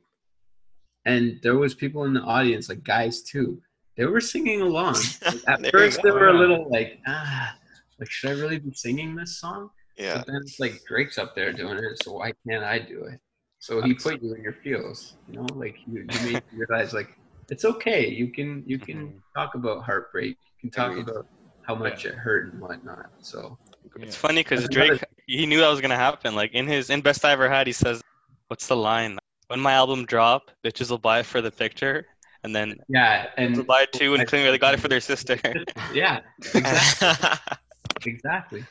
[1.05, 3.61] and there was people in the audience, like guys too.
[3.97, 4.97] They were singing along.
[5.49, 7.57] At first, they were a little like, ah,
[7.99, 9.71] like should I really be singing this song?
[9.97, 13.05] Yeah, But then it's like Drake's up there doing it, so why can't I do
[13.05, 13.20] it?
[13.59, 16.93] So he put you in your feels, you know, like you, you made you realize
[16.93, 17.09] like
[17.51, 18.09] it's okay.
[18.09, 19.20] You can you can Mhm.
[19.35, 20.36] talk about heartbreak.
[20.62, 21.09] You can talk Agreed.
[21.09, 21.27] about
[21.62, 23.10] how much it hurt and whatnot.
[23.20, 23.59] So
[24.01, 26.35] It's funny because Drake he knew that was gonna happen.
[26.35, 28.01] Like in his in Best I Ever Had, he says,
[28.48, 29.18] "What's the line?
[29.48, 32.06] When my album drop, bitches will buy it for the picture,
[32.44, 35.01] and then yeah, they'll and buy it too, and claim they got it for their
[35.01, 35.39] sister."
[35.94, 36.20] yeah,
[36.55, 38.64] exactly, exactly.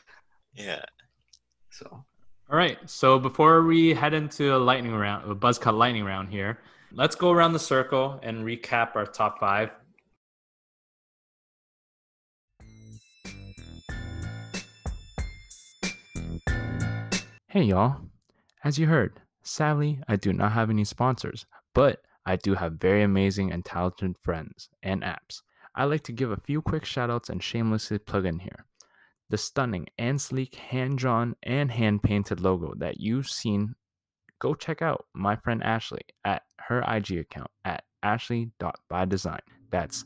[0.54, 0.84] yeah.
[1.78, 2.04] So,
[2.50, 2.78] all right.
[2.88, 6.58] So before we head into a lightning round, a buzz cut lightning round here,
[6.90, 9.68] let's go around the circle and recap our top five.
[17.48, 18.00] Hey, y'all.
[18.64, 21.44] As you heard, sadly, I do not have any sponsors,
[21.74, 25.42] but I do have very amazing and talented friends and apps.
[25.74, 28.64] I like to give a few quick shoutouts and shamelessly plug in here.
[29.28, 33.74] The stunning and sleek hand drawn and hand painted logo that you've seen,
[34.38, 39.40] go check out my friend Ashley at her IG account at ashley.bydesign.
[39.70, 40.04] That's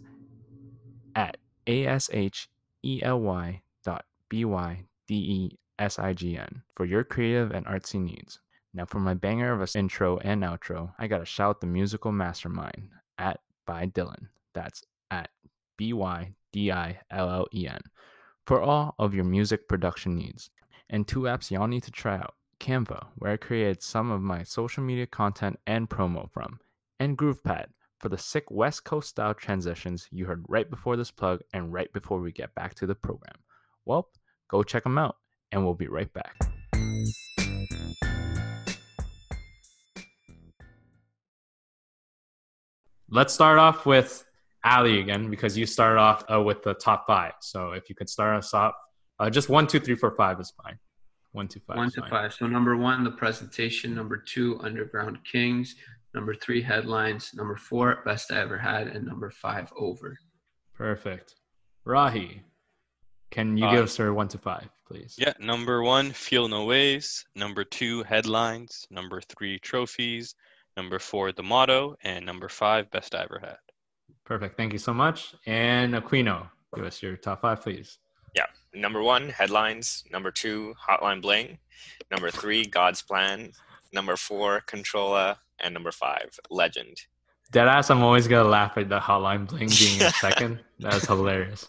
[1.14, 1.36] at
[1.66, 2.48] A S H
[2.82, 7.50] E L Y dot B Y D E S I G N for your creative
[7.50, 8.40] and artsy needs.
[8.72, 12.88] Now, for my banger of a intro and outro, I gotta shout the musical mastermind
[13.18, 14.28] at by Dillen.
[14.54, 15.28] That's at
[15.76, 17.80] B Y D I L L E N
[18.50, 20.50] for all of your music production needs.
[20.88, 24.42] And two apps y'all need to try out Canva, where I created some of my
[24.42, 26.58] social media content and promo from,
[26.98, 27.66] and GroovePad
[28.00, 31.92] for the sick West Coast style transitions you heard right before this plug and right
[31.92, 33.36] before we get back to the program.
[33.84, 34.08] Well,
[34.48, 35.14] go check them out,
[35.52, 36.34] and we'll be right back.
[43.08, 44.24] Let's start off with
[44.64, 47.32] Ali again because you started off uh, with the top five.
[47.40, 48.74] So if you could start us off,
[49.18, 50.78] uh, just one, two, three, four, five is fine.
[51.32, 51.76] One to five.
[51.76, 52.10] One to fine.
[52.10, 52.34] five.
[52.34, 53.94] So number one, the presentation.
[53.94, 55.76] Number two, Underground Kings.
[56.12, 57.30] Number three, headlines.
[57.34, 60.18] Number four, best I ever had, and number five, over.
[60.74, 61.36] Perfect.
[61.86, 62.40] Rahi,
[63.30, 65.14] can you Uh, give us your one to five, please?
[65.16, 67.24] Yeah, number one, Feel No Ways.
[67.36, 68.86] Number two, Headlines.
[68.90, 70.34] Number three, Trophies.
[70.76, 71.96] Number four, The Motto.
[72.02, 73.58] And number five, Best I Ever Had.
[74.24, 74.56] Perfect.
[74.56, 75.34] Thank you so much.
[75.46, 77.98] And Aquino, give us your top five, please.
[78.34, 78.46] Yeah.
[78.74, 80.04] Number one, headlines.
[80.10, 81.58] Number two, Hotline Bling.
[82.10, 83.52] Number three, God's Plan.
[83.92, 85.38] Number four, Controlla.
[85.62, 86.96] And number five, Legend.
[87.52, 90.60] Deadass, I'm always gonna laugh at the hotline bling being a second.
[90.78, 91.66] That's hilarious.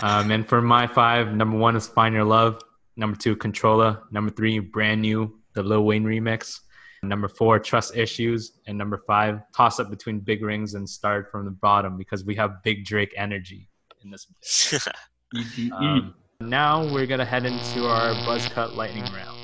[0.00, 2.62] Um, and for my five, number one is Find Your Love.
[2.96, 4.02] Number two, Controlla.
[4.12, 6.60] Number three, Brand New, the Lil Wayne remix.
[7.08, 8.58] Number four, Trust Issues.
[8.66, 12.34] And number five, toss up between Big Rings and Start from the Bottom because we
[12.36, 13.68] have Big Drake energy
[14.02, 14.26] in this.
[15.34, 15.72] EDE.
[15.72, 19.38] Um, now we're gonna head into our buzz cut lightning round.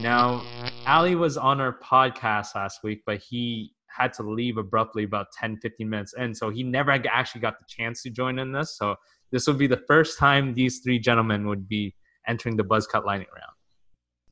[0.00, 0.42] Now,
[0.86, 5.58] Ali was on our podcast last week, but he had to leave abruptly about 10,
[5.58, 8.76] 15 minutes in, so he never actually got the chance to join in this.
[8.76, 8.96] So
[9.30, 11.94] this would be the first time these three gentlemen would be
[12.26, 13.52] entering the buzz cut lightning round.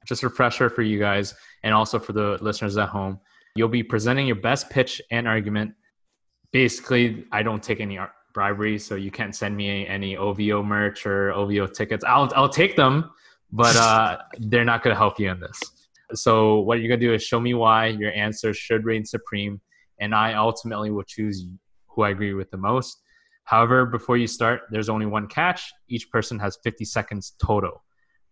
[0.09, 3.21] Just a refresher for you guys, and also for the listeners at home.
[3.55, 5.75] You'll be presenting your best pitch and argument.
[6.53, 7.99] Basically, I don't take any
[8.33, 12.05] bribery, so you can't send me any OVO merch or OVO tickets.
[12.05, 13.11] I'll I'll take them,
[13.53, 15.61] but uh, they're not going to help you in this.
[16.15, 19.61] So what you're going to do is show me why your answer should reign supreme,
[20.01, 21.47] and I ultimately will choose
[21.89, 23.03] who I agree with the most.
[23.45, 25.73] However, before you start, there's only one catch.
[25.89, 27.83] Each person has 50 seconds total.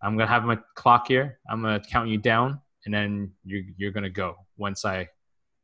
[0.02, 1.38] I'm going to have my clock here.
[1.48, 5.08] I'm going to count you down, and then you're, you're going to go once I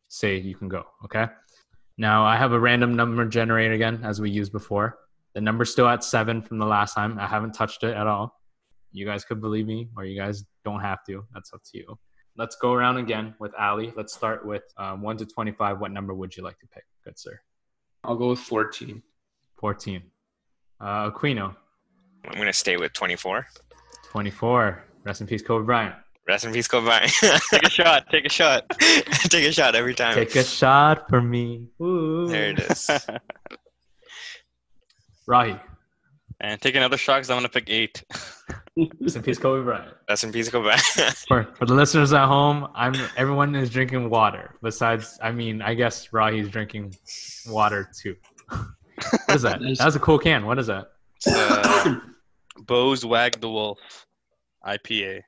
[0.09, 0.84] say you can go.
[1.04, 1.26] Okay.
[1.98, 4.98] Now I have a random number generator again, as we used before.
[5.34, 7.18] The number's still at seven from the last time.
[7.18, 8.38] I haven't touched it at all.
[8.92, 11.24] You guys could believe me, or you guys don't have to.
[11.32, 11.98] That's up to you.
[12.36, 13.92] Let's go around again with Ali.
[13.96, 15.80] Let's start with um, one to twenty-five.
[15.80, 17.40] What number would you like to pick, good sir?
[18.04, 19.02] I'll go with 14.
[19.59, 20.02] Fourteen.
[20.80, 21.54] Uh, Aquino,
[22.24, 22.92] I'm going to stay with
[24.12, 24.84] 24.
[25.05, 25.94] Rest in peace, Kobe Bryant.
[26.28, 27.10] Rest in peace, Kobe Bryant.
[27.51, 28.10] Take a shot.
[28.10, 28.68] Take a shot.
[28.78, 30.14] Take a shot every time.
[30.14, 31.68] Take a shot for me.
[31.80, 32.28] Ooh.
[32.28, 32.90] There it is.
[35.28, 35.59] Rahi.
[36.40, 38.05] and take another shot because I'm going to pick eight.
[39.01, 39.94] Rest in peace, Kobe Bryant.
[40.10, 40.82] Rest in peace, Kobe Bryant.
[41.26, 44.56] For for the listeners at home, I'm everyone is drinking water.
[44.62, 46.94] Besides, I mean, I guess Rahi's drinking
[47.47, 48.16] water too.
[48.48, 49.62] what is that?
[49.62, 49.78] Nice.
[49.78, 50.44] That was a cool can.
[50.44, 50.90] What is that?
[51.26, 52.01] Uh,
[52.58, 53.78] Bose Wag the Wolf
[54.66, 55.22] IPA.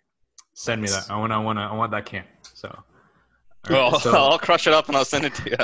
[0.54, 1.10] Send me that.
[1.10, 1.32] I want.
[1.32, 1.58] I want.
[1.58, 2.24] I want that can.
[2.42, 2.76] So.
[3.68, 5.56] Well, so, I'll crush it up and I'll send it to you.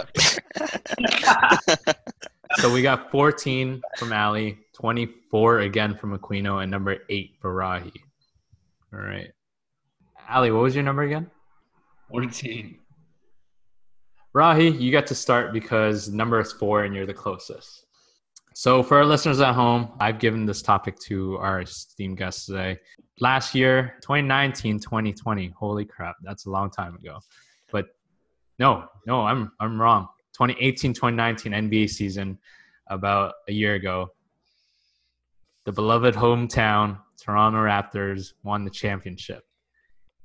[2.57, 7.93] so we got 14 from Ali, 24 again from Aquino, and number eight for Rahi.
[8.93, 9.31] All right.
[10.29, 11.31] Ali, what was your number again?
[12.11, 12.79] 14.
[14.35, 17.87] Rahi, you got to start because number is four and you're the closest.
[18.55, 22.79] So, for our listeners at home, I've given this topic to our esteemed guests today.
[23.21, 27.21] Last year, 2019, 2020, holy crap, that's a long time ago.
[27.71, 27.87] But
[28.59, 30.09] no, no, I'm, I'm wrong.
[30.35, 32.39] 2018, 2019 NBA season,
[32.89, 34.09] about a year ago,
[35.65, 39.45] the beloved hometown Toronto Raptors won the championship.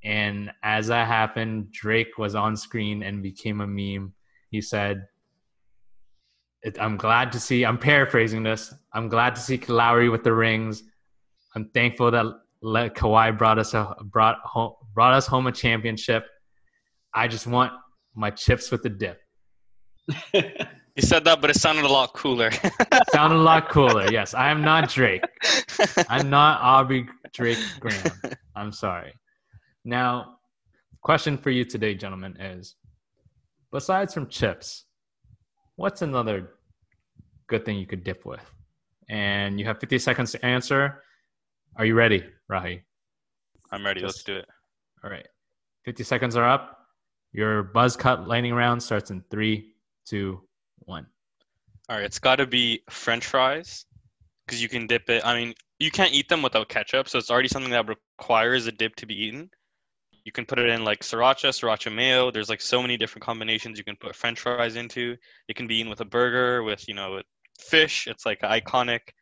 [0.02, 4.12] And as that happened, Drake was on screen and became a meme.
[4.50, 5.06] He said,
[6.62, 8.74] it, I'm glad to see, I'm paraphrasing this.
[8.92, 10.82] I'm glad to see Lowry with the rings.
[11.54, 12.26] I'm thankful that
[12.62, 16.26] Le- Kawhi brought us a, brought home, brought us home a championship.
[17.14, 17.72] I just want
[18.14, 19.20] my chips with the dip.
[20.96, 22.50] You said that, but it sounded a lot cooler.
[23.10, 24.10] Sounded a lot cooler.
[24.10, 25.22] Yes, I am not Drake.
[26.08, 28.12] I'm not Aubrey Drake Graham.
[28.54, 29.12] I'm sorry.
[29.84, 30.38] Now,
[31.02, 32.76] question for you today, gentlemen, is
[33.70, 34.85] besides from chips,
[35.76, 36.50] what's another
[37.46, 38.44] good thing you could dip with?
[39.08, 41.02] And you have 50 seconds to answer.
[41.76, 42.82] Are you ready, Rahi?
[43.70, 44.00] I'm ready.
[44.00, 44.46] Let's do it.
[45.04, 45.26] All right.
[45.84, 46.78] 50 seconds are up.
[47.32, 49.74] Your buzz cut lightning round starts in three,
[50.06, 50.40] two,
[50.80, 51.06] one.
[51.88, 53.84] All right, it's got to be French fries
[54.46, 55.24] because you can dip it.
[55.24, 58.72] I mean, you can't eat them without ketchup, so it's already something that requires a
[58.72, 59.50] dip to be eaten.
[60.26, 62.32] You can put it in like sriracha, sriracha mayo.
[62.32, 65.16] There's like so many different combinations you can put French fries into.
[65.46, 67.22] It can be eaten with a burger, with you know,
[67.60, 68.08] fish.
[68.08, 69.12] It's like an iconic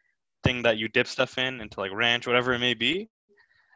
[0.45, 3.11] thing that you dip stuff in into like ranch, whatever it may be.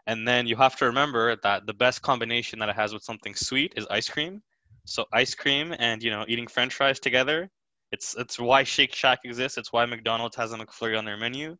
[0.06, 3.34] And then you have to remember that the best combination that it has with something
[3.34, 4.42] sweet is ice cream.
[4.86, 7.50] So ice cream and you know eating French fries together.
[7.92, 9.58] It's it's why Shake Shack exists.
[9.58, 11.58] It's why McDonald's has a McFlurry on their menu.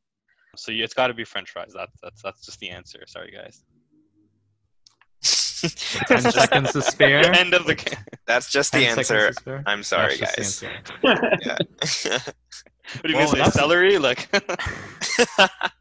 [0.57, 1.73] So it's got to be French fries.
[1.75, 3.05] That's that's that's just the answer.
[3.07, 3.65] Sorry guys.
[6.09, 7.19] 10 seconds to spare.
[7.35, 7.99] End of the game.
[8.27, 9.33] That's just the answer.
[9.67, 10.65] I'm sorry, That's guys.
[11.03, 12.19] Yeah.
[12.95, 13.99] What do you Well, mean say celery?
[13.99, 14.31] Like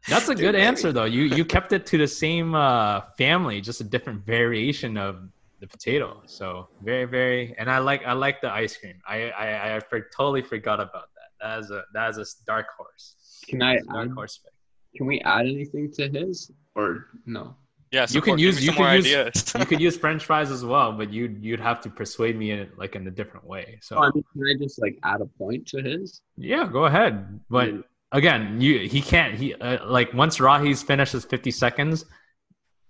[0.08, 0.60] That's a Dude, good maybe.
[0.60, 1.04] answer, though.
[1.06, 5.28] You you kept it to the same uh, family, just a different variation of
[5.60, 6.20] the potato.
[6.26, 9.00] So very very, and I like I like the ice cream.
[9.08, 11.30] I I, I for, totally forgot about that.
[11.40, 13.14] That is a that is a dark horse.
[13.48, 14.52] Can I Dark add, horse pick.
[14.94, 17.56] can we add anything to his or no?
[17.90, 21.12] Yeah, You can use- you can use- You could use French fries as well, but
[21.12, 23.78] you would you'd have to persuade me in like in a different way.
[23.82, 26.20] So Oh, I mean, can I just like add a point to his?
[26.36, 27.40] yeah, go ahead.
[27.48, 27.84] But Mm.
[28.12, 29.34] again, you he can't.
[29.34, 32.04] He uh, like once Rahi's finishes fifty seconds,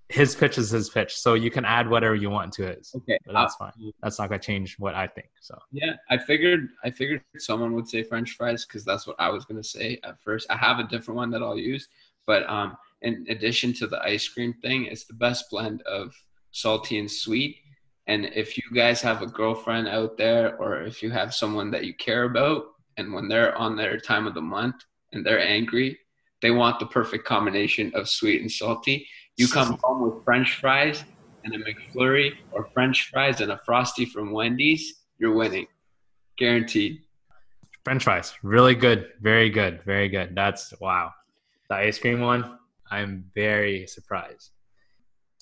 [0.08, 1.16] his pitch is his pitch.
[1.16, 2.92] So you can add whatever you want to his.
[2.96, 3.92] Okay, But that's uh, fine.
[4.02, 5.28] That's not gonna change what I think.
[5.40, 9.28] So Yeah, I figured I figured someone would say French fries because that's what I
[9.30, 10.46] was gonna say at first.
[10.50, 11.88] I have a different one that I'll use,
[12.26, 16.12] but um, in addition to the ice cream thing, it's the best blend of
[16.50, 17.56] salty and sweet.
[18.06, 21.84] And if you guys have a girlfriend out there, or if you have someone that
[21.84, 22.64] you care about,
[22.96, 24.76] and when they're on their time of the month
[25.12, 25.98] and they're angry,
[26.42, 29.06] they want the perfect combination of sweet and salty.
[29.36, 31.04] You come home with French fries
[31.44, 35.66] and a McFlurry, or French fries and a frosty from Wendy's, you're winning,
[36.36, 37.02] guaranteed.
[37.84, 40.34] French fries, really good, very good, very good.
[40.34, 41.12] That's wow.
[41.68, 42.58] The ice cream one,
[42.90, 44.50] I'm very surprised.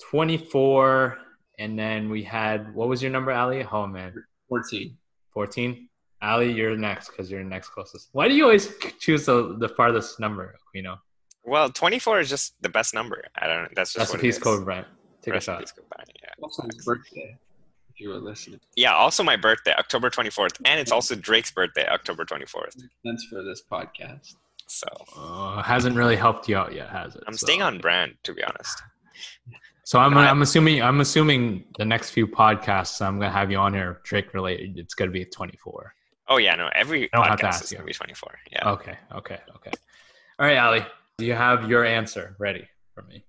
[0.09, 1.17] Twenty four,
[1.59, 3.65] and then we had what was your number, Ali?
[3.71, 4.13] Oh man,
[4.49, 4.97] 14.
[5.33, 5.87] 14
[6.23, 10.19] ali you're next because you're next closest why do you always choose the, the farthest
[10.19, 10.95] number you know
[11.43, 13.23] well, 24 is just the best number.
[13.37, 13.69] I don't know.
[13.73, 14.43] That's just what it recipes is.
[14.43, 14.87] code brent
[15.21, 16.29] take a shot Recipes code Brent, Yeah.
[16.43, 17.37] Also his birthday,
[17.89, 18.59] if you were listening.
[18.75, 20.59] yeah, also my birthday, October 24th.
[20.65, 22.81] And it's also Drake's birthday, October 24th.
[23.05, 24.35] Thanks for this podcast.
[24.67, 24.87] So
[25.17, 28.33] uh, hasn't really helped you out yet has it I'm So- staying on brand, to
[28.33, 28.81] be honest.
[29.85, 33.57] so i'm I- i'm assuming i'm assuming the next few podcasts i'm gonna have you
[33.57, 35.93] on here drake related it's gonna be 24
[36.29, 37.77] Oh, yeah, no, every I don't have to podcast ask is you.
[37.77, 38.39] going to be 24.
[38.51, 38.69] Yeah.
[38.71, 39.71] okay okay okay
[40.37, 40.85] all right ali
[41.17, 43.23] do you have your answer ready for me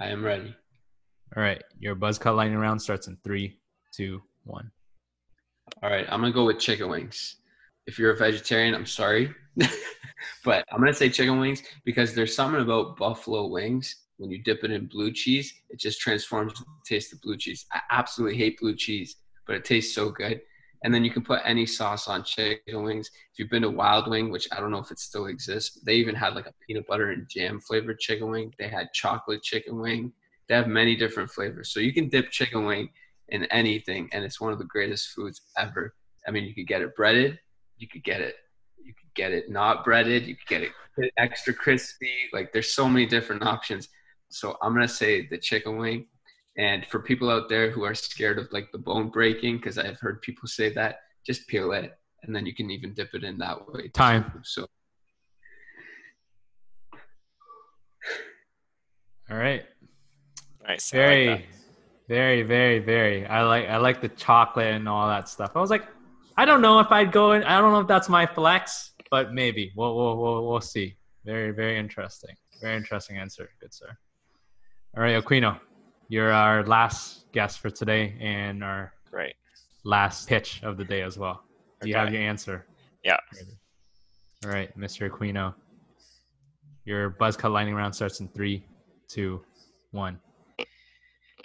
[0.00, 0.56] I am ready.
[1.36, 3.58] all right your buzz cut lightning round starts in three
[3.94, 4.70] two one
[5.82, 7.36] All right, I'm gonna go with chicken wings.
[7.86, 9.24] If you're a vegetarian, I'm sorry,
[10.44, 13.96] but I'm gonna say chicken wings because there's something about buffalo wings.
[14.16, 17.66] When you dip it in blue cheese, it just transforms the taste of blue cheese.
[17.72, 19.16] I absolutely hate blue cheese,
[19.46, 20.40] but it tastes so good.
[20.84, 23.10] And then you can put any sauce on chicken wings.
[23.32, 25.94] If you've been to Wild Wing, which I don't know if it still exists, they
[25.94, 28.52] even had like a peanut butter and jam flavored chicken wing.
[28.58, 30.12] They had chocolate chicken wing.
[30.46, 31.72] They have many different flavors.
[31.72, 32.90] So you can dip chicken wing
[33.30, 35.94] in anything, and it's one of the greatest foods ever.
[36.28, 37.38] I mean, you could get it breaded,
[37.78, 38.36] you could get it,
[39.14, 40.72] get it not breaded, you could get it
[41.16, 42.12] extra crispy.
[42.32, 43.88] Like there's so many different options.
[44.28, 46.06] So I'm gonna say the chicken wing.
[46.56, 49.98] And for people out there who are scared of like the bone breaking, because I've
[49.98, 53.38] heard people say that, just peel it, and then you can even dip it in
[53.38, 53.88] that way.
[53.88, 54.40] Time.
[54.44, 54.66] So
[59.30, 59.64] all right
[60.66, 60.94] Nice.
[60.94, 61.46] I like very
[62.08, 65.70] very very very i like i like the chocolate and all that stuff i was
[65.70, 65.86] like
[66.36, 69.32] i don't know if i'd go in i don't know if that's my flex but
[69.32, 69.70] maybe.
[69.76, 70.96] We'll we'll we'll, we'll see.
[71.24, 72.34] Very very interesting.
[72.60, 73.90] Very interesting answer good sir.
[74.96, 75.52] All right aquino
[76.08, 79.36] you're our last guest for today and our Right.
[79.84, 81.36] last pitch of the day as well.
[81.80, 82.66] Do you have your answer?
[83.04, 83.18] Yeah.
[84.44, 85.54] all right mr aquino
[86.84, 88.56] your buzz cut lightning round starts in three
[89.14, 89.30] two
[89.92, 90.18] one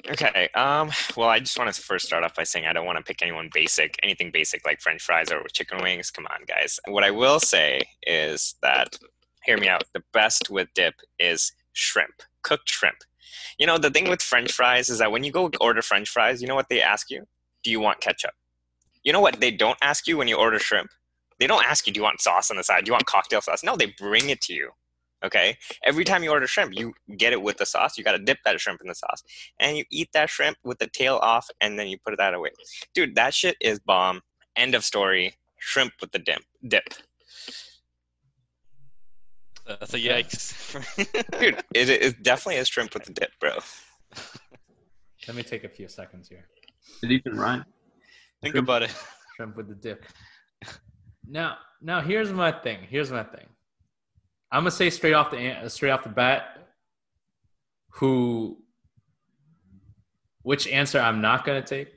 [0.08, 0.50] Okay.
[0.56, 0.92] Um.
[1.18, 3.22] Well, I just want to first start off by saying I don't want to pick
[3.22, 6.12] anyone basic, anything basic like French fries or chicken wings.
[6.12, 6.80] Come on, guys.
[6.88, 8.98] What I will say is that,
[9.44, 9.84] hear me out.
[9.94, 12.98] The best with dip is shrimp, cooked shrimp.
[13.58, 16.42] You know, the thing with French fries is that when you go order French fries,
[16.42, 17.26] you know what they ask you?
[17.64, 18.32] Do you want ketchup?
[19.04, 20.92] You know what they don't ask you when you order shrimp?
[21.40, 22.86] They don't ask you, do you want sauce on the side?
[22.86, 23.64] Do you want cocktail sauce?
[23.64, 24.72] No, they bring it to you.
[25.24, 25.58] Okay.
[25.84, 27.98] Every time you order shrimp, you get it with the sauce.
[27.98, 29.24] You got to dip that shrimp in the sauce.
[29.60, 32.52] And you eat that shrimp with the tail off and then you put that away.
[32.94, 34.22] Dude, that shit is bomb.
[34.56, 35.36] End of story.
[35.58, 36.42] Shrimp with the dip.
[36.68, 36.84] Dip.
[39.68, 40.74] That's a yikes.
[41.40, 43.52] Dude, it, it definitely is shrimp with the dip, bro.
[45.28, 46.48] Let me take a few seconds here.
[47.02, 47.66] Did even rhyme?
[48.42, 48.96] Think about it.
[49.36, 50.06] Shrimp with the dip.
[51.28, 52.80] Now, now here's my thing.
[52.90, 53.46] Here's my thing.
[54.52, 56.58] I'm gonna say straight off the uh, straight off the bat,
[57.94, 58.58] who,
[60.42, 61.90] which answer I'm not gonna take.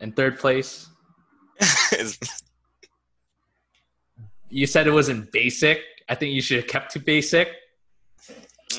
[0.00, 0.88] In third place,
[4.48, 5.80] you said it wasn't basic.
[6.08, 7.48] I think you should have kept to basic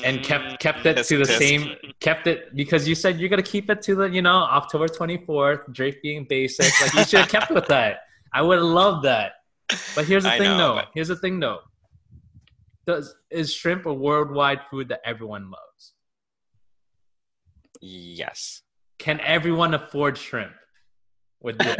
[0.04, 3.42] and kept mm, kept it to the same kept it because you said you're gonna
[3.42, 6.72] keep it to the you know October 24th Drake being basic.
[6.80, 8.00] Like you should have kept with that.
[8.32, 9.32] I would have loved that.
[9.94, 11.60] But here's the I thing know, though but- here's the thing though
[12.86, 15.94] does is shrimp a worldwide food that everyone loves
[17.80, 18.62] yes.
[18.98, 20.52] can everyone afford shrimp
[21.40, 21.78] with dip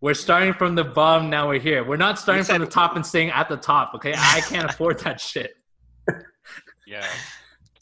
[0.00, 3.04] we're starting from the bottom now we're here we're not starting from the top and
[3.04, 5.54] staying at the top okay I can't afford that shit
[6.90, 7.06] Yeah.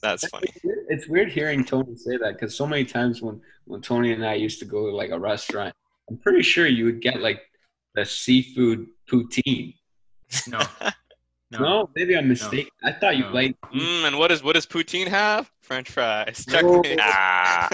[0.02, 0.48] That's funny.
[0.88, 4.34] It's weird hearing Tony say that because so many times when when Tony and I
[4.34, 5.74] used to go to like a restaurant,
[6.08, 7.40] I'm pretty sure you would get like
[7.94, 9.74] the seafood poutine.
[10.46, 10.60] no
[11.50, 12.70] No, maybe I'm mistaken.
[12.84, 13.30] I thought you No.
[13.32, 13.56] like.
[13.74, 15.50] Mm, and what is what does poutine have?
[15.60, 16.44] French fries.
[16.48, 16.82] No.
[16.82, 17.00] Checkmate.
[17.02, 17.68] Ah.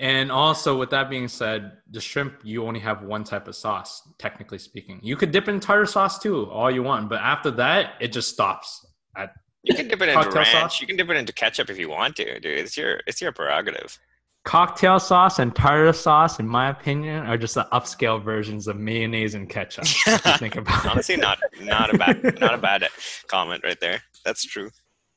[0.00, 4.08] And also, with that being said, the shrimp you only have one type of sauce,
[4.16, 5.00] technically speaking.
[5.02, 8.28] You could dip in tartar sauce too, all you want, but after that, it just
[8.28, 8.86] stops.
[9.16, 9.32] At,
[9.64, 10.52] You can dip it into Cocktail ranch.
[10.52, 10.80] sauce?
[10.80, 12.46] You can dip it into ketchup if you want to, dude.
[12.58, 13.98] It's your it's your prerogative.
[14.44, 19.34] Cocktail sauce and tartar sauce, in my opinion, are just the upscale versions of mayonnaise
[19.34, 19.84] and ketchup.
[19.84, 20.90] if think about it.
[20.90, 22.86] Honestly, not not a bad not a bad
[23.28, 24.00] comment right there.
[24.24, 24.70] That's true.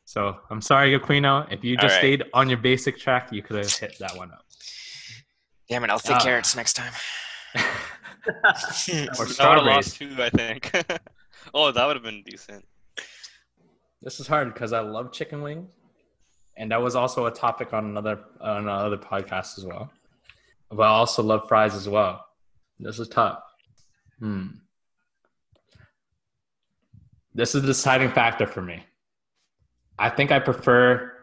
[0.06, 1.52] So I'm sorry, Aquino.
[1.52, 1.98] If you just All right.
[2.00, 4.46] stayed on your basic track, you could have hit that one up.
[5.70, 6.24] Damn it, I'll take Ah.
[6.24, 6.92] carrots next time.
[8.28, 9.66] Or I would have strawberries.
[9.66, 10.72] lost two, I think.
[11.56, 12.66] oh, that would have been decent.
[14.02, 15.70] This is hard because I love chicken wings,
[16.58, 19.92] and that was also a topic on another on another podcast as well.
[20.70, 22.26] But I also love fries as well.
[22.80, 23.44] This is tough.
[24.20, 24.48] Hmm.
[27.34, 28.84] This is the deciding factor for me.
[29.98, 31.14] I think I prefer,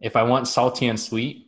[0.00, 1.46] if I want salty and sweet,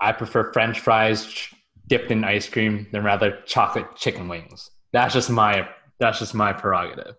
[0.00, 1.48] I prefer French fries
[1.86, 4.70] dipped in ice cream than rather chocolate chicken wings.
[4.92, 5.68] That's just my
[5.98, 7.16] that's just my prerogative.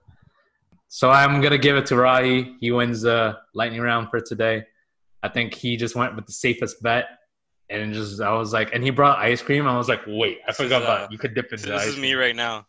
[0.89, 2.55] So I'm gonna give it to Rahi.
[2.59, 4.65] He wins the lightning round for today.
[5.21, 7.05] I think he just went with the safest bet,
[7.69, 9.67] and just I was like, and he brought ice cream.
[9.67, 11.87] I was like, wait, I forgot about uh, you could dip This, into this ice
[11.89, 12.65] is me right now.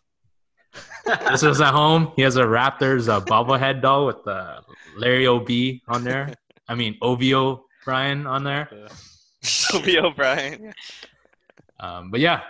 [1.06, 2.12] This is at home.
[2.14, 4.62] He has a Raptors uh, bobblehead doll with the
[4.98, 5.48] Larry Ob
[5.88, 6.34] on there.
[6.68, 8.68] I mean OB O'Brien on there.
[9.70, 10.74] Toby O'Brien.
[11.80, 12.42] Um, but yeah,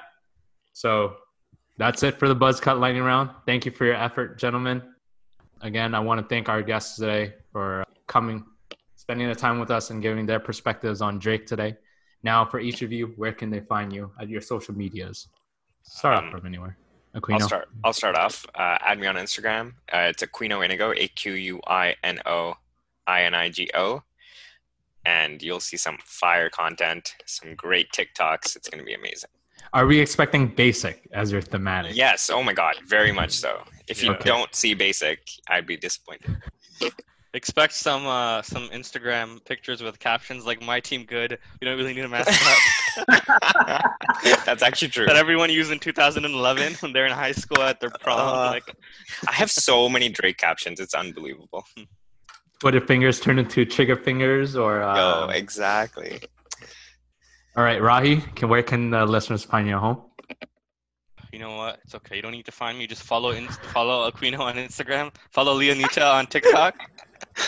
[0.72, 1.14] so
[1.78, 3.30] that's it for the Buzz Cut Lightning Round.
[3.47, 4.82] Thank you for your effort, gentlemen.
[5.62, 8.45] Again, I want to thank our guests today for coming,
[8.97, 11.77] spending the time with us, and giving their perspectives on Drake today.
[12.23, 15.28] Now, for each of you, where can they find you at your social medias?
[15.82, 16.77] Start Um, off from anywhere.
[17.15, 17.69] I'll start.
[17.85, 18.47] I'll start off.
[18.55, 19.73] Uh, add me on Instagram.
[19.93, 22.55] Uh, it's Aquino Inigo, A Q U I N O
[23.07, 24.03] I N I G O,
[25.05, 28.55] and you'll see some fire content, some great TikToks.
[28.55, 29.31] It's gonna be amazing.
[29.73, 31.95] Are we expecting basic as your thematic?
[31.97, 32.31] Yes.
[32.32, 32.74] Oh my God.
[32.87, 33.62] Very much so.
[33.89, 34.28] If you Okay.
[34.28, 36.37] don't see basic, I'd be disappointed.
[37.32, 41.95] Expect some uh, some Instagram pictures with captions like "My team good." You don't really
[41.95, 42.59] need a mascot.
[44.45, 45.07] That's actually true.
[45.07, 48.19] that everyone used in 2011 when they're in high school at their prom.
[48.19, 48.74] Uh, like,
[49.28, 50.81] I have so many Drake captions.
[50.81, 51.65] It's unbelievable.
[52.59, 56.20] Twitter fingers turn into trigger fingers, or uh, Yo, exactly.
[57.56, 58.35] All right, Rahi.
[58.36, 60.02] Can where can the listeners find you at home?
[61.32, 61.81] you know what?
[61.85, 62.16] It's okay.
[62.16, 62.86] You don't need to find me.
[62.86, 65.12] Just follow in, follow Aquino on Instagram.
[65.31, 66.74] Follow Leonita on TikTok.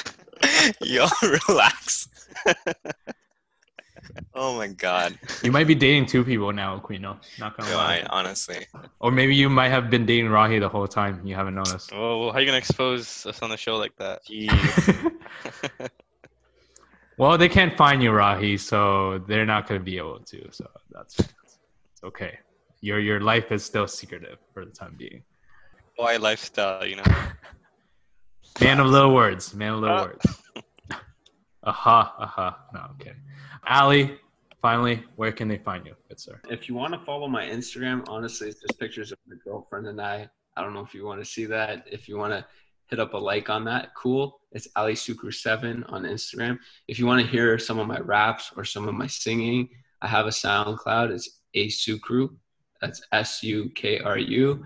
[0.80, 1.06] Yo,
[1.48, 2.08] relax.
[4.34, 5.18] oh my god.
[5.42, 7.18] You might be dating two people now, Aquino.
[7.38, 8.04] Not gonna Yo, lie.
[8.04, 8.66] I, honestly.
[9.00, 11.26] Or maybe you might have been dating Rahi the whole time.
[11.26, 11.92] You haven't noticed.
[11.92, 14.22] Oh, how are you gonna expose us on the show like that?
[17.22, 17.28] Gee.
[17.28, 20.48] Well, they can't find you, Rahi, so they're not going to be able to.
[20.50, 22.38] So that's it's okay.
[22.80, 25.22] Your your life is still secretive for the time being.
[25.96, 27.04] Why lifestyle, you know?
[28.60, 29.54] Man of little words.
[29.54, 30.04] Man of little Uh.
[30.06, 30.26] words.
[31.64, 32.58] Aha, aha.
[32.74, 33.20] No, I'm kidding.
[33.68, 34.18] Ali,
[34.60, 36.40] finally, where can they find you, good sir?
[36.50, 40.00] If you want to follow my Instagram, honestly, it's just pictures of my girlfriend and
[40.00, 40.28] I.
[40.56, 41.86] I don't know if you want to see that.
[41.90, 42.44] If you want to
[42.93, 44.39] hit up a like on that, cool.
[44.52, 46.59] It's Ali Sukru7 on Instagram.
[46.89, 49.70] If you want to hear some of my raps or some of my singing,
[50.02, 51.10] I have a SoundCloud.
[51.10, 52.28] It's A Sukru.
[52.82, 54.62] That's S U K R U.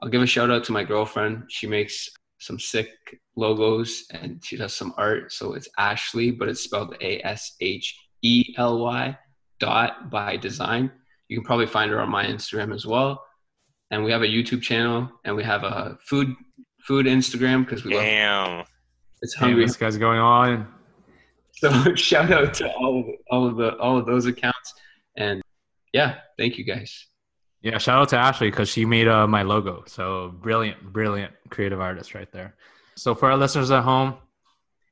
[0.00, 1.42] I'll give a shout out to my girlfriend.
[1.48, 2.08] She makes
[2.38, 2.90] some sick
[3.34, 5.32] logos and she does some art.
[5.32, 9.18] So it's Ashley, but it's spelled A S H E L Y
[9.58, 10.92] dot by design.
[11.26, 13.24] You can probably find her on my Instagram as well.
[13.90, 16.32] And we have a YouTube channel and we have a food
[16.86, 18.64] food Instagram because we love Damn.
[19.22, 19.64] it's Hey, hungry.
[19.66, 20.66] this guy's going on.
[21.54, 24.74] So shout out to all of all of the all of those accounts.
[25.16, 25.42] And
[25.92, 27.06] yeah, thank you guys.
[27.62, 29.84] Yeah, shout out to Ashley because she made uh, my logo.
[29.86, 32.54] So brilliant, brilliant creative artist right there.
[32.96, 34.14] So for our listeners at home,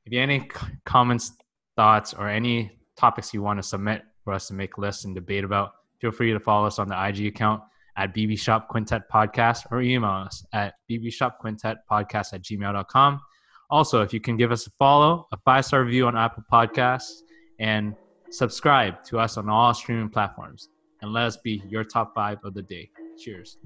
[0.05, 0.47] if you have any
[0.85, 1.31] comments,
[1.75, 5.43] thoughts, or any topics you want to submit for us to make lists and debate
[5.43, 7.61] about, feel free to follow us on the IG account
[7.95, 13.19] at BB Shop Quintet Podcast or email us at bbshopquintetpodcast at gmail.com.
[13.69, 17.21] Also, if you can give us a follow, a five star review on Apple Podcasts,
[17.59, 17.95] and
[18.31, 20.69] subscribe to us on all streaming platforms
[21.01, 22.89] and let us be your top five of the day.
[23.17, 23.57] Cheers.